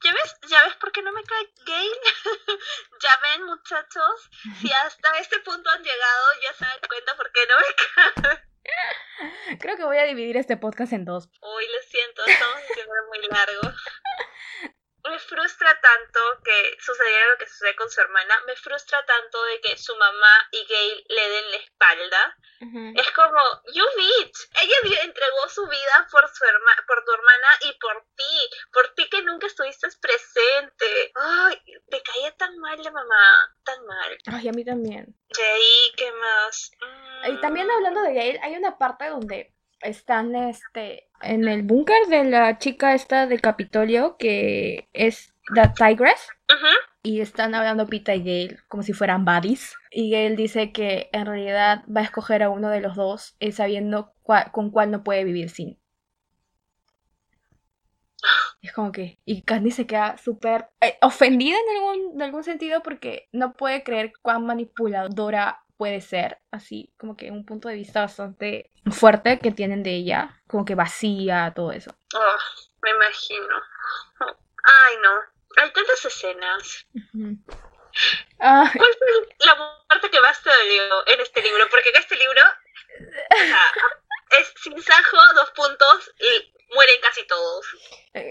¿Ya 0.03 0.11
ves? 0.11 0.35
¿Ya 0.49 0.63
ves 0.65 0.75
por 0.77 0.91
qué 0.91 1.03
no 1.03 1.11
me 1.11 1.23
cae 1.23 1.47
Gail? 1.63 1.91
ya 3.01 3.09
ven, 3.21 3.45
muchachos, 3.45 4.29
si 4.59 4.71
hasta 4.85 5.17
este 5.19 5.39
punto 5.41 5.69
han 5.69 5.83
llegado, 5.83 6.25
ya 6.41 6.53
se 6.53 6.65
dan 6.65 6.79
cuenta 6.89 7.15
por 7.15 7.31
qué 7.31 7.41
no 7.47 7.55
me 7.59 8.23
cae. 8.23 9.57
Creo 9.59 9.77
que 9.77 9.83
voy 9.83 9.97
a 9.97 10.05
dividir 10.05 10.37
este 10.37 10.57
podcast 10.57 10.93
en 10.93 11.05
dos. 11.05 11.29
Uy, 11.41 11.65
lo 11.67 11.81
siento, 11.87 12.25
estamos 12.25 12.55
haciendo 12.55 12.93
muy 13.09 13.27
largo. 13.29 13.77
Me 15.09 15.19
frustra 15.19 15.79
tanto 15.81 16.19
que 16.43 16.77
sucediera 16.79 17.31
lo 17.31 17.37
que 17.37 17.47
sucede 17.47 17.75
con 17.75 17.89
su 17.89 18.01
hermana. 18.01 18.41
Me 18.45 18.55
frustra 18.55 19.03
tanto 19.05 19.43
de 19.45 19.61
que 19.61 19.77
su 19.77 19.95
mamá 19.95 20.47
y 20.51 20.65
Gail 20.65 21.05
le 21.09 21.29
den 21.29 21.51
la 21.51 21.57
espalda. 21.57 22.37
Es 22.95 23.11
como, 23.11 23.39
you 23.73 23.83
bitch. 23.97 24.37
Ella 24.61 25.01
entregó 25.03 25.49
su 25.49 25.67
vida 25.67 26.07
por, 26.11 26.27
su 26.29 26.43
por 26.87 27.03
tu 27.03 27.11
hermana 27.11 27.47
y 27.61 27.73
por 27.79 28.05
ti. 28.15 28.49
Por 28.71 28.93
ti 28.93 29.09
que 29.09 29.23
nunca 29.23 29.47
estuviste 29.47 29.87
presente. 29.99 31.11
Ay, 31.15 31.59
me 31.91 32.01
caía 32.03 32.31
tan 32.37 32.57
mal 32.59 32.81
la 32.83 32.91
mamá. 32.91 33.55
Tan 33.63 33.83
mal. 33.85 34.17
Ay, 34.27 34.47
a 34.47 34.51
mí 34.51 34.63
también. 34.63 35.15
De 35.29 35.43
ahí, 35.43 35.91
¿qué 35.97 36.11
más? 36.11 36.71
Y 37.27 37.41
también 37.41 37.67
mm. 37.67 37.71
hablando 37.71 38.01
de 38.01 38.13
Gail, 38.13 38.39
hay 38.43 38.55
una 38.55 38.77
parte 38.77 39.09
donde 39.09 39.55
están 39.81 40.35
este 40.35 41.10
en 41.23 41.47
el 41.47 41.63
búnker 41.63 42.07
de 42.07 42.23
la 42.23 42.57
chica 42.57 42.93
esta 42.93 43.27
del 43.27 43.41
Capitolio 43.41 44.17
que 44.17 44.89
es 44.93 45.33
The 45.53 45.71
Tigress 45.75 46.29
y 47.03 47.21
están 47.21 47.55
hablando 47.55 47.87
Pita 47.87 48.13
y 48.13 48.23
Gail 48.23 48.59
como 48.67 48.83
si 48.83 48.93
fueran 48.93 49.25
buddies. 49.25 49.75
Y 49.89 50.11
Gail 50.11 50.35
dice 50.35 50.71
que 50.71 51.09
en 51.11 51.25
realidad 51.25 51.83
va 51.85 52.01
a 52.01 52.03
escoger 52.03 52.43
a 52.43 52.49
uno 52.49 52.69
de 52.69 52.81
los 52.81 52.95
dos 52.95 53.35
eh, 53.39 53.51
sabiendo 53.51 54.13
con 54.51 54.71
cuál 54.71 54.91
no 54.91 55.03
puede 55.03 55.23
vivir 55.23 55.49
sin. 55.49 55.79
Es 58.61 58.71
como 58.73 58.91
que 58.91 59.17
y 59.25 59.41
Candy 59.41 59.71
se 59.71 59.87
queda 59.87 60.17
súper 60.17 60.69
eh, 60.81 60.97
ofendida 61.01 61.57
en 61.57 61.77
algún, 61.77 62.13
en 62.13 62.21
algún 62.21 62.43
sentido 62.43 62.83
porque 62.83 63.27
no 63.31 63.53
puede 63.53 63.83
creer 63.83 64.13
cuán 64.21 64.45
manipuladora 64.45 65.63
puede 65.81 66.01
ser, 66.01 66.37
así 66.51 66.93
como 66.95 67.17
que 67.17 67.31
un 67.31 67.43
punto 67.43 67.67
de 67.67 67.73
vista 67.73 68.01
bastante 68.01 68.69
fuerte 68.91 69.39
que 69.39 69.49
tienen 69.49 69.81
de 69.81 69.89
ella, 69.89 70.39
como 70.45 70.63
que 70.63 70.75
vacía, 70.75 71.53
todo 71.55 71.71
eso. 71.71 71.89
Oh, 72.13 72.37
me 72.83 72.91
imagino. 72.91 73.55
Ay, 74.19 74.95
no. 75.01 75.09
Hay 75.57 75.73
tantas 75.73 76.05
escenas. 76.05 76.85
¿Cuál 78.37 78.69
fue 78.71 79.35
la 79.39 79.57
parte 79.89 80.11
que 80.11 80.21
más 80.21 80.43
te 80.43 80.51
dolió 80.51 81.07
en 81.07 81.21
este 81.21 81.41
libro? 81.41 81.67
Porque 81.71 81.89
en 81.89 81.95
este 81.95 82.15
libro 82.15 82.41
es 84.39 84.53
sin 84.61 84.79
sajo, 84.79 85.17
dos 85.33 85.49
puntos 85.49 86.13
y 86.19 86.53
mueren 86.75 87.01
casi 87.01 87.25
todos. 87.25 87.65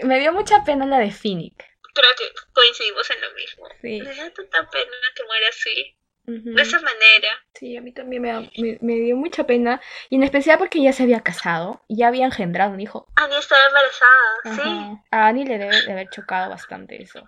Me 0.03 0.21
dio 0.21 0.31
mucha 0.31 0.63
pena 0.63 0.85
la 0.85 0.99
de 0.99 1.11
Phoenix. 1.11 1.57
Creo 1.93 2.15
que 2.17 2.31
coincidimos 2.53 3.09
en 3.09 3.19
lo 3.19 3.31
mismo. 3.33 3.67
Sí. 3.81 4.01
Me 4.01 4.15
da 4.15 4.31
tanta 4.31 4.69
pena 4.69 4.95
que 5.13 5.25
muera 5.25 5.49
así 5.49 5.97
de 6.25 6.61
esa 6.61 6.79
manera. 6.79 7.29
Sí, 7.53 7.77
a 7.77 7.81
mí 7.81 7.93
también 7.93 8.49
me, 8.81 8.95
dio 8.95 9.15
mucha 9.15 9.45
pena, 9.45 9.81
y 10.09 10.15
en 10.15 10.23
especial 10.23 10.57
porque 10.57 10.81
ya 10.81 10.93
se 10.93 11.03
había 11.03 11.21
casado, 11.21 11.81
y 11.87 11.97
ya 11.97 12.07
había 12.07 12.25
engendrado 12.25 12.71
un 12.71 12.79
hijo. 12.79 13.07
Annie 13.15 13.37
estaba 13.37 13.65
embarazada, 13.67 14.63
sí. 14.63 15.01
A 15.11 15.27
Annie 15.27 15.45
le 15.45 15.57
debe 15.57 15.81
de 15.81 15.91
haber 15.91 16.09
chocado 16.09 16.49
bastante 16.49 17.01
eso 17.01 17.27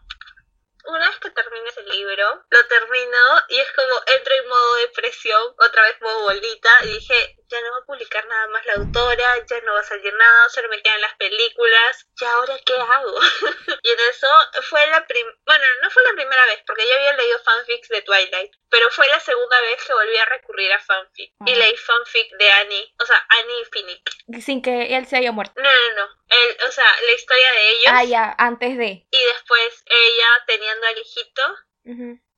una 0.85 1.09
vez 1.09 1.17
que 1.19 1.29
termine 1.29 1.69
ese 1.69 1.83
libro, 1.83 2.43
lo 2.49 2.67
termino 2.67 3.17
y 3.49 3.57
es 3.57 3.71
como 3.71 3.95
entro 4.17 4.33
en 4.33 4.49
modo 4.49 4.75
depresión, 4.75 5.41
otra 5.57 5.81
vez 5.83 6.01
modo 6.01 6.23
bolita, 6.23 6.69
y 6.83 6.87
dije, 6.87 7.37
ya 7.53 7.61
no 7.61 7.71
va 7.71 7.77
a 7.77 7.85
publicar 7.85 8.25
nada 8.25 8.47
más 8.47 8.65
la 8.65 8.73
autora, 8.73 9.45
ya 9.45 9.61
no 9.61 9.73
va 9.73 9.79
a 9.79 9.83
salir 9.83 10.13
nada, 10.13 10.49
solo 10.49 10.69
me 10.69 10.81
quedan 10.81 11.01
las 11.01 11.13
películas, 11.15 12.07
¿y 12.19 12.25
ahora 12.25 12.57
qué 12.65 12.73
hago? 12.73 13.19
y 13.83 13.89
en 13.89 13.99
eso 14.09 14.27
fue 14.63 14.85
la 14.87 15.05
primera, 15.05 15.37
bueno, 15.45 15.63
no 15.83 15.89
fue 15.91 16.03
la 16.03 16.13
primera 16.13 16.45
vez, 16.47 16.63
porque 16.65 16.87
ya 16.87 16.95
había 16.95 17.13
leído 17.13 17.39
fanfics 17.43 17.89
de 17.89 18.01
Twilight, 18.01 18.51
pero 18.69 18.89
fue 18.89 19.07
la 19.09 19.19
segunda 19.19 19.61
vez 19.61 19.83
que 19.85 19.93
volví 19.93 20.17
a 20.17 20.25
recurrir 20.25 20.73
a 20.73 20.79
fanfic, 20.79 21.31
y 21.45 21.53
ah. 21.53 21.55
leí 21.55 21.77
fanfic 21.77 22.31
de 22.37 22.51
Annie, 22.51 22.95
o 22.99 23.05
sea, 23.05 23.23
Annie 23.29 23.61
y 23.61 23.65
Phoenix. 23.65 24.45
Sin 24.45 24.61
que 24.63 24.95
él 24.95 25.05
se 25.05 25.17
haya 25.17 25.31
muerto. 25.31 25.53
No, 25.61 25.69
no, 25.69 25.95
no, 25.95 26.09
el, 26.29 26.67
o 26.67 26.71
sea, 26.71 26.85
la 27.05 27.11
historia 27.11 27.51
de 27.51 27.69
ellos. 27.69 27.87
Ah, 27.89 28.03
ya, 28.03 28.35
antes 28.39 28.77
de. 28.77 29.05
Y 29.11 29.23
después 29.25 29.83
ella 29.85 30.27
teniendo 30.47 30.87
al 30.87 30.97
hijito. 30.97 31.41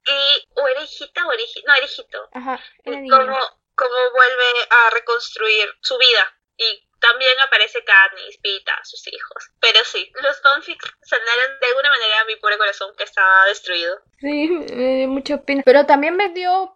Y, 0.08 0.48
o 0.56 0.68
era 0.68 0.82
hijita 0.82 1.26
o 1.26 1.32
era 1.32 1.42
hijito. 1.42 1.68
No, 1.68 1.76
era 1.76 1.86
hijito. 1.86 2.30
Ajá, 2.34 2.60
cómo, 2.84 3.40
cómo 3.76 3.96
vuelve 4.14 4.68
a 4.70 4.90
reconstruir 4.92 5.70
su 5.82 5.98
vida. 5.98 6.38
Y 6.58 6.88
también 7.00 7.40
aparece 7.46 7.84
Katniss, 7.84 8.38
Pita, 8.38 8.74
sus 8.84 9.06
hijos. 9.08 9.52
Pero 9.60 9.80
sí, 9.84 10.12
los 10.22 10.42
fanfics 10.42 10.94
sanaron 11.02 11.60
de 11.60 11.68
alguna 11.68 11.90
manera 11.90 12.22
a 12.22 12.26
mi 12.26 12.36
pobre 12.38 12.58
corazón 12.58 12.96
que 12.98 13.04
estaba 13.04 13.46
destruido. 13.46 14.00
Sí, 14.20 14.48
me 14.50 14.96
dio 14.98 15.08
mucha 15.08 15.42
pena. 15.42 15.64
Pero 15.66 15.86
también 15.86 16.16
me 16.16 16.30
dio 16.30 16.76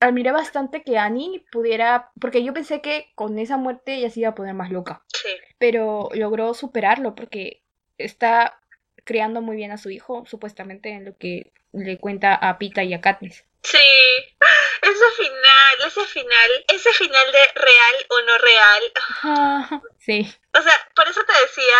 admiré 0.00 0.32
bastante 0.32 0.82
que 0.82 0.98
Annie 0.98 1.44
pudiera, 1.50 2.10
porque 2.20 2.44
yo 2.44 2.52
pensé 2.52 2.80
que 2.80 3.12
con 3.14 3.38
esa 3.38 3.56
muerte 3.56 3.94
ella 3.94 4.10
se 4.10 4.20
iba 4.20 4.30
a 4.30 4.34
poner 4.34 4.54
más 4.54 4.70
loca. 4.70 5.02
Sí. 5.08 5.30
Pero 5.58 6.08
logró 6.12 6.54
superarlo 6.54 7.14
porque 7.14 7.62
está 7.98 8.60
criando 9.04 9.40
muy 9.40 9.56
bien 9.56 9.70
a 9.70 9.78
su 9.78 9.90
hijo, 9.90 10.24
supuestamente 10.26 10.90
en 10.90 11.04
lo 11.04 11.16
que 11.16 11.52
le 11.72 11.98
cuenta 11.98 12.34
a 12.34 12.58
Pita 12.58 12.82
y 12.82 12.94
a 12.94 13.00
Katniss. 13.00 13.44
Sí, 13.66 14.36
ese 14.82 15.10
final, 15.16 15.74
ese 15.86 16.06
final, 16.06 16.64
ese 16.68 16.92
final 16.92 17.32
de 17.32 17.46
real 17.54 18.06
o 18.10 18.20
no 18.20 18.38
real. 18.38 19.82
sí. 19.98 20.32
O 20.54 20.62
sea, 20.62 20.90
por 20.94 21.08
eso 21.08 21.20
te 21.24 21.32
decía 21.32 21.74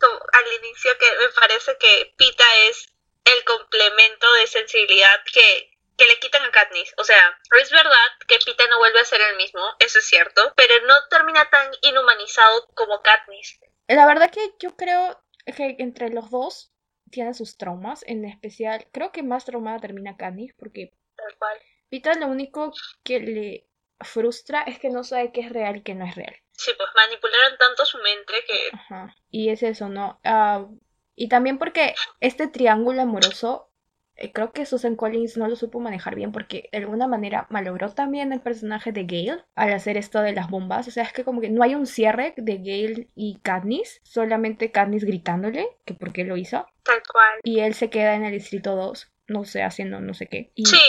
como 0.00 0.14
al 0.32 0.64
inicio 0.64 0.96
que 0.98 1.06
me 1.20 1.28
parece 1.38 1.76
que 1.78 2.14
Pita 2.16 2.44
es 2.68 2.88
el 3.26 3.44
complemento 3.44 4.32
de 4.40 4.46
sensibilidad 4.46 5.20
que, 5.30 5.78
que 5.98 6.06
le 6.06 6.18
quitan 6.20 6.42
a 6.42 6.50
Katniss. 6.50 6.94
O 6.96 7.04
sea, 7.04 7.38
es 7.60 7.70
verdad 7.70 8.08
que 8.26 8.38
Pita 8.38 8.66
no 8.68 8.78
vuelve 8.78 9.00
a 9.00 9.04
ser 9.04 9.20
el 9.20 9.36
mismo, 9.36 9.60
eso 9.78 9.98
es 9.98 10.06
cierto, 10.06 10.54
pero 10.56 10.86
no 10.86 10.94
termina 11.10 11.50
tan 11.50 11.70
inhumanizado 11.82 12.66
como 12.74 13.02
Katniss. 13.02 13.60
La 13.88 14.06
verdad 14.06 14.30
que 14.30 14.54
yo 14.58 14.74
creo 14.74 15.22
que 15.44 15.76
entre 15.80 16.08
los 16.08 16.30
dos 16.30 16.72
tienen 17.10 17.34
sus 17.34 17.58
traumas, 17.58 18.04
en 18.06 18.24
especial, 18.24 18.88
creo 18.90 19.12
que 19.12 19.22
más 19.22 19.44
traumada 19.44 19.80
termina 19.80 20.16
Katniss 20.16 20.54
porque 20.54 20.92
Tal 21.16 21.36
cual. 21.38 21.58
Pita 21.88 22.14
lo 22.14 22.26
único 22.26 22.72
que 23.04 23.20
le 23.20 23.66
frustra 24.00 24.62
es 24.62 24.78
que 24.78 24.90
no 24.90 25.04
sabe 25.04 25.32
qué 25.32 25.40
es 25.40 25.50
real 25.50 25.76
y 25.76 25.82
qué 25.82 25.94
no 25.94 26.04
es 26.04 26.14
real. 26.14 26.36
Sí, 26.52 26.72
pues 26.76 26.88
manipularon 26.94 27.58
tanto 27.58 27.84
su 27.84 27.98
mente 27.98 28.32
que... 28.46 28.76
Ajá. 28.76 29.14
Y 29.30 29.50
es 29.50 29.62
eso, 29.62 29.88
¿no? 29.88 30.20
Ah, 30.24 30.66
y 31.14 31.28
también 31.28 31.58
porque 31.58 31.94
este 32.20 32.46
triángulo 32.46 33.02
amoroso, 33.02 33.70
eh, 34.16 34.32
creo 34.32 34.52
que 34.52 34.66
Susan 34.66 34.96
Collins 34.96 35.36
no 35.36 35.48
lo 35.48 35.56
supo 35.56 35.80
manejar 35.80 36.14
bien 36.14 36.32
porque 36.32 36.68
de 36.72 36.78
alguna 36.78 37.06
manera 37.06 37.46
malogró 37.50 37.92
también 37.92 38.32
el 38.32 38.40
personaje 38.40 38.92
de 38.92 39.04
Gale 39.04 39.44
al 39.54 39.72
hacer 39.72 39.96
esto 39.96 40.20
de 40.20 40.32
las 40.32 40.50
bombas. 40.50 40.88
O 40.88 40.90
sea, 40.90 41.04
es 41.04 41.12
que 41.12 41.24
como 41.24 41.40
que 41.40 41.50
no 41.50 41.62
hay 41.62 41.74
un 41.74 41.86
cierre 41.86 42.34
de 42.36 42.58
Gale 42.58 43.08
y 43.14 43.38
Katniss, 43.42 44.00
solamente 44.04 44.70
Katniss 44.70 45.04
gritándole 45.04 45.68
que 45.84 45.94
por 45.94 46.12
qué 46.12 46.24
lo 46.24 46.36
hizo. 46.36 46.66
Tal 46.82 47.02
cual. 47.10 47.40
Y 47.42 47.60
él 47.60 47.74
se 47.74 47.90
queda 47.90 48.14
en 48.14 48.24
el 48.24 48.32
distrito 48.32 48.76
2, 48.76 49.10
no 49.28 49.44
sé, 49.44 49.62
haciendo 49.62 50.00
no 50.00 50.14
sé 50.14 50.26
qué. 50.26 50.52
Y... 50.54 50.66
Sí, 50.66 50.80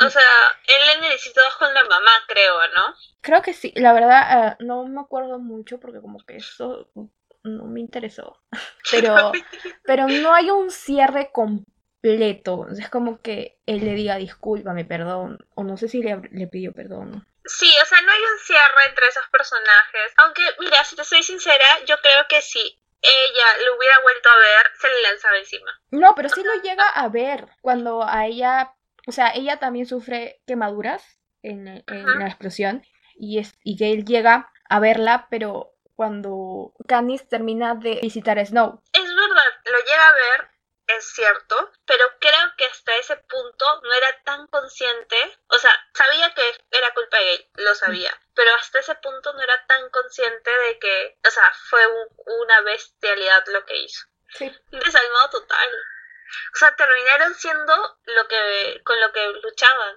o 0.00 0.10
sea, 0.10 0.22
él 0.66 0.98
en 0.98 1.04
el 1.04 1.12
distrito 1.12 1.40
2 1.42 1.56
con 1.56 1.74
la 1.74 1.84
mamá, 1.84 2.10
creo, 2.26 2.54
¿no? 2.74 2.94
Creo 3.20 3.42
que 3.42 3.52
sí, 3.52 3.72
la 3.76 3.92
verdad 3.92 4.22
ah, 4.22 4.56
no 4.60 4.84
me 4.86 5.00
acuerdo 5.00 5.38
mucho 5.38 5.78
porque 5.78 6.00
como 6.00 6.18
que 6.24 6.36
eso 6.36 6.88
no 7.42 7.64
me 7.64 7.80
interesó. 7.80 8.40
Pero, 8.90 9.32
pero 9.84 10.08
no 10.08 10.34
hay 10.34 10.50
un 10.50 10.70
cierre 10.70 11.30
completo. 11.32 12.66
Es 12.70 12.88
como 12.88 13.20
que 13.22 13.58
él 13.66 13.84
le 13.84 13.94
diga 13.94 14.16
discúlpame, 14.16 14.84
perdón. 14.84 15.38
O 15.54 15.64
no 15.64 15.76
sé 15.76 15.88
si 15.88 16.02
le, 16.02 16.20
le 16.30 16.46
pidió 16.46 16.72
perdón. 16.72 17.26
Sí, 17.46 17.70
o 17.82 17.86
sea, 17.86 18.00
no 18.00 18.10
hay 18.10 18.20
un 18.20 18.38
cierre 18.38 18.88
entre 18.88 19.06
esos 19.08 19.26
personajes. 19.28 20.12
Aunque, 20.16 20.42
mira, 20.60 20.82
si 20.84 20.96
te 20.96 21.04
soy 21.04 21.22
sincera, 21.22 21.64
yo 21.86 21.96
creo 22.00 22.26
que 22.28 22.40
si 22.40 22.60
ella 23.04 23.64
lo 23.66 23.76
hubiera 23.76 24.00
vuelto 24.02 24.28
a 24.30 24.36
ver, 24.36 24.72
se 24.80 24.88
le 24.88 25.02
lanzaba 25.02 25.36
encima. 25.36 25.80
No, 25.90 26.14
pero 26.14 26.28
sí 26.30 26.42
lo 26.42 26.54
llega 26.62 26.88
a 26.88 27.08
ver 27.08 27.46
cuando 27.60 28.02
a 28.02 28.26
ella, 28.26 28.72
o 29.06 29.12
sea, 29.12 29.32
ella 29.34 29.58
también 29.58 29.86
sufre 29.86 30.42
quemaduras 30.46 31.20
en, 31.42 31.84
en 31.86 32.18
la 32.18 32.26
explosión 32.26 32.82
y, 33.16 33.38
es, 33.38 33.52
y 33.62 33.76
Gail 33.76 34.04
llega 34.04 34.52
a 34.68 34.80
verla, 34.80 35.28
pero 35.30 35.74
cuando 35.94 36.72
Katniss 36.88 37.28
termina 37.28 37.74
de 37.74 38.00
visitar 38.02 38.38
a 38.38 38.44
Snow. 38.44 38.82
Es 38.92 39.02
verdad, 39.02 39.52
lo 39.64 39.78
llega 39.78 40.08
a 40.08 40.12
ver, 40.12 40.50
es 40.88 41.04
cierto, 41.14 41.72
pero 41.86 42.04
creo 42.18 42.52
que 42.56 42.64
hasta 42.66 42.96
ese 42.96 43.16
punto 43.16 43.64
no 43.82 43.92
era 43.92 44.22
tan 44.24 44.46
consciente, 44.48 45.16
o 45.48 45.58
sea, 45.58 45.72
sabía 45.94 46.32
que 46.34 46.42
era 46.70 46.92
culpa 46.94 47.18
de 47.18 47.34
él, 47.34 47.48
lo 47.56 47.74
sabía, 47.74 48.12
pero 48.34 48.50
hasta 48.60 48.80
ese 48.80 48.94
punto 48.96 49.32
no 49.32 49.40
era 49.40 49.66
tan 49.66 49.88
consciente 49.90 50.50
de 50.68 50.78
que, 50.78 51.18
o 51.26 51.30
sea, 51.30 51.52
fue 51.70 51.80
una 52.26 52.60
bestialidad 52.62 53.44
lo 53.48 53.64
que 53.64 53.82
hizo. 53.82 54.06
Sí. 54.30 54.52
Desalmado 54.70 55.30
total. 55.30 55.68
O 56.52 56.56
sea, 56.56 56.74
terminaron 56.76 57.34
siendo 57.34 57.74
lo 58.06 58.28
que 58.28 58.82
con 58.84 59.00
lo 59.00 59.12
que 59.12 59.26
luchaban. 59.42 59.96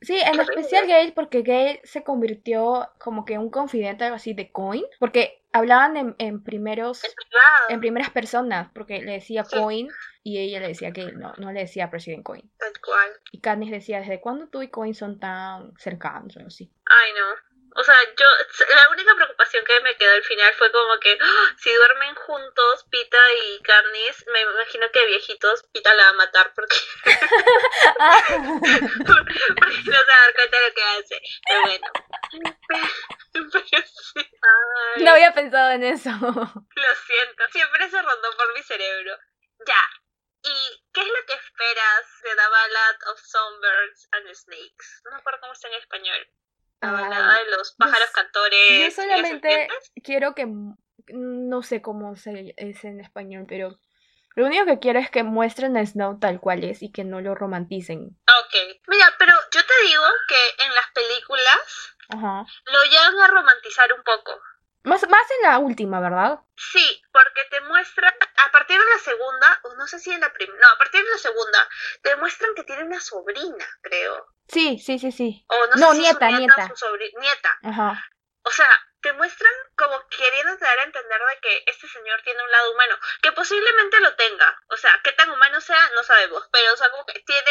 Sí, 0.00 0.18
en 0.18 0.40
especial 0.40 0.86
Gale, 0.86 1.12
porque 1.12 1.42
Gale 1.42 1.82
se 1.84 2.02
convirtió 2.02 2.90
como 2.98 3.24
que 3.24 3.36
un 3.36 3.50
confidente 3.50 4.04
algo 4.04 4.16
así 4.16 4.32
de 4.32 4.50
Coin, 4.50 4.84
porque 4.98 5.44
hablaban 5.52 5.96
en, 5.96 6.14
en 6.18 6.42
primeros, 6.42 7.02
en 7.68 7.80
primeras 7.80 8.10
personas, 8.10 8.70
porque 8.74 9.02
le 9.02 9.12
decía 9.12 9.44
Coin 9.44 9.88
y 10.22 10.38
ella 10.38 10.60
le 10.60 10.68
decía 10.68 10.90
Gale, 10.90 11.12
no, 11.12 11.34
no 11.36 11.52
le 11.52 11.60
decía 11.60 11.90
President 11.90 12.24
Coin. 12.24 12.50
Tal 12.58 12.72
cual. 12.80 13.10
Y 13.32 13.40
Katniss 13.40 13.70
decía, 13.70 14.00
¿desde 14.00 14.20
cuándo 14.20 14.48
tú 14.48 14.62
y 14.62 14.70
Coin 14.70 14.94
son 14.94 15.18
tan 15.20 15.76
cercanos 15.76 16.36
así? 16.38 16.72
Ay, 16.86 17.12
no. 17.12 17.49
O 17.76 17.84
sea, 17.84 17.94
yo, 18.16 18.26
la 18.74 18.88
única 18.90 19.14
preocupación 19.14 19.64
que 19.64 19.80
me 19.80 19.96
quedó 19.96 20.12
al 20.12 20.24
final 20.24 20.52
fue 20.54 20.72
como 20.72 20.98
que 20.98 21.16
¡ah! 21.20 21.54
si 21.58 21.72
duermen 21.72 22.14
juntos, 22.16 22.84
Pita 22.90 23.18
y 23.44 23.62
Carnis, 23.62 24.26
me 24.28 24.40
imagino 24.40 24.90
que 24.90 25.06
viejitos 25.06 25.62
Pita 25.72 25.94
la 25.94 26.04
va 26.04 26.08
a 26.10 26.14
matar 26.14 26.52
porque, 26.54 26.76
porque 29.56 29.78
no 29.84 29.84
se 29.84 29.90
va 29.92 29.98
a 29.98 30.22
dar 30.22 30.34
cuenta 30.34 30.56
de 30.58 30.68
lo 30.68 30.74
que 30.74 30.82
hace. 30.82 31.22
Pero 31.46 31.60
bueno. 31.62 31.86
Pero 33.32 33.50
sí. 33.62 34.30
No 34.96 35.10
había 35.12 35.32
pensado 35.32 35.70
en 35.70 35.84
eso. 35.84 36.10
Lo 36.10 36.94
siento, 37.06 37.48
siempre 37.52 37.88
se 37.88 38.02
rondó 38.02 38.36
por 38.36 38.54
mi 38.54 38.62
cerebro. 38.62 39.16
Ya. 39.66 39.88
¿Y 40.42 40.84
qué 40.92 41.02
es 41.02 41.06
lo 41.06 41.26
que 41.26 41.34
esperas 41.34 42.20
de 42.22 42.30
The 42.30 42.48
Ballad 42.48 42.96
of 43.12 43.20
Songbirds 43.20 44.08
and 44.12 44.34
Snakes? 44.34 45.02
No 45.04 45.10
me 45.12 45.18
acuerdo 45.18 45.40
cómo 45.40 45.52
está 45.52 45.68
en 45.68 45.74
español. 45.74 46.26
De 46.80 47.56
los 47.56 47.74
pájaros 47.76 48.10
cantores. 48.12 48.94
Yo 48.96 49.02
solamente 49.02 49.68
quiero 50.02 50.34
que. 50.34 50.46
No 51.12 51.62
sé 51.62 51.82
cómo 51.82 52.16
se 52.16 52.54
es 52.56 52.84
en 52.84 53.00
español, 53.00 53.44
pero. 53.48 53.78
Lo 54.36 54.46
único 54.46 54.64
que 54.64 54.78
quiero 54.78 55.00
es 55.00 55.10
que 55.10 55.24
muestren 55.24 55.76
a 55.76 55.84
Snow 55.84 56.20
tal 56.20 56.40
cual 56.40 56.62
es 56.62 56.82
y 56.82 56.92
que 56.92 57.02
no 57.04 57.20
lo 57.20 57.34
romanticen. 57.34 58.16
Ok. 58.26 58.78
Mira, 58.86 59.12
pero 59.18 59.32
yo 59.52 59.60
te 59.60 59.86
digo 59.88 60.04
que 60.28 60.64
en 60.64 60.74
las 60.74 60.86
películas 60.94 61.96
lo 62.12 62.84
llegan 62.84 63.20
a 63.20 63.26
romantizar 63.26 63.92
un 63.92 64.02
poco. 64.02 64.40
Más, 64.82 65.06
más 65.08 65.30
en 65.30 65.50
la 65.50 65.58
última, 65.58 66.00
¿verdad? 66.00 66.40
Sí, 66.56 67.02
porque 67.12 67.44
te 67.50 67.60
muestra, 67.62 68.14
a 68.36 68.50
partir 68.50 68.78
de 68.78 68.84
la 68.84 68.98
segunda, 68.98 69.60
o 69.64 69.74
no 69.74 69.86
sé 69.86 69.98
si 69.98 70.10
en 70.12 70.20
la 70.20 70.32
primera, 70.32 70.58
no, 70.58 70.68
a 70.68 70.78
partir 70.78 71.04
de 71.04 71.10
la 71.10 71.18
segunda, 71.18 71.68
te 72.02 72.16
muestran 72.16 72.54
que 72.54 72.64
tiene 72.64 72.84
una 72.84 73.00
sobrina, 73.00 73.66
creo. 73.82 74.26
Sí, 74.48 74.78
sí, 74.78 74.98
sí, 74.98 75.12
sí. 75.12 75.44
O 75.48 75.66
no, 75.76 75.92
sé 75.92 75.98
nieta, 75.98 76.28
si 76.28 76.34
nieta. 76.34 76.72
Su 76.74 76.86
nieta. 77.18 77.58
Ajá. 77.62 78.04
O 78.42 78.50
sea, 78.50 78.68
te 79.02 79.12
muestran 79.12 79.52
como 79.76 80.06
queriendo 80.08 80.56
dar 80.56 80.78
a 80.78 80.84
entender 80.84 81.20
de 81.20 81.40
que 81.40 81.64
este 81.66 81.86
señor 81.88 82.20
tiene 82.22 82.42
un 82.42 82.50
lado 82.50 82.72
humano, 82.72 82.98
que 83.22 83.32
posiblemente 83.32 84.00
lo 84.00 84.14
tenga. 84.16 84.62
O 84.68 84.76
sea, 84.76 84.98
qué 85.04 85.12
tan 85.12 85.30
humano 85.30 85.60
sea, 85.60 85.90
no 85.94 86.02
sabemos, 86.02 86.48
pero 86.52 86.72
o 86.72 86.76
sea, 86.76 86.90
como 86.90 87.06
que 87.06 87.20
tiene 87.20 87.50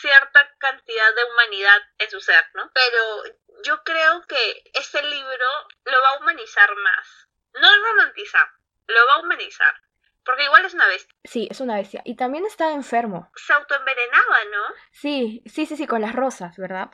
cierta 0.00 0.54
cantidad 0.58 1.14
de 1.14 1.24
humanidad 1.24 1.82
en 1.98 2.10
su 2.10 2.20
ser, 2.20 2.44
¿no? 2.54 2.70
Pero 2.72 3.22
yo 3.64 3.82
creo 3.84 4.22
que 4.26 4.70
este 4.74 5.02
libro 5.02 5.46
lo 5.84 6.02
va 6.02 6.08
a 6.10 6.18
humanizar 6.20 6.74
más. 6.76 7.28
No 7.54 7.68
romantizar, 7.86 8.48
lo 8.86 9.06
va 9.06 9.14
a 9.14 9.20
humanizar. 9.20 9.74
Porque 10.24 10.44
igual 10.44 10.64
es 10.64 10.74
una 10.74 10.86
bestia. 10.86 11.14
Sí, 11.24 11.48
es 11.50 11.60
una 11.60 11.76
bestia. 11.76 12.02
Y 12.04 12.14
también 12.16 12.44
está 12.44 12.72
enfermo. 12.72 13.30
Se 13.34 13.52
autoenvenenaba, 13.54 14.44
¿no? 14.52 14.74
Sí, 14.92 15.42
sí, 15.46 15.64
sí, 15.64 15.76
sí, 15.76 15.86
con 15.86 16.02
las 16.02 16.14
rosas, 16.14 16.56
¿verdad? 16.58 16.90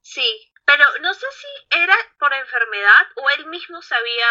Sí, 0.00 0.52
pero 0.64 0.84
no 1.00 1.14
sé 1.14 1.26
si 1.30 1.78
era 1.78 1.94
por 2.18 2.32
enfermedad 2.34 3.06
o 3.16 3.30
él 3.38 3.46
mismo 3.46 3.80
se 3.82 3.94
había 3.94 4.26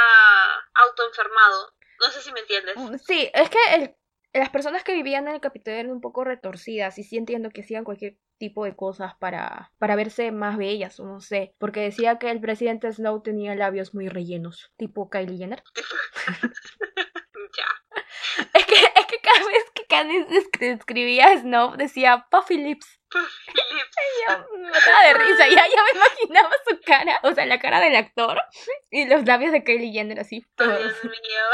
autoenfermado. 0.74 1.74
No 2.02 2.08
sé 2.08 2.22
si 2.22 2.34
me 2.34 2.42
entiendes. 2.42 2.76
Mm, 2.76 2.98
sí, 2.98 3.32
es 3.34 3.50
que 3.50 3.76
el, 3.76 3.96
las 4.34 4.50
personas 4.50 4.84
que 4.84 4.94
vivían 4.94 5.28
en 5.28 5.36
el 5.36 5.42
Capitolio 5.42 5.80
eran 5.80 5.92
un 5.92 6.02
poco 6.02 6.24
retorcidas 6.24 6.98
y 6.98 7.04
sí 7.04 7.18
entiendo 7.18 7.50
que 7.50 7.62
hacían 7.62 7.84
cualquier 7.84 8.18
tipo 8.42 8.66
de 8.66 8.76
cosas 8.76 9.14
para, 9.20 9.72
para 9.78 9.96
verse 9.96 10.32
más 10.32 10.58
bellas 10.58 11.00
o 11.00 11.06
no 11.06 11.22
sé, 11.22 11.54
porque 11.60 11.82
decía 11.82 12.18
que 12.18 12.32
el 12.32 12.42
presidente 12.42 12.92
Snow 12.92 13.22
tenía 13.22 13.54
labios 13.54 13.94
muy 13.94 14.10
rellenos, 14.10 14.72
tipo 14.78 15.12
Kylie 15.12 15.38
Jenner. 15.38 15.64
ya. 17.58 17.68
Es 18.56 18.66
que, 18.66 18.76
es 18.76 19.06
que 19.06 19.20
cada 19.22 19.46
vez 19.46 19.64
que 19.76 19.86
Candice 19.86 20.72
escribía 20.72 21.28
a 21.28 21.38
Snow 21.38 21.78
decía 21.78 22.26
Puffy 22.32 22.58
Lips. 22.58 23.00
Puffy 23.12 23.62
Lips. 23.76 24.48
me 24.58 24.72
mataba 24.72 25.04
de 25.04 25.14
risa, 25.14 25.48
ya, 25.48 25.68
ya 25.68 25.84
me 25.84 26.00
imaginaba 26.00 26.52
su 26.68 26.80
cara, 26.84 27.20
o 27.22 27.36
sea, 27.36 27.46
la 27.46 27.60
cara 27.60 27.80
del 27.80 27.96
actor 27.96 28.42
y 28.90 29.06
los 29.08 29.24
labios 29.28 29.52
de 29.52 29.64
Kylie 29.64 29.92
Jenner 29.92 30.20
así. 30.20 30.44
Todos. 30.56 30.80
Dios 30.80 31.04
mío. 31.04 31.46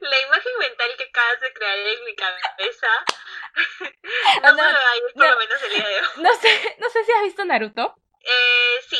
La 0.00 0.20
imagen 0.26 0.52
mental 0.58 0.88
que 0.98 1.04
acabas 1.04 1.40
de 1.40 1.52
crear 1.52 1.78
en 1.78 2.04
mi 2.04 2.16
cabeza. 2.16 2.88
No, 4.42 4.50
no, 4.50 4.56
me 4.56 5.12
por 5.14 5.30
lo 5.30 5.38
menos 5.38 5.62
el 5.66 5.74
día 5.74 5.88
de 5.88 5.94
hoy. 5.94 6.22
No 6.22 6.34
sé, 6.34 6.48
no 6.78 6.88
sé 6.90 7.04
si 7.04 7.12
has 7.12 7.22
visto 7.22 7.44
Naruto. 7.44 7.94
Eh, 8.20 8.82
sí. 8.88 8.96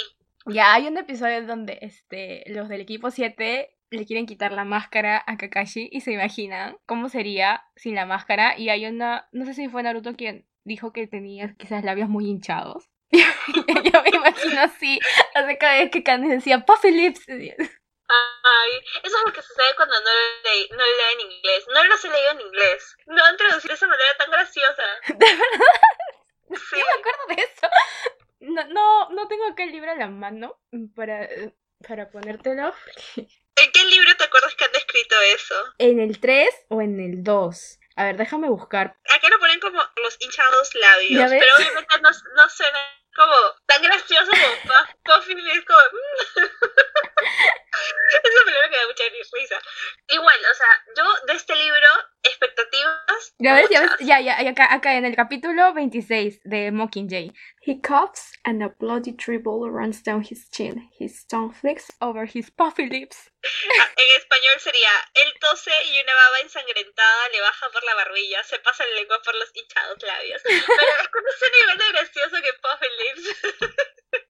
Ya 0.47 0.75
hay 0.75 0.87
un 0.87 0.97
episodio 0.97 1.47
donde 1.47 1.79
este, 1.83 2.45
los 2.47 2.69
del 2.69 2.81
equipo 2.81 3.11
7 3.11 3.77
le 3.91 4.07
quieren 4.07 4.27
quitar 4.27 4.53
la 4.53 4.65
máscara 4.65 5.23
a 5.27 5.37
Kakashi 5.37 5.89
y 5.91 6.01
se 6.01 6.13
imaginan 6.13 6.77
cómo 6.87 7.09
sería 7.09 7.65
sin 7.77 7.95
la 7.95 8.07
máscara. 8.07 8.59
Y 8.59 8.69
hay 8.69 8.87
una, 8.87 9.29
no 9.33 9.45
sé 9.45 9.55
si 9.55 9.69
fue 9.69 9.83
Naruto 9.83 10.17
quien 10.17 10.47
dijo 10.65 10.93
que 10.93 11.07
tenía 11.07 11.55
quizás 11.59 11.85
labios 11.85 12.09
muy 12.09 12.27
hinchados. 12.27 12.91
Yo 13.13 14.03
me 14.03 14.17
imagino 14.17 14.61
así, 14.61 15.01
hace 15.35 15.59
cada 15.59 15.79
vez 15.79 15.91
que 15.91 16.03
Candice 16.03 16.35
decía 16.35 16.65
Puffy 16.65 16.93
Lips. 16.93 17.27
Ay, 18.11 18.81
eso 19.05 19.17
es 19.17 19.23
lo 19.25 19.33
que 19.33 19.43
sucede 19.43 19.75
cuando 19.77 19.95
no 20.01 20.11
lo, 20.11 20.43
leí, 20.51 20.69
no 20.71 20.77
lo 20.77 20.85
leo 20.85 21.11
en 21.13 21.21
inglés. 21.21 21.65
No 21.69 21.85
lo 21.85 21.95
he 21.95 22.09
leído 22.09 22.31
en 22.33 22.41
inglés. 22.41 22.97
No 23.07 23.25
han 23.25 23.37
traducido 23.37 23.69
de 23.71 23.75
esa 23.75 23.87
manera 23.87 24.17
tan 24.19 24.31
graciosa. 24.31 24.83
¿De 25.07 25.27
verdad? 25.27 26.61
Sí. 26.71 26.77
me 26.77 27.01
acuerdo 27.01 27.27
de 27.29 27.43
eso. 27.43 27.69
No, 28.41 28.65
no, 28.65 29.11
no 29.11 29.29
tengo 29.29 29.47
acá 29.47 29.63
el 29.63 29.71
libro 29.71 29.93
a 29.93 29.95
la 29.95 30.09
mano 30.09 30.61
para, 30.97 31.29
para 31.87 32.11
ponértelo. 32.11 32.75
¿En 33.17 33.73
qué 33.73 33.85
libro 33.85 34.17
te 34.17 34.25
acuerdas 34.25 34.55
que 34.57 34.65
han 34.65 34.73
descrito 34.73 35.15
eso? 35.35 35.55
En 35.79 36.01
el 36.01 36.19
3 36.19 36.49
o 36.69 36.81
en 36.81 36.99
el 36.99 37.23
2. 37.23 37.79
A 37.97 38.05
ver, 38.05 38.17
déjame 38.17 38.49
buscar. 38.49 38.97
Aquí 39.15 39.29
lo 39.29 39.39
ponen 39.39 39.61
como 39.61 39.79
los 40.03 40.17
hinchados 40.21 40.75
labios, 40.75 41.31
pero 41.31 41.53
obviamente 41.59 42.01
no, 42.01 42.11
no 42.11 42.49
suena 42.49 42.79
como 43.15 43.35
tan 43.67 43.83
gracioso 43.83 44.31
como 44.31 44.85
Puffy 45.05 45.33
es 45.33 45.65
como... 45.65 45.81
Esa 48.11 48.45
palabra 48.45 48.69
me 48.71 48.77
da 48.77 48.87
mucha 48.87 49.05
risa. 49.39 49.59
Igual, 50.09 50.37
o 50.51 50.55
sea, 50.55 50.67
yo 50.97 51.05
de 51.27 51.35
este 51.35 51.55
libro, 51.55 51.87
expectativas. 52.23 53.35
Ya 53.39 53.55
ves, 53.55 53.69
ya 53.71 53.81
ves, 53.83 53.91
ya, 54.01 54.21
ya, 54.21 54.51
acá, 54.51 54.75
acá 54.75 54.95
en 54.95 55.05
el 55.05 55.15
capítulo 55.15 55.73
26 55.73 56.41
de 56.45 56.73
Mockingjay. 56.73 57.33
He 57.63 57.79
coughs 57.79 58.33
and 58.43 58.63
a 58.63 58.71
bloody 58.71 59.13
dribble 59.13 59.71
runs 59.71 60.01
down 60.01 60.23
his 60.23 60.49
chin. 60.49 60.89
His 60.99 61.25
tongue 61.25 61.53
flicks 61.53 61.91
over 62.01 62.25
his 62.25 62.49
puffy 62.49 62.89
lips. 62.89 63.29
Ah, 63.45 63.89
en 63.97 64.09
español 64.17 64.59
sería, 64.59 64.91
él 65.15 65.33
tose 65.39 65.71
y 65.93 66.01
una 66.01 66.15
baba 66.15 66.41
ensangrentada 66.41 67.29
le 67.29 67.41
baja 67.43 67.71
por 67.71 67.85
la 67.85 67.95
barbilla, 67.97 68.43
se 68.45 68.59
pasa 68.61 68.87
la 68.87 68.95
lengua 68.95 69.21
por 69.23 69.35
los 69.35 69.51
hinchados 69.55 70.03
labios. 70.03 70.43
Pero 70.43 70.57
es 70.57 71.35
ese 71.37 71.51
nivel 71.61 71.79
de 71.79 71.89
gracioso 71.93 72.37
que 72.43 72.53
puffy 72.63 72.89
lips. 72.99 74.27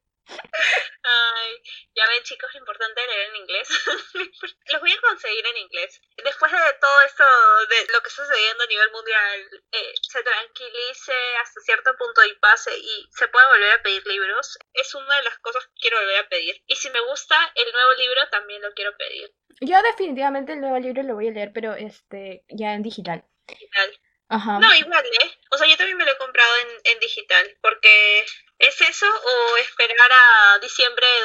Ay, 1.02 1.62
ya 1.94 2.06
ven 2.08 2.22
chicos, 2.22 2.50
lo 2.52 2.60
importante 2.60 3.00
es 3.00 3.06
leer 3.08 3.30
en 3.30 3.36
inglés. 3.36 3.68
Los 4.66 4.80
voy 4.80 4.92
a 4.92 5.00
conseguir 5.00 5.46
en 5.46 5.56
inglés. 5.56 6.00
Después 6.22 6.52
de 6.52 6.58
todo 6.80 7.00
esto, 7.06 7.24
de 7.68 7.92
lo 7.92 8.00
que 8.00 8.08
está 8.08 8.24
sucediendo 8.24 8.64
a 8.64 8.66
nivel 8.66 8.90
mundial, 8.92 9.62
eh, 9.72 9.92
se 10.00 10.22
tranquilice 10.22 11.12
hasta 11.42 11.60
cierto 11.62 11.96
punto 11.96 12.24
y 12.24 12.34
pase 12.36 12.76
y 12.76 13.08
se 13.10 13.28
puede 13.28 13.46
volver 13.46 13.72
a 13.72 13.82
pedir 13.82 14.06
libros, 14.06 14.58
es 14.74 14.94
una 14.94 15.16
de 15.16 15.22
las 15.22 15.38
cosas 15.38 15.66
que 15.66 15.80
quiero 15.80 15.98
volver 15.98 16.24
a 16.24 16.28
pedir. 16.28 16.62
Y 16.66 16.76
si 16.76 16.90
me 16.90 17.00
gusta 17.00 17.36
el 17.54 17.72
nuevo 17.72 17.92
libro, 17.94 18.28
también 18.30 18.62
lo 18.62 18.72
quiero 18.72 18.96
pedir. 18.96 19.32
Yo 19.60 19.82
definitivamente 19.82 20.52
el 20.52 20.60
nuevo 20.60 20.78
libro 20.78 21.02
lo 21.02 21.14
voy 21.14 21.28
a 21.28 21.32
leer, 21.32 21.50
pero 21.52 21.74
este 21.74 22.44
ya 22.48 22.74
en 22.74 22.82
digital. 22.82 23.24
Digital. 23.46 24.00
No, 24.30 24.74
igual, 24.76 25.04
¿eh? 25.04 25.38
O 25.50 25.58
sea, 25.58 25.66
yo 25.66 25.76
también 25.76 25.96
me 25.96 26.04
lo 26.04 26.12
he 26.12 26.16
comprado 26.16 26.50
en, 26.58 26.92
en 26.92 27.00
digital, 27.00 27.58
porque 27.60 28.24
¿es 28.60 28.80
eso 28.82 29.06
o 29.06 29.56
esperar 29.56 30.10
a 30.12 30.58
diciembre 30.60 31.06
de 31.06 31.22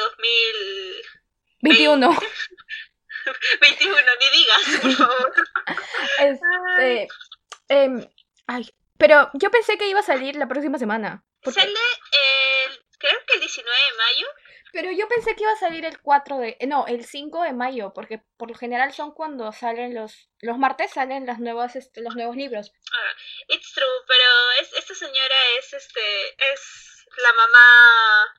2021? 1.60 2.18
21, 3.60 3.96
ni 4.20 4.28
digas, 4.30 4.80
por 4.82 4.92
favor. 4.92 5.34
Este, 6.18 7.08
eh, 7.68 8.08
ay, 8.46 8.70
pero 8.98 9.30
yo 9.34 9.50
pensé 9.50 9.76
que 9.76 9.88
iba 9.88 10.00
a 10.00 10.04
salir 10.04 10.36
la 10.36 10.48
próxima 10.48 10.78
semana. 10.78 11.24
Sale 11.42 11.70
el, 11.70 12.84
creo 12.98 13.18
que 13.26 13.34
el 13.34 13.40
19 13.40 13.76
de 13.76 13.96
mayo. 13.96 14.26
Pero 14.72 14.90
yo 14.90 15.08
pensé 15.08 15.34
que 15.34 15.42
iba 15.42 15.52
a 15.52 15.56
salir 15.56 15.84
el 15.84 16.00
4 16.00 16.38
de... 16.38 16.58
No, 16.66 16.86
el 16.86 17.04
5 17.04 17.42
de 17.44 17.52
mayo, 17.52 17.92
porque 17.94 18.20
por 18.36 18.50
lo 18.50 18.56
general 18.56 18.92
son 18.92 19.12
cuando 19.12 19.50
salen 19.52 19.94
los... 19.94 20.28
Los 20.40 20.58
martes 20.58 20.92
salen 20.92 21.24
las 21.24 21.38
nuevas, 21.38 21.76
este, 21.76 22.02
los 22.02 22.14
nuevos 22.14 22.36
libros. 22.36 22.72
Ah, 22.92 23.12
it's 23.48 23.72
true, 23.72 23.86
pero 24.06 24.50
es, 24.60 24.72
esta 24.74 24.94
señora 24.94 25.34
es, 25.58 25.72
este, 25.72 26.52
es 26.52 26.95
la 27.18 27.32
mamá 27.32 27.66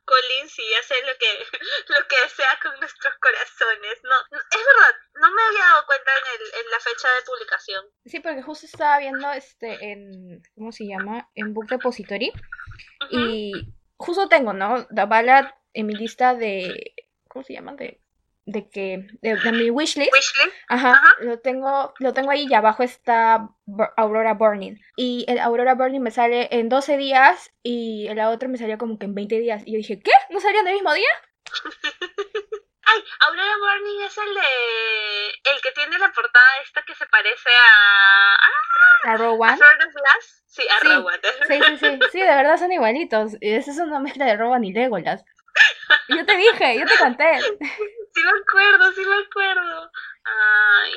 Collins 0.06 0.60
y 0.60 0.74
hace 0.76 0.96
lo 1.06 1.14
que, 1.18 1.28
lo 1.94 2.08
que 2.08 2.16
desea 2.24 2.60
con 2.62 2.80
nuestros 2.80 3.14
corazones. 3.20 4.00
No, 4.04 4.16
es 4.32 4.64
verdad, 4.66 4.96
no 5.16 5.32
me 5.32 5.42
había 5.44 5.66
dado 5.66 5.86
cuenta 5.86 6.12
en, 6.12 6.26
el, 6.34 6.66
en 6.66 6.72
la 6.72 6.80
fecha 6.80 7.08
de 7.16 7.26
publicación. 7.26 7.86
Sí, 8.06 8.20
porque 8.20 8.42
justo 8.42 8.66
estaba 8.66 9.00
viendo 9.00 9.32
este 9.32 9.92
en... 9.92 10.42
¿Cómo 10.56 10.72
se 10.72 10.86
llama? 10.86 11.30
En 11.36 11.54
Book 11.54 11.68
Depository. 11.68 12.32
Y 13.12 13.52
justo 13.98 14.30
tengo, 14.30 14.54
¿no? 14.54 14.88
Ballad 14.90 15.52
en 15.74 15.86
mi 15.86 15.94
lista 15.94 16.34
de. 16.34 16.94
¿Cómo 17.28 17.44
se 17.44 17.54
llama? 17.54 17.74
De. 17.74 18.02
De 18.48 18.70
que. 18.70 19.06
De, 19.22 19.52
mi 19.52 19.70
wishlist. 19.70 20.12
Wishlist. 20.14 20.56
Ajá, 20.70 21.02
Lo 21.20 21.40
tengo. 21.40 21.94
Lo 22.00 22.14
tengo 22.14 22.32
ahí 22.32 22.48
y 22.50 22.54
abajo 22.54 22.82
está 22.82 23.50
Aurora 23.98 24.36
Burning. 24.36 24.78
Y 24.96 25.26
el 25.28 25.38
Aurora 25.40 25.76
Burning 25.76 26.00
me 26.00 26.12
sale 26.12 26.48
en 26.52 26.70
12 26.70 26.96
días. 26.96 27.52
Y 27.62 28.08
la 28.14 28.30
otra 28.30 28.48
me 28.48 28.58
salió 28.58 28.78
como 28.78 28.98
que 28.98 29.06
en 29.06 29.16
20 29.16 29.40
días. 29.40 29.64
Y 29.66 29.74
yo 29.74 29.78
dije, 29.78 30.00
¿qué? 30.00 30.14
¿No 30.30 30.40
salían 30.40 30.66
el 30.66 30.76
mismo 30.76 30.94
día? 30.94 31.10
Ay, 32.90 33.04
Aurora 33.28 33.58
Burning 33.60 34.02
es 34.06 34.18
el 34.18 34.34
de. 34.34 35.52
El 35.52 35.62
que 35.62 35.72
tiene 35.74 36.00
la 36.00 36.10
portada 36.14 36.46
esta 36.64 36.84
que 36.84 36.96
se 36.96 37.06
parece 37.08 37.50
a. 37.50 38.36
Ah, 38.36 39.12
a 39.12 39.18
Rowan. 39.18 39.60
Sí, 40.46 40.64
a 40.70 40.80
sí, 40.80 40.88
Rowan. 40.88 41.20
Sí, 41.48 41.60
sí, 41.68 41.78
sí. 41.78 42.00
Sí, 42.14 42.20
de 42.22 42.34
verdad 42.34 42.58
son 42.58 42.72
igualitos. 42.72 43.34
Y 43.42 43.52
es 43.52 43.68
una 43.68 44.00
mezcla 44.00 44.26
de 44.26 44.38
Rowan 44.38 44.64
y 44.64 44.72
Legolas. 44.72 45.26
Yo 46.10 46.26
te 46.26 46.38
dije, 46.38 46.80
yo 46.80 46.86
te 46.86 46.98
conté. 46.98 47.40
Sí 48.18 48.24
me 48.24 48.32
acuerdo, 48.32 48.92
sí 48.94 49.06
me 49.06 49.16
acuerdo. 49.16 49.92
Ay. 50.24 50.94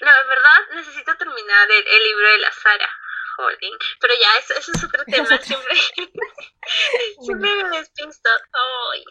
No, 0.00 0.10
en 0.22 0.28
verdad 0.28 0.58
necesito 0.72 1.14
terminar 1.18 1.70
el, 1.70 2.02
libro 2.02 2.28
de 2.30 2.38
la 2.38 2.50
Sara 2.50 2.90
Holding. 3.36 3.76
Pero 4.00 4.14
ya, 4.14 4.38
eso, 4.38 4.54
eso 4.54 4.72
es 4.74 4.84
otro 4.84 5.04
tema. 5.06 5.38
Siempre, 5.38 5.74
siempre 7.20 7.56
me 7.56 7.78
despisto. 7.78 8.30
Ay. 8.90 9.04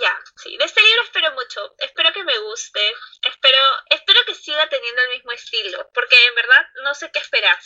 Ya, 0.00 0.18
sí. 0.36 0.56
De 0.56 0.64
este 0.64 0.80
libro 0.80 1.02
espero 1.02 1.32
mucho. 1.32 1.74
Espero 1.78 2.12
que 2.14 2.24
me 2.24 2.38
guste. 2.38 2.80
Espero, 3.22 3.58
espero 3.90 4.20
que 4.26 4.34
siga 4.34 4.66
teniendo 4.70 5.02
el 5.02 5.10
mismo 5.10 5.32
estilo. 5.32 5.90
Porque 5.92 6.16
en 6.28 6.34
verdad 6.34 6.66
no 6.82 6.94
sé 6.94 7.10
qué 7.12 7.18
esperar. 7.18 7.58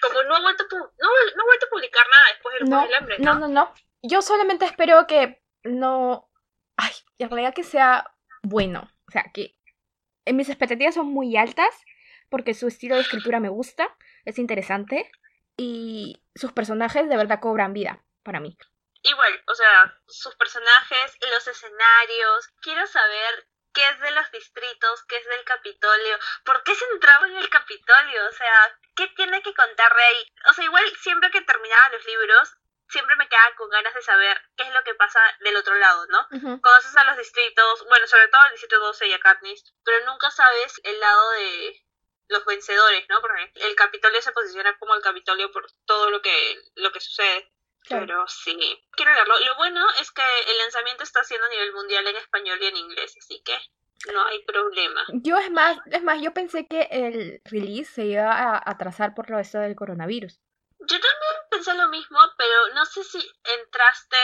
Como 0.00 0.22
no 0.22 0.36
ha 0.36 0.40
vuelto, 0.40 0.64
no, 0.70 0.78
no 1.36 1.42
ha 1.42 1.46
vuelto 1.46 1.66
a 1.66 1.70
publicar 1.70 2.08
nada 2.08 2.24
después 2.32 2.54
del 2.54 2.70
no, 2.70 2.88
Hambre. 2.96 3.16
¿no? 3.18 3.34
no, 3.34 3.40
no, 3.40 3.48
no. 3.48 3.74
Yo 4.00 4.22
solamente 4.22 4.64
espero 4.64 5.06
que 5.06 5.42
no, 5.68 6.30
ay, 6.76 6.92
en 7.18 7.30
realidad 7.30 7.54
que 7.54 7.64
sea 7.64 8.04
bueno, 8.42 8.90
o 9.08 9.10
sea, 9.10 9.30
que 9.32 9.56
en 10.24 10.36
mis 10.36 10.48
expectativas 10.48 10.94
son 10.94 11.06
muy 11.06 11.36
altas 11.36 11.74
porque 12.28 12.54
su 12.54 12.68
estilo 12.68 12.96
de 12.96 13.02
escritura 13.02 13.40
me 13.40 13.48
gusta, 13.48 13.96
es 14.24 14.38
interesante 14.38 15.10
y 15.56 16.22
sus 16.34 16.52
personajes 16.52 17.08
de 17.08 17.16
verdad 17.16 17.40
cobran 17.40 17.72
vida 17.72 18.04
para 18.22 18.40
mí. 18.40 18.56
Igual, 19.02 19.42
o 19.46 19.54
sea, 19.54 20.00
sus 20.06 20.34
personajes, 20.36 21.18
los 21.30 21.46
escenarios, 21.46 22.48
quiero 22.60 22.86
saber 22.86 23.48
qué 23.72 23.88
es 23.88 24.00
de 24.00 24.10
los 24.10 24.30
distritos, 24.32 25.04
qué 25.04 25.16
es 25.16 25.24
del 25.24 25.44
Capitolio, 25.44 26.18
por 26.44 26.62
qué 26.64 26.74
se 26.74 26.84
entraba 26.92 27.28
en 27.28 27.36
el 27.36 27.48
Capitolio, 27.48 28.28
o 28.28 28.32
sea, 28.32 28.78
qué 28.96 29.06
tiene 29.08 29.40
que 29.42 29.54
contar 29.54 29.92
Rey. 29.92 30.32
O 30.50 30.52
sea, 30.52 30.64
igual 30.64 30.84
siempre 31.00 31.30
que 31.30 31.42
terminaba 31.42 31.88
los 31.90 32.04
libros, 32.04 32.56
siempre 32.88 33.16
me 33.16 33.28
quedaba 33.28 33.54
con 33.56 33.70
ganas 33.70 33.94
de 33.94 34.02
saber 34.02 34.40
qué 34.56 34.64
es 34.64 34.72
lo 34.72 34.82
que 34.84 34.94
pasa 34.94 35.20
del 35.40 35.56
otro 35.56 35.74
lado, 35.76 36.06
¿no? 36.06 36.26
Conoces 36.60 36.96
a 36.96 37.04
los 37.04 37.18
distritos, 37.18 37.86
bueno, 37.88 38.06
sobre 38.06 38.28
todo 38.28 38.44
el 38.46 38.52
distrito 38.52 38.78
12 38.78 39.08
y 39.08 39.12
a 39.12 39.20
Katniss, 39.20 39.74
pero 39.84 40.04
nunca 40.06 40.30
sabes 40.30 40.80
el 40.84 40.98
lado 41.00 41.30
de 41.32 41.86
los 42.28 42.44
vencedores, 42.44 43.06
¿no? 43.08 43.20
Porque 43.20 43.52
el 43.54 43.74
Capitolio 43.74 44.20
se 44.22 44.32
posiciona 44.32 44.76
como 44.78 44.94
el 44.94 45.02
Capitolio 45.02 45.50
por 45.52 45.66
todo 45.86 46.10
lo 46.10 46.22
que, 46.22 46.60
lo 46.76 46.92
que 46.92 47.00
sucede. 47.00 47.52
Pero 47.88 48.26
sí, 48.26 48.58
quiero 48.90 49.14
leerlo. 49.14 49.38
Lo 49.40 49.56
bueno 49.56 49.86
es 50.00 50.10
que 50.10 50.22
el 50.46 50.58
lanzamiento 50.58 51.04
está 51.04 51.20
haciendo 51.20 51.46
a 51.46 51.50
nivel 51.50 51.72
mundial 51.72 52.06
en 52.06 52.16
español 52.16 52.58
y 52.60 52.66
en 52.66 52.76
inglés, 52.76 53.16
así 53.18 53.40
que 53.42 53.56
no 54.12 54.24
hay 54.24 54.42
problema. 54.44 55.06
Yo 55.12 55.38
es 55.38 55.50
más, 55.50 55.78
es 55.86 56.02
más, 56.02 56.20
yo 56.20 56.32
pensé 56.34 56.66
que 56.66 56.88
el 56.90 57.40
release 57.44 57.90
se 57.90 58.04
iba 58.04 58.30
a 58.30 58.62
atrasar 58.64 59.14
por 59.14 59.30
lo 59.30 59.38
esto 59.38 59.58
del 59.58 59.74
coronavirus. 59.74 60.38
Yo 60.80 61.00
también 61.00 61.32
pensé 61.50 61.74
lo 61.74 61.88
mismo, 61.88 62.18
pero 62.36 62.74
no 62.74 62.84
sé 62.86 63.02
si 63.04 63.18
entraste 63.42 64.16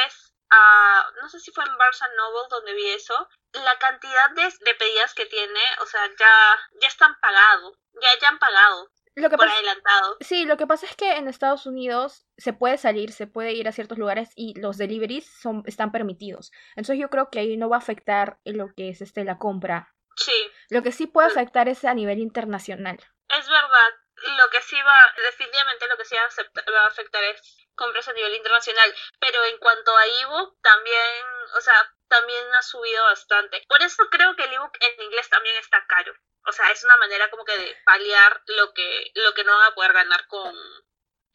a, 0.50 1.10
no 1.20 1.28
sé 1.28 1.40
si 1.40 1.50
fue 1.50 1.64
en 1.64 1.76
Barnes 1.76 2.00
Noble 2.16 2.48
donde 2.50 2.74
vi 2.74 2.90
eso, 2.90 3.28
la 3.52 3.78
cantidad 3.78 4.30
de, 4.30 4.42
de 4.42 4.74
pedidas 4.74 5.14
que 5.14 5.26
tiene, 5.26 5.60
o 5.82 5.86
sea, 5.86 6.06
ya, 6.18 6.58
ya 6.80 6.88
están 6.88 7.18
pagados, 7.20 7.78
ya, 8.00 8.08
ya 8.20 8.28
han 8.28 8.38
pagado. 8.38 8.90
Lo 9.16 9.30
que 9.30 9.36
por 9.36 9.48
adelantado. 9.48 10.16
Sí, 10.20 10.44
lo 10.44 10.56
que 10.56 10.66
pasa 10.66 10.86
es 10.86 10.96
que 10.96 11.12
en 11.12 11.28
Estados 11.28 11.66
Unidos 11.66 12.26
se 12.36 12.52
puede 12.52 12.78
salir, 12.78 13.12
se 13.12 13.28
puede 13.28 13.52
ir 13.52 13.68
a 13.68 13.72
ciertos 13.72 13.96
lugares 13.96 14.30
y 14.34 14.58
los 14.58 14.76
deliveries 14.76 15.24
son, 15.40 15.62
están 15.66 15.92
permitidos. 15.92 16.50
Entonces 16.70 16.98
yo 16.98 17.10
creo 17.10 17.30
que 17.30 17.38
ahí 17.38 17.56
no 17.56 17.68
va 17.68 17.76
a 17.76 17.78
afectar 17.78 18.40
lo 18.44 18.74
que 18.74 18.88
es 18.88 19.00
este 19.02 19.24
la 19.24 19.38
compra. 19.38 19.94
Sí. 20.16 20.32
Lo 20.68 20.82
que 20.82 20.90
sí 20.90 21.06
puede 21.06 21.28
afectar 21.28 21.68
es 21.68 21.84
a 21.84 21.94
nivel 21.94 22.18
internacional. 22.18 22.98
Es 23.28 23.48
verdad, 23.48 23.90
lo 24.38 24.50
que 24.50 24.60
sí 24.62 24.76
va, 24.80 25.22
definitivamente 25.22 25.88
lo 25.88 25.96
que 25.96 26.04
sí 26.04 26.14
va 26.14 26.82
a, 26.82 26.86
afectar 26.86 27.22
es 27.24 27.66
compras 27.74 28.08
a 28.08 28.12
nivel 28.12 28.34
internacional, 28.34 28.94
pero 29.20 29.44
en 29.44 29.58
cuanto 29.58 29.96
a 29.96 30.06
ebook 30.06 30.60
también, 30.62 31.24
o 31.56 31.60
sea, 31.60 31.74
también 32.08 32.42
ha 32.54 32.62
subido 32.62 33.02
bastante. 33.04 33.62
Por 33.68 33.82
eso 33.82 34.02
creo 34.10 34.36
que 34.36 34.44
el 34.44 34.52
ebook 34.52 34.76
en 34.80 35.04
inglés 35.04 35.28
también 35.28 35.56
está 35.56 35.84
caro. 35.86 36.12
O 36.46 36.52
sea, 36.52 36.70
es 36.70 36.84
una 36.84 36.96
manera 36.96 37.30
como 37.30 37.44
que 37.44 37.58
de 37.58 37.74
paliar 37.84 38.42
lo 38.46 38.72
que 38.74 39.10
lo 39.14 39.34
que 39.34 39.44
no 39.44 39.52
van 39.56 39.72
a 39.72 39.74
poder 39.74 39.92
ganar 39.94 40.26
con 40.26 40.54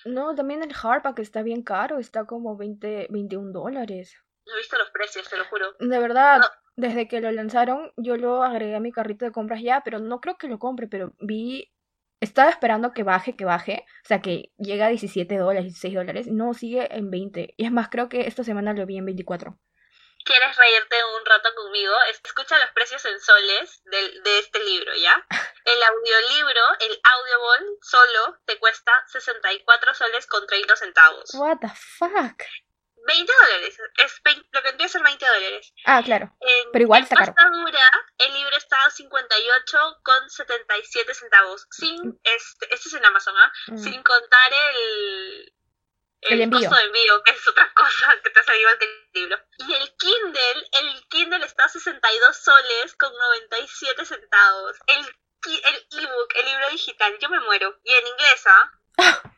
No, 0.05 0.35
también 0.35 0.63
el 0.63 0.73
hardback 0.73 1.19
está 1.19 1.41
bien 1.41 1.63
caro, 1.63 1.99
está 1.99 2.25
como 2.25 2.55
20 2.55 3.07
21 3.09 3.51
dólares. 3.51 4.15
No 4.45 4.53
he 4.53 4.57
visto 4.57 4.77
los 4.77 4.89
precios, 4.91 5.27
te 5.29 5.37
lo 5.37 5.45
juro. 5.45 5.75
De 5.79 5.99
verdad, 5.99 6.41
desde 6.75 7.07
que 7.07 7.21
lo 7.21 7.31
lanzaron, 7.31 7.91
yo 7.97 8.15
lo 8.15 8.43
agregué 8.43 8.75
a 8.75 8.79
mi 8.79 8.91
carrito 8.91 9.25
de 9.25 9.31
compras 9.31 9.61
ya, 9.61 9.81
pero 9.83 9.99
no 9.99 10.21
creo 10.21 10.37
que 10.37 10.47
lo 10.47 10.59
compre, 10.59 10.87
pero 10.87 11.13
vi 11.19 11.71
estaba 12.21 12.49
esperando 12.49 12.91
que 12.93 13.03
baje, 13.03 13.35
que 13.35 13.45
baje, 13.45 13.85
o 14.03 14.07
sea, 14.07 14.21
que 14.21 14.51
llega 14.57 14.87
a 14.87 14.89
17 14.89 15.37
dólares, 15.37 15.65
16 15.65 15.95
dólares, 15.95 16.27
no, 16.27 16.53
sigue 16.53 16.87
en 16.95 17.09
20. 17.09 17.53
Y 17.57 17.65
es 17.65 17.71
más, 17.71 17.89
creo 17.89 18.09
que 18.09 18.27
esta 18.27 18.43
semana 18.43 18.73
lo 18.73 18.85
vi 18.85 18.97
en 18.97 19.05
24. 19.05 19.57
quieres 20.25 20.57
reírte 20.57 20.95
un 21.17 21.25
rato 21.25 21.49
conmigo, 21.55 21.93
escucha 22.09 22.59
los 22.59 22.71
precios 22.71 23.03
en 23.05 23.19
soles 23.19 23.81
de, 23.85 24.21
de 24.21 24.39
este 24.39 24.63
libro, 24.63 24.93
¿ya? 24.95 25.25
El 25.65 25.83
audiolibro, 25.83 26.61
el 26.79 26.99
Audible, 27.03 27.77
solo 27.81 28.39
te 28.45 28.57
cuesta 28.57 28.91
64 29.07 29.93
soles 29.93 30.25
con 30.25 30.47
30 30.47 30.75
centavos. 30.77 31.33
What 31.35 31.57
the 31.61 31.69
fuck? 31.75 32.41
20 33.09 33.33
dólares. 33.41 33.77
Es 33.97 34.21
lo 34.51 34.61
que 34.61 34.69
empieza 34.69 34.93
ser 34.93 35.03
20 35.03 35.25
dólares. 35.25 35.73
Ah, 35.85 36.01
claro. 36.03 36.35
Pero 36.71 36.83
igual 36.83 37.03
está 37.03 37.15
caro. 37.15 37.33
dura, 37.51 37.89
el 38.19 38.33
libro 38.33 38.55
está 38.55 38.77
a 38.85 38.91
58 38.91 39.77
con 40.03 40.29
77 40.29 41.13
centavos. 41.13 41.67
Sin, 41.71 41.95
mm. 41.95 42.19
este, 42.23 42.73
este 42.73 42.89
es 42.89 42.93
en 42.93 43.05
Amazon, 43.05 43.35
¿ah? 43.37 43.51
Sin 43.77 44.03
contar 44.03 44.51
el, 44.75 45.53
el, 46.21 46.41
envío. 46.41 46.59
costo 46.59 46.75
de 46.75 46.83
envío, 46.83 47.23
que 47.23 47.31
es 47.31 47.47
otra 47.47 47.71
cosa 47.75 48.15
que 48.23 48.29
te 48.29 48.39
ha 48.39 48.43
salido 48.43 48.69
el 48.69 49.21
libro. 49.21 49.37
Y 49.57 49.73
el 49.73 49.95
Kindle, 49.97 50.69
el 50.79 51.07
Kindle 51.09 51.45
está 51.45 51.65
a 51.65 51.69
62 51.69 52.37
soles 52.37 52.95
con 52.95 53.11
97 53.11 54.05
centavos. 54.05 54.77
El 54.87 55.05
el 55.47 56.03
ebook, 56.03 56.33
el 56.35 56.45
libro 56.45 56.69
digital, 56.71 57.13
yo 57.21 57.29
me 57.29 57.39
muero. 57.39 57.73
Y 57.83 57.91
en 57.91 58.07
inglés, 58.07 58.45
¿ah? 58.45 58.71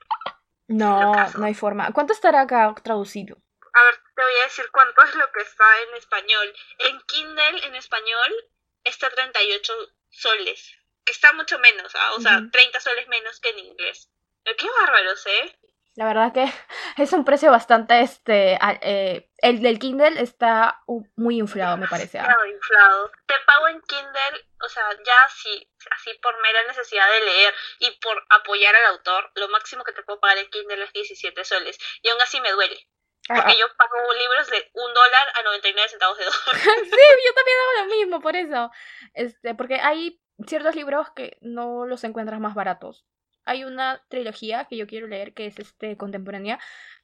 no, 0.67 1.13
no 1.37 1.45
hay 1.45 1.53
forma. 1.53 1.91
¿Cuánto 1.93 2.13
estará 2.13 2.41
acá 2.41 2.73
traducido? 2.83 3.37
A 3.73 3.83
ver, 3.85 3.95
te 4.15 4.21
voy 4.21 4.33
a 4.41 4.43
decir 4.43 4.69
cuánto 4.71 5.01
es 5.03 5.15
lo 5.15 5.31
que 5.31 5.41
está 5.41 5.65
en 5.87 5.95
español. 5.95 6.53
En 6.79 7.01
Kindle, 7.01 7.65
en 7.65 7.75
español, 7.75 8.49
está 8.83 9.09
38 9.09 9.73
soles. 10.09 10.75
Que 11.05 11.13
está 11.13 11.33
mucho 11.33 11.57
menos, 11.59 11.95
¿ah? 11.95 12.13
O 12.13 12.19
sea, 12.19 12.41
30 12.51 12.79
soles 12.79 13.07
menos 13.07 13.39
que 13.39 13.49
en 13.49 13.59
inglés. 13.59 14.09
Qué 14.43 14.67
bárbaros, 14.79 15.25
¿eh? 15.25 15.57
La 15.95 16.05
verdad 16.05 16.33
que 16.33 16.45
es 17.01 17.11
un 17.13 17.25
precio 17.25 17.51
bastante, 17.51 18.01
este, 18.01 18.57
eh, 18.81 19.29
el 19.37 19.61
del 19.61 19.79
Kindle 19.79 20.21
está 20.21 20.81
muy 21.15 21.37
inflado, 21.37 21.77
me 21.77 21.87
parece. 21.87 22.19
¿ah? 22.19 22.23
Demasiado 22.23 22.45
inflado. 22.47 23.11
Te 23.25 23.35
pago 23.45 23.67
en 23.67 23.81
Kindle, 23.81 24.47
o 24.63 24.69
sea, 24.69 24.83
ya 25.03 25.23
así, 25.25 25.69
así 25.91 26.13
por 26.21 26.39
mera 26.41 26.63
necesidad 26.67 27.09
de 27.11 27.25
leer 27.25 27.53
y 27.79 27.91
por 27.99 28.23
apoyar 28.29 28.75
al 28.75 28.85
autor, 28.93 29.31
lo 29.35 29.49
máximo 29.49 29.83
que 29.83 29.91
te 29.91 30.03
puedo 30.03 30.19
pagar 30.19 30.37
en 30.37 30.49
Kindle 30.49 30.83
es 30.83 30.93
17 30.93 31.43
soles. 31.43 31.77
Y 32.01 32.09
aún 32.09 32.21
así 32.21 32.39
me 32.39 32.51
duele. 32.51 32.87
Ah, 33.29 33.35
porque 33.35 33.51
ah. 33.51 33.57
yo 33.59 33.65
pago 33.77 33.95
libros 34.13 34.49
de 34.49 34.71
un 34.73 34.93
dólar 34.93 35.27
a 35.35 35.43
99 35.43 35.89
centavos 35.89 36.17
de 36.17 36.25
dólar. 36.25 36.37
sí, 36.83 37.01
yo 37.25 37.33
también 37.33 37.57
hago 37.59 37.81
lo 37.81 37.95
mismo, 37.95 38.21
por 38.21 38.35
eso. 38.35 38.71
Este, 39.13 39.55
porque 39.55 39.75
hay 39.75 40.21
ciertos 40.47 40.75
libros 40.75 41.09
que 41.11 41.37
no 41.41 41.85
los 41.85 42.03
encuentras 42.03 42.39
más 42.39 42.55
baratos. 42.55 43.05
Hay 43.45 43.63
una 43.63 44.03
trilogía 44.09 44.65
que 44.65 44.77
yo 44.77 44.87
quiero 44.87 45.07
leer 45.07 45.33
que 45.33 45.47
es 45.47 45.57
este 45.59 45.97
contemporánea, 45.97 46.59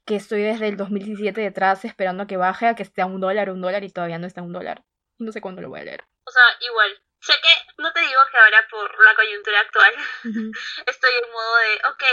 que 0.06 0.16
estoy 0.16 0.42
desde 0.42 0.68
el 0.68 0.76
2017 0.76 1.40
detrás 1.40 1.84
esperando 1.84 2.22
a 2.22 2.26
que 2.26 2.36
baje, 2.36 2.66
a 2.66 2.74
que 2.74 2.82
esté 2.82 3.02
a 3.02 3.06
un 3.06 3.20
dólar, 3.20 3.50
un 3.50 3.60
dólar 3.60 3.84
y 3.84 3.90
todavía 3.90 4.18
no 4.18 4.26
está 4.26 4.40
a 4.40 4.44
un 4.44 4.52
dólar. 4.52 4.84
No 5.18 5.32
sé 5.32 5.40
cuándo 5.40 5.62
lo 5.62 5.68
voy 5.68 5.80
a 5.80 5.84
leer. 5.84 6.04
O 6.24 6.30
sea, 6.30 6.42
igual. 6.60 7.02
Sé 7.20 7.32
que 7.42 7.82
no 7.82 7.92
te 7.92 8.00
digo 8.00 8.20
que 8.30 8.38
ahora 8.38 8.64
por 8.70 9.04
la 9.04 9.14
coyuntura 9.16 9.60
actual 9.60 9.92
estoy 10.86 11.10
en 11.22 11.32
modo 11.32 11.56
de, 11.56 11.74
ok, 11.88 12.04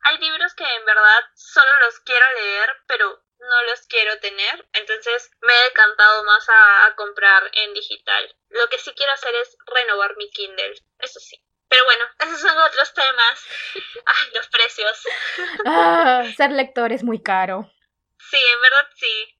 hay 0.00 0.18
libros 0.18 0.54
que 0.54 0.64
en 0.64 0.84
verdad 0.84 1.20
solo 1.34 1.70
los 1.84 2.00
quiero 2.00 2.26
leer, 2.40 2.68
pero 2.88 3.22
no 3.40 3.62
los 3.64 3.80
quiero 3.86 4.18
tener, 4.20 4.68
entonces 4.72 5.30
me 5.40 5.52
he 5.52 5.64
decantado 5.64 6.24
más 6.24 6.46
a, 6.48 6.94
comprar 6.96 7.50
en 7.52 7.74
digital. 7.74 8.36
Lo 8.50 8.68
que 8.68 8.78
sí 8.78 8.92
quiero 8.94 9.12
hacer 9.12 9.34
es 9.36 9.56
renovar 9.66 10.16
mi 10.16 10.30
Kindle, 10.30 10.74
eso 10.98 11.20
sí. 11.20 11.40
Pero 11.68 11.84
bueno, 11.84 12.04
esos 12.20 12.40
son 12.40 12.58
otros 12.58 12.92
temas. 12.94 13.46
Ay, 14.06 14.30
los 14.34 14.48
precios. 14.48 15.06
Ah, 15.64 16.24
ser 16.36 16.50
lector 16.50 16.92
es 16.92 17.02
muy 17.02 17.22
caro. 17.22 17.70
Sí, 18.18 18.36
en 18.36 18.60
verdad 18.62 18.90
sí. 18.96 19.38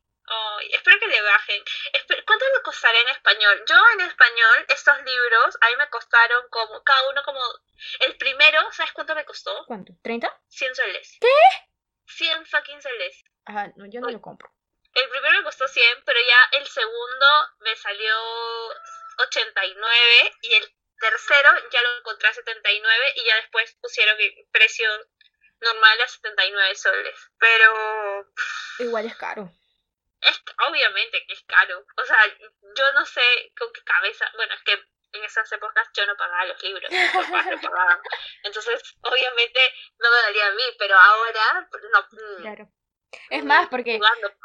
espero 0.72 1.00
que 1.00 1.08
le 1.08 1.22
bajen. 1.22 1.62
¿Cuánto 2.26 2.44
me 2.54 2.62
costará 2.62 2.98
en 3.00 3.08
español? 3.08 3.64
Yo 3.66 3.76
en 3.94 4.00
español, 4.02 4.66
estos 4.68 4.96
libros, 5.02 5.58
a 5.60 5.68
mí 5.68 5.76
me 5.78 5.88
costaron 5.90 6.48
como, 6.50 6.82
cada 6.84 7.08
uno 7.10 7.22
como, 7.24 7.40
el 8.00 8.16
primero, 8.16 8.60
¿sabes 8.72 8.92
cuánto 8.92 9.14
me 9.14 9.24
costó? 9.24 9.64
¿Cuánto? 9.66 9.92
¿30? 10.02 10.32
100 10.48 10.74
soles. 10.74 11.18
¿Qué? 11.20 11.68
100 12.06 12.46
fucking 12.46 12.82
soles. 12.82 13.24
Ajá, 13.48 13.72
no, 13.76 13.86
yo 13.86 14.00
no 14.00 14.10
lo 14.10 14.20
compro. 14.20 14.52
El 14.94 15.08
primero 15.08 15.38
me 15.38 15.44
costó 15.44 15.66
100, 15.66 16.02
pero 16.04 16.20
ya 16.20 16.58
el 16.58 16.66
segundo 16.66 17.26
me 17.60 17.74
salió 17.76 18.14
89 19.18 20.36
y 20.42 20.54
el 20.54 20.74
tercero 21.00 21.48
ya 21.70 21.80
lo 21.80 21.98
encontré 21.98 22.28
a 22.28 22.34
79 22.34 23.04
y 23.16 23.24
ya 23.24 23.36
después 23.36 23.74
pusieron 23.80 24.20
el 24.20 24.46
precio 24.52 24.86
normal 25.60 26.00
a 26.02 26.08
79 26.08 26.74
soles. 26.74 27.30
Pero... 27.38 28.32
Igual 28.80 29.06
es 29.06 29.16
caro. 29.16 29.50
Es, 30.20 30.42
obviamente 30.68 31.24
que 31.26 31.32
es 31.32 31.42
caro. 31.44 31.86
O 31.96 32.04
sea, 32.04 32.18
yo 32.76 32.92
no 32.92 33.06
sé 33.06 33.52
con 33.58 33.72
qué 33.72 33.82
cabeza... 33.82 34.30
Bueno, 34.36 34.54
es 34.54 34.62
que 34.62 34.72
en 35.12 35.24
esas 35.24 35.50
épocas 35.52 35.88
yo 35.94 36.04
no 36.04 36.16
pagaba 36.18 36.44
los 36.44 36.62
libros, 36.62 36.90
Entonces, 38.42 38.94
obviamente 39.00 39.60
no 39.98 40.10
me 40.10 40.16
daría 40.18 40.48
a 40.48 40.52
mí, 40.52 40.64
pero 40.78 40.96
ahora 40.98 41.68
no. 41.92 42.08
Mm. 42.10 42.42
Claro. 42.42 42.68
Es 43.30 43.44
más, 43.44 43.68
porque 43.68 43.98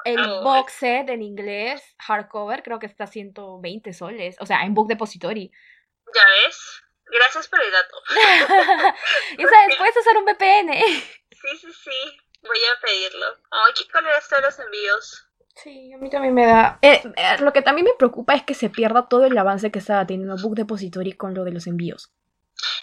el 0.05 0.21
box 0.41 0.73
set 0.73 1.09
en 1.09 1.21
inglés, 1.21 1.81
hardcover, 1.99 2.63
creo 2.63 2.79
que 2.79 2.85
está 2.85 3.05
a 3.05 3.07
120 3.07 3.93
soles. 3.93 4.37
O 4.39 4.45
sea, 4.45 4.63
en 4.63 4.73
Book 4.73 4.87
Depository. 4.87 5.51
Ya 6.13 6.21
ves. 6.45 6.83
Gracias 7.05 7.47
por 7.47 7.61
el 7.61 7.71
dato. 7.71 7.95
y 9.37 9.43
sabes, 9.43 9.75
puedes 9.77 9.97
usar 9.97 10.17
un 10.17 10.25
VPN. 10.25 10.73
sí, 11.31 11.57
sí, 11.59 11.73
sí. 11.73 12.19
Voy 12.41 12.57
a 12.57 12.81
pedirlo. 12.81 13.25
Ay, 13.51 13.73
¿qué 13.77 13.87
colores 13.91 14.25
son 14.25 14.41
los 14.41 14.59
envíos? 14.59 15.29
Sí, 15.55 15.93
a 15.93 15.97
mí 15.97 16.09
también 16.09 16.33
me 16.33 16.45
da. 16.45 16.79
Eh, 16.81 17.01
eh, 17.15 17.37
lo 17.39 17.53
que 17.53 17.61
también 17.61 17.85
me 17.85 17.93
preocupa 17.97 18.33
es 18.33 18.43
que 18.43 18.53
se 18.53 18.69
pierda 18.69 19.07
todo 19.07 19.25
el 19.25 19.37
avance 19.37 19.71
que 19.71 19.79
estaba 19.79 20.05
teniendo 20.05 20.35
Book 20.37 20.55
Depository 20.55 21.13
con 21.13 21.33
lo 21.33 21.43
de 21.43 21.51
los 21.51 21.67
envíos. 21.67 22.12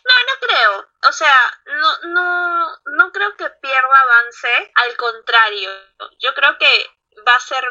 No, 0.05 0.14
no 0.14 0.47
creo. 0.47 0.91
O 1.09 1.12
sea, 1.12 1.61
no, 1.66 1.99
no, 2.09 2.81
no 2.85 3.12
creo 3.12 3.37
que 3.37 3.49
pierda 3.51 4.01
avance. 4.01 4.72
Al 4.74 4.97
contrario, 4.97 5.70
yo 6.18 6.35
creo 6.35 6.59
que 6.59 6.91
va 7.26 7.35
a 7.35 7.41
ser 7.41 7.64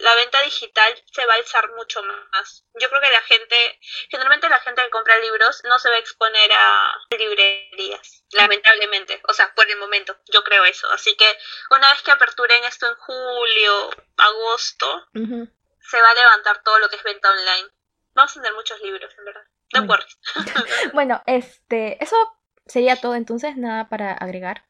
la 0.00 0.14
venta 0.16 0.40
digital 0.42 1.02
se 1.10 1.26
va 1.26 1.34
a 1.34 1.36
alzar 1.36 1.70
mucho 1.72 2.02
más. 2.02 2.64
Yo 2.74 2.88
creo 2.88 3.00
que 3.00 3.10
la 3.10 3.22
gente, 3.22 3.80
generalmente 4.10 4.48
la 4.48 4.60
gente 4.60 4.82
que 4.82 4.90
compra 4.90 5.18
libros 5.18 5.62
no 5.64 5.78
se 5.78 5.88
va 5.88 5.96
a 5.96 5.98
exponer 5.98 6.52
a 6.52 6.94
librerías, 7.10 8.24
lamentablemente. 8.32 9.20
O 9.28 9.32
sea, 9.32 9.54
por 9.54 9.68
el 9.68 9.78
momento, 9.78 10.16
yo 10.26 10.44
creo 10.44 10.64
eso. 10.64 10.90
Así 10.90 11.16
que 11.16 11.38
una 11.70 11.90
vez 11.92 12.02
que 12.02 12.10
aperturen 12.10 12.64
esto 12.64 12.86
en 12.86 12.94
julio, 12.96 13.90
agosto, 14.18 15.08
se 15.12 16.00
va 16.00 16.10
a 16.10 16.14
levantar 16.14 16.62
todo 16.62 16.78
lo 16.78 16.88
que 16.88 16.96
es 16.96 17.02
venta 17.02 17.30
online. 17.30 17.70
Vamos 18.14 18.36
a 18.36 18.40
tener 18.40 18.54
muchos 18.54 18.80
libros, 18.80 19.12
en 19.18 19.24
verdad. 19.24 19.42
No 19.74 19.86
bueno. 19.86 20.04
bueno, 20.92 21.22
este, 21.26 22.02
eso 22.02 22.16
sería 22.66 22.96
todo 22.96 23.14
entonces, 23.14 23.56
nada 23.56 23.88
para 23.88 24.12
agregar. 24.12 24.64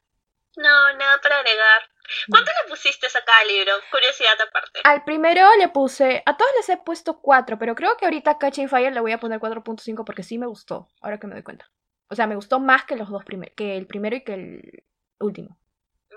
No, 0.57 0.93
nada 0.93 1.19
para 1.21 1.39
agregar. 1.39 1.89
¿Cuánto 2.29 2.51
le 2.51 2.69
pusiste 2.69 3.07
a 3.07 3.25
cada 3.25 3.43
libro? 3.45 3.73
Curiosidad 3.91 4.39
aparte. 4.47 4.79
Al 4.83 5.03
primero 5.03 5.47
le 5.57 5.69
puse, 5.69 6.23
a 6.25 6.37
todos 6.37 6.51
les 6.57 6.69
he 6.69 6.77
puesto 6.77 7.19
4, 7.19 7.57
pero 7.57 7.75
creo 7.75 7.97
que 7.97 8.05
ahorita 8.05 8.37
Catching 8.37 8.69
Fire 8.69 8.93
le 8.93 8.99
voy 8.99 9.11
a 9.11 9.19
poner 9.19 9.39
4.5 9.39 10.05
porque 10.05 10.23
sí 10.23 10.37
me 10.37 10.45
gustó, 10.45 10.87
ahora 11.01 11.19
que 11.19 11.27
me 11.27 11.33
doy 11.33 11.43
cuenta. 11.43 11.69
O 12.07 12.15
sea, 12.15 12.27
me 12.27 12.35
gustó 12.35 12.59
más 12.59 12.85
que 12.85 12.95
los 12.95 13.09
dos 13.09 13.25
primeros, 13.25 13.55
que 13.55 13.75
el 13.75 13.87
primero 13.87 14.15
y 14.15 14.23
que 14.23 14.33
el 14.33 14.83
último. 15.19 15.57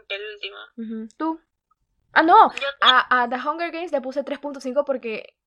Que 0.09 0.17
el 0.17 0.35
último. 0.35 1.09
¿Tú? 1.17 1.41
Ah, 2.13 2.23
no, 2.23 2.51
a, 2.81 3.23
a, 3.23 3.29
The 3.29 3.37
Hunger 3.37 3.71
Games 3.71 3.93
le 3.93 4.01
puse 4.01 4.25
3.5 4.25 4.85
porque 4.85 5.38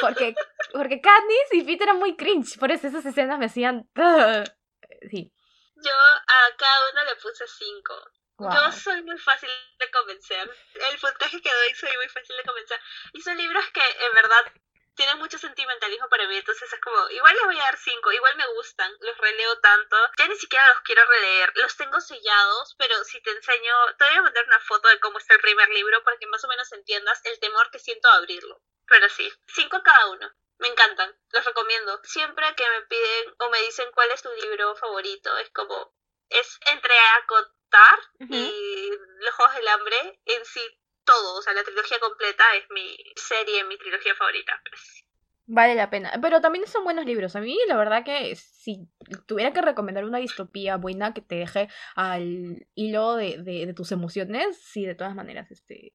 porque 0.00 0.34
porque 0.72 1.00
Katniss 1.00 1.52
y 1.52 1.62
Pete 1.62 1.84
eran 1.84 1.98
muy 1.98 2.16
cringe, 2.16 2.58
por 2.58 2.70
eso 2.70 2.86
esas 2.88 3.04
escenas 3.04 3.38
me 3.38 3.46
hacían 3.46 3.88
sí. 5.10 5.32
Yo 5.76 5.92
a 5.92 6.56
cada 6.56 6.90
uno 6.92 7.04
le 7.04 7.16
puse 7.16 7.46
5. 7.46 7.94
Yo 8.40 8.72
soy 8.72 9.02
muy 9.02 9.18
fácil 9.18 9.48
de 9.78 9.90
convencer. 9.90 10.48
El 10.74 10.98
puntaje 10.98 11.40
que 11.40 11.50
doy 11.52 11.74
soy 11.74 11.96
muy 11.96 12.08
fácil 12.08 12.36
de 12.36 12.42
convencer. 12.44 12.80
Y 13.12 13.20
son 13.20 13.36
libros 13.36 13.64
que 13.72 13.80
en 13.80 14.14
verdad 14.14 14.52
tienen 14.98 15.18
mucho 15.18 15.38
sentimentalismo 15.38 16.08
para 16.08 16.26
mí, 16.26 16.36
entonces 16.36 16.72
es 16.72 16.80
como, 16.80 17.08
igual 17.10 17.32
les 17.32 17.44
voy 17.44 17.58
a 17.58 17.62
dar 17.62 17.78
cinco, 17.78 18.10
igual 18.10 18.36
me 18.36 18.48
gustan, 18.48 18.92
los 19.00 19.16
releo 19.16 19.60
tanto, 19.60 19.96
ya 20.18 20.26
ni 20.26 20.34
siquiera 20.34 20.68
los 20.70 20.80
quiero 20.80 21.06
releer, 21.06 21.52
los 21.54 21.76
tengo 21.76 22.00
sellados, 22.00 22.74
pero 22.76 23.04
si 23.04 23.22
te 23.22 23.30
enseño, 23.30 23.74
te 23.96 24.06
voy 24.06 24.16
a 24.16 24.22
mandar 24.22 24.44
una 24.46 24.58
foto 24.58 24.88
de 24.88 24.98
cómo 24.98 25.18
está 25.18 25.34
el 25.34 25.40
primer 25.40 25.68
libro 25.68 26.02
para 26.02 26.18
que 26.18 26.26
más 26.26 26.42
o 26.42 26.48
menos 26.48 26.72
entiendas 26.72 27.24
el 27.26 27.38
temor 27.38 27.70
que 27.70 27.78
siento 27.78 28.08
a 28.08 28.16
abrirlo. 28.16 28.60
Pero 28.88 29.08
sí, 29.08 29.32
cinco 29.46 29.80
cada 29.84 30.08
uno. 30.08 30.32
Me 30.58 30.66
encantan, 30.66 31.16
los 31.30 31.44
recomiendo. 31.44 32.00
Siempre 32.02 32.52
que 32.56 32.68
me 32.68 32.82
piden 32.82 33.34
o 33.38 33.50
me 33.50 33.60
dicen 33.62 33.88
cuál 33.92 34.10
es 34.10 34.22
tu 34.22 34.32
libro 34.32 34.74
favorito, 34.74 35.38
es 35.38 35.48
como, 35.50 35.94
es 36.28 36.58
entre 36.72 36.98
acotar 37.22 38.00
y 38.18 38.90
Los 39.20 39.34
Juegos 39.36 39.54
del 39.54 39.68
Hambre 39.68 40.20
en 40.24 40.44
sí 40.44 40.80
todo, 41.08 41.38
o 41.38 41.42
sea, 41.42 41.54
la 41.54 41.64
trilogía 41.64 41.98
completa 41.98 42.44
es 42.56 42.68
mi 42.70 42.94
serie, 43.16 43.64
mi 43.64 43.78
trilogía 43.78 44.14
favorita. 44.14 44.60
Pues. 44.68 45.04
Vale 45.46 45.74
la 45.74 45.88
pena. 45.88 46.12
Pero 46.20 46.42
también 46.42 46.66
son 46.66 46.84
buenos 46.84 47.06
libros. 47.06 47.34
A 47.34 47.40
mí, 47.40 47.58
la 47.66 47.78
verdad 47.78 48.04
que 48.04 48.36
si 48.36 48.86
tuviera 49.26 49.54
que 49.54 49.62
recomendar 49.62 50.04
una 50.04 50.18
distopía 50.18 50.76
buena 50.76 51.14
que 51.14 51.22
te 51.22 51.36
deje 51.36 51.70
al 51.94 52.66
hilo 52.74 53.14
de, 53.14 53.38
de, 53.38 53.72
tus 53.72 53.90
emociones, 53.90 54.62
sí, 54.62 54.84
de 54.84 54.94
todas 54.94 55.14
maneras, 55.14 55.50
este. 55.50 55.94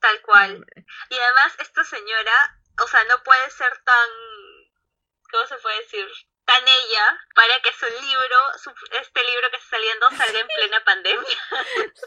Tal 0.00 0.22
cual. 0.22 0.64
Y 1.10 1.14
además 1.14 1.58
esta 1.60 1.84
señora, 1.84 2.32
o 2.82 2.88
sea, 2.88 3.04
no 3.04 3.22
puede 3.22 3.50
ser 3.50 3.70
tan, 3.84 4.08
¿cómo 5.30 5.46
se 5.46 5.56
puede 5.58 5.80
decir? 5.80 6.06
Tan 6.50 6.64
ella 6.66 7.20
para 7.32 7.60
que 7.62 7.72
su 7.72 7.86
libro, 7.86 8.36
este 9.00 9.20
libro 9.22 9.50
que 9.50 9.56
está 9.56 9.76
saliendo 9.76 10.10
salga 10.10 10.40
en 10.40 10.48
plena 10.48 10.84
pandemia. 10.84 11.38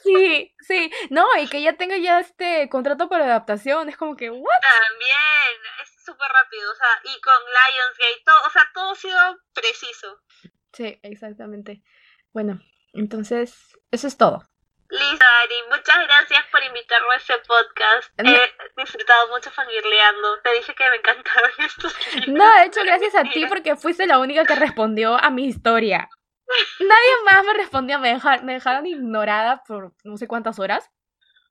Sí, 0.03 0.53
sí, 0.59 0.91
no, 1.11 1.25
y 1.37 1.47
que 1.47 1.61
ya 1.61 1.77
tenga 1.77 1.95
ya 1.97 2.19
este 2.19 2.67
contrato 2.67 3.07
para 3.07 3.23
adaptación, 3.23 3.87
es 3.87 3.95
como 3.95 4.17
que, 4.17 4.29
¿what? 4.29 4.61
También, 4.61 5.61
es 5.81 6.03
súper 6.03 6.29
rápido, 6.29 6.69
o 6.69 6.75
sea, 6.75 7.01
y 7.05 7.21
con 7.21 7.33
Lionsgate, 7.33 8.23
todo, 8.25 8.41
o 8.45 8.49
sea, 8.49 8.69
todo 8.73 8.91
ha 8.91 8.95
sido 8.95 9.37
preciso. 9.53 10.21
Sí, 10.73 10.99
exactamente. 11.03 11.81
Bueno, 12.33 12.59
entonces, 12.93 13.77
eso 13.91 14.07
es 14.07 14.17
todo. 14.17 14.43
Listo, 14.93 15.25
Ari, 15.43 15.55
muchas 15.71 15.97
gracias 16.05 16.45
por 16.51 16.63
invitarme 16.63 17.15
a 17.15 17.17
este 17.17 17.33
podcast. 17.39 18.13
He 18.19 18.79
disfrutado 18.79 19.27
mucho 19.29 19.49
fangirleando. 19.49 20.39
Te 20.41 20.53
dije 20.53 20.75
que 20.75 20.87
me 20.87 20.97
encantaban 20.97 21.51
estos 21.57 22.13
libros. 22.13 22.27
No, 22.27 22.59
de 22.59 22.65
hecho, 22.65 22.81
gracias 22.83 23.15
a 23.15 23.23
ti 23.23 23.47
porque 23.47 23.75
fuiste 23.75 24.05
la 24.05 24.19
única 24.19 24.45
que 24.45 24.53
respondió 24.53 25.15
a 25.15 25.31
mi 25.31 25.47
historia. 25.47 26.09
Nadie 26.79 27.23
más 27.25 27.43
me 27.43 27.53
respondió, 27.55 27.97
me 27.97 28.13
dejaron, 28.13 28.45
me 28.45 28.53
dejaron 28.53 28.85
ignorada 28.85 29.63
por 29.67 29.93
no 30.03 30.15
sé 30.17 30.27
cuántas 30.27 30.59
horas. 30.59 30.91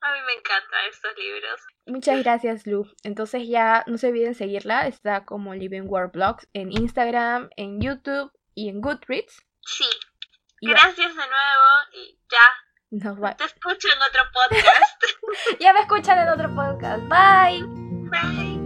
A 0.03 0.12
mí 0.12 0.18
me 0.24 0.34
encantan 0.34 0.84
estos 0.88 1.16
libros. 1.16 1.61
Muchas 1.86 2.22
gracias, 2.22 2.64
Lu. 2.68 2.86
Entonces 3.03 3.49
ya 3.49 3.82
no 3.88 3.99
se 3.99 4.09
olviden 4.09 4.36
seguirla. 4.36 4.86
Está 4.86 5.24
como 5.24 5.53
Living 5.55 5.88
World 5.88 6.12
Blogs 6.12 6.47
en 6.53 6.70
Instagram, 6.70 7.51
en 7.57 7.80
YouTube 7.80 8.30
y 8.55 8.68
en 8.68 8.80
Goodreads. 8.80 9.45
Sí. 9.62 9.88
Gracias 10.61 11.09
de 11.09 11.26
nuevo 11.26 11.70
y 11.93 12.20
ya 12.30 12.38
te 13.01 13.45
escucho 13.45 13.88
en 13.88 14.03
otro 14.03 14.22
podcast. 14.32 15.03
ya 15.61 15.72
me 15.72 15.80
escuchan 15.80 16.18
en 16.18 16.28
otro 16.28 16.55
podcast. 16.55 17.03
Bye. 17.09 17.62
Bye. 18.11 18.62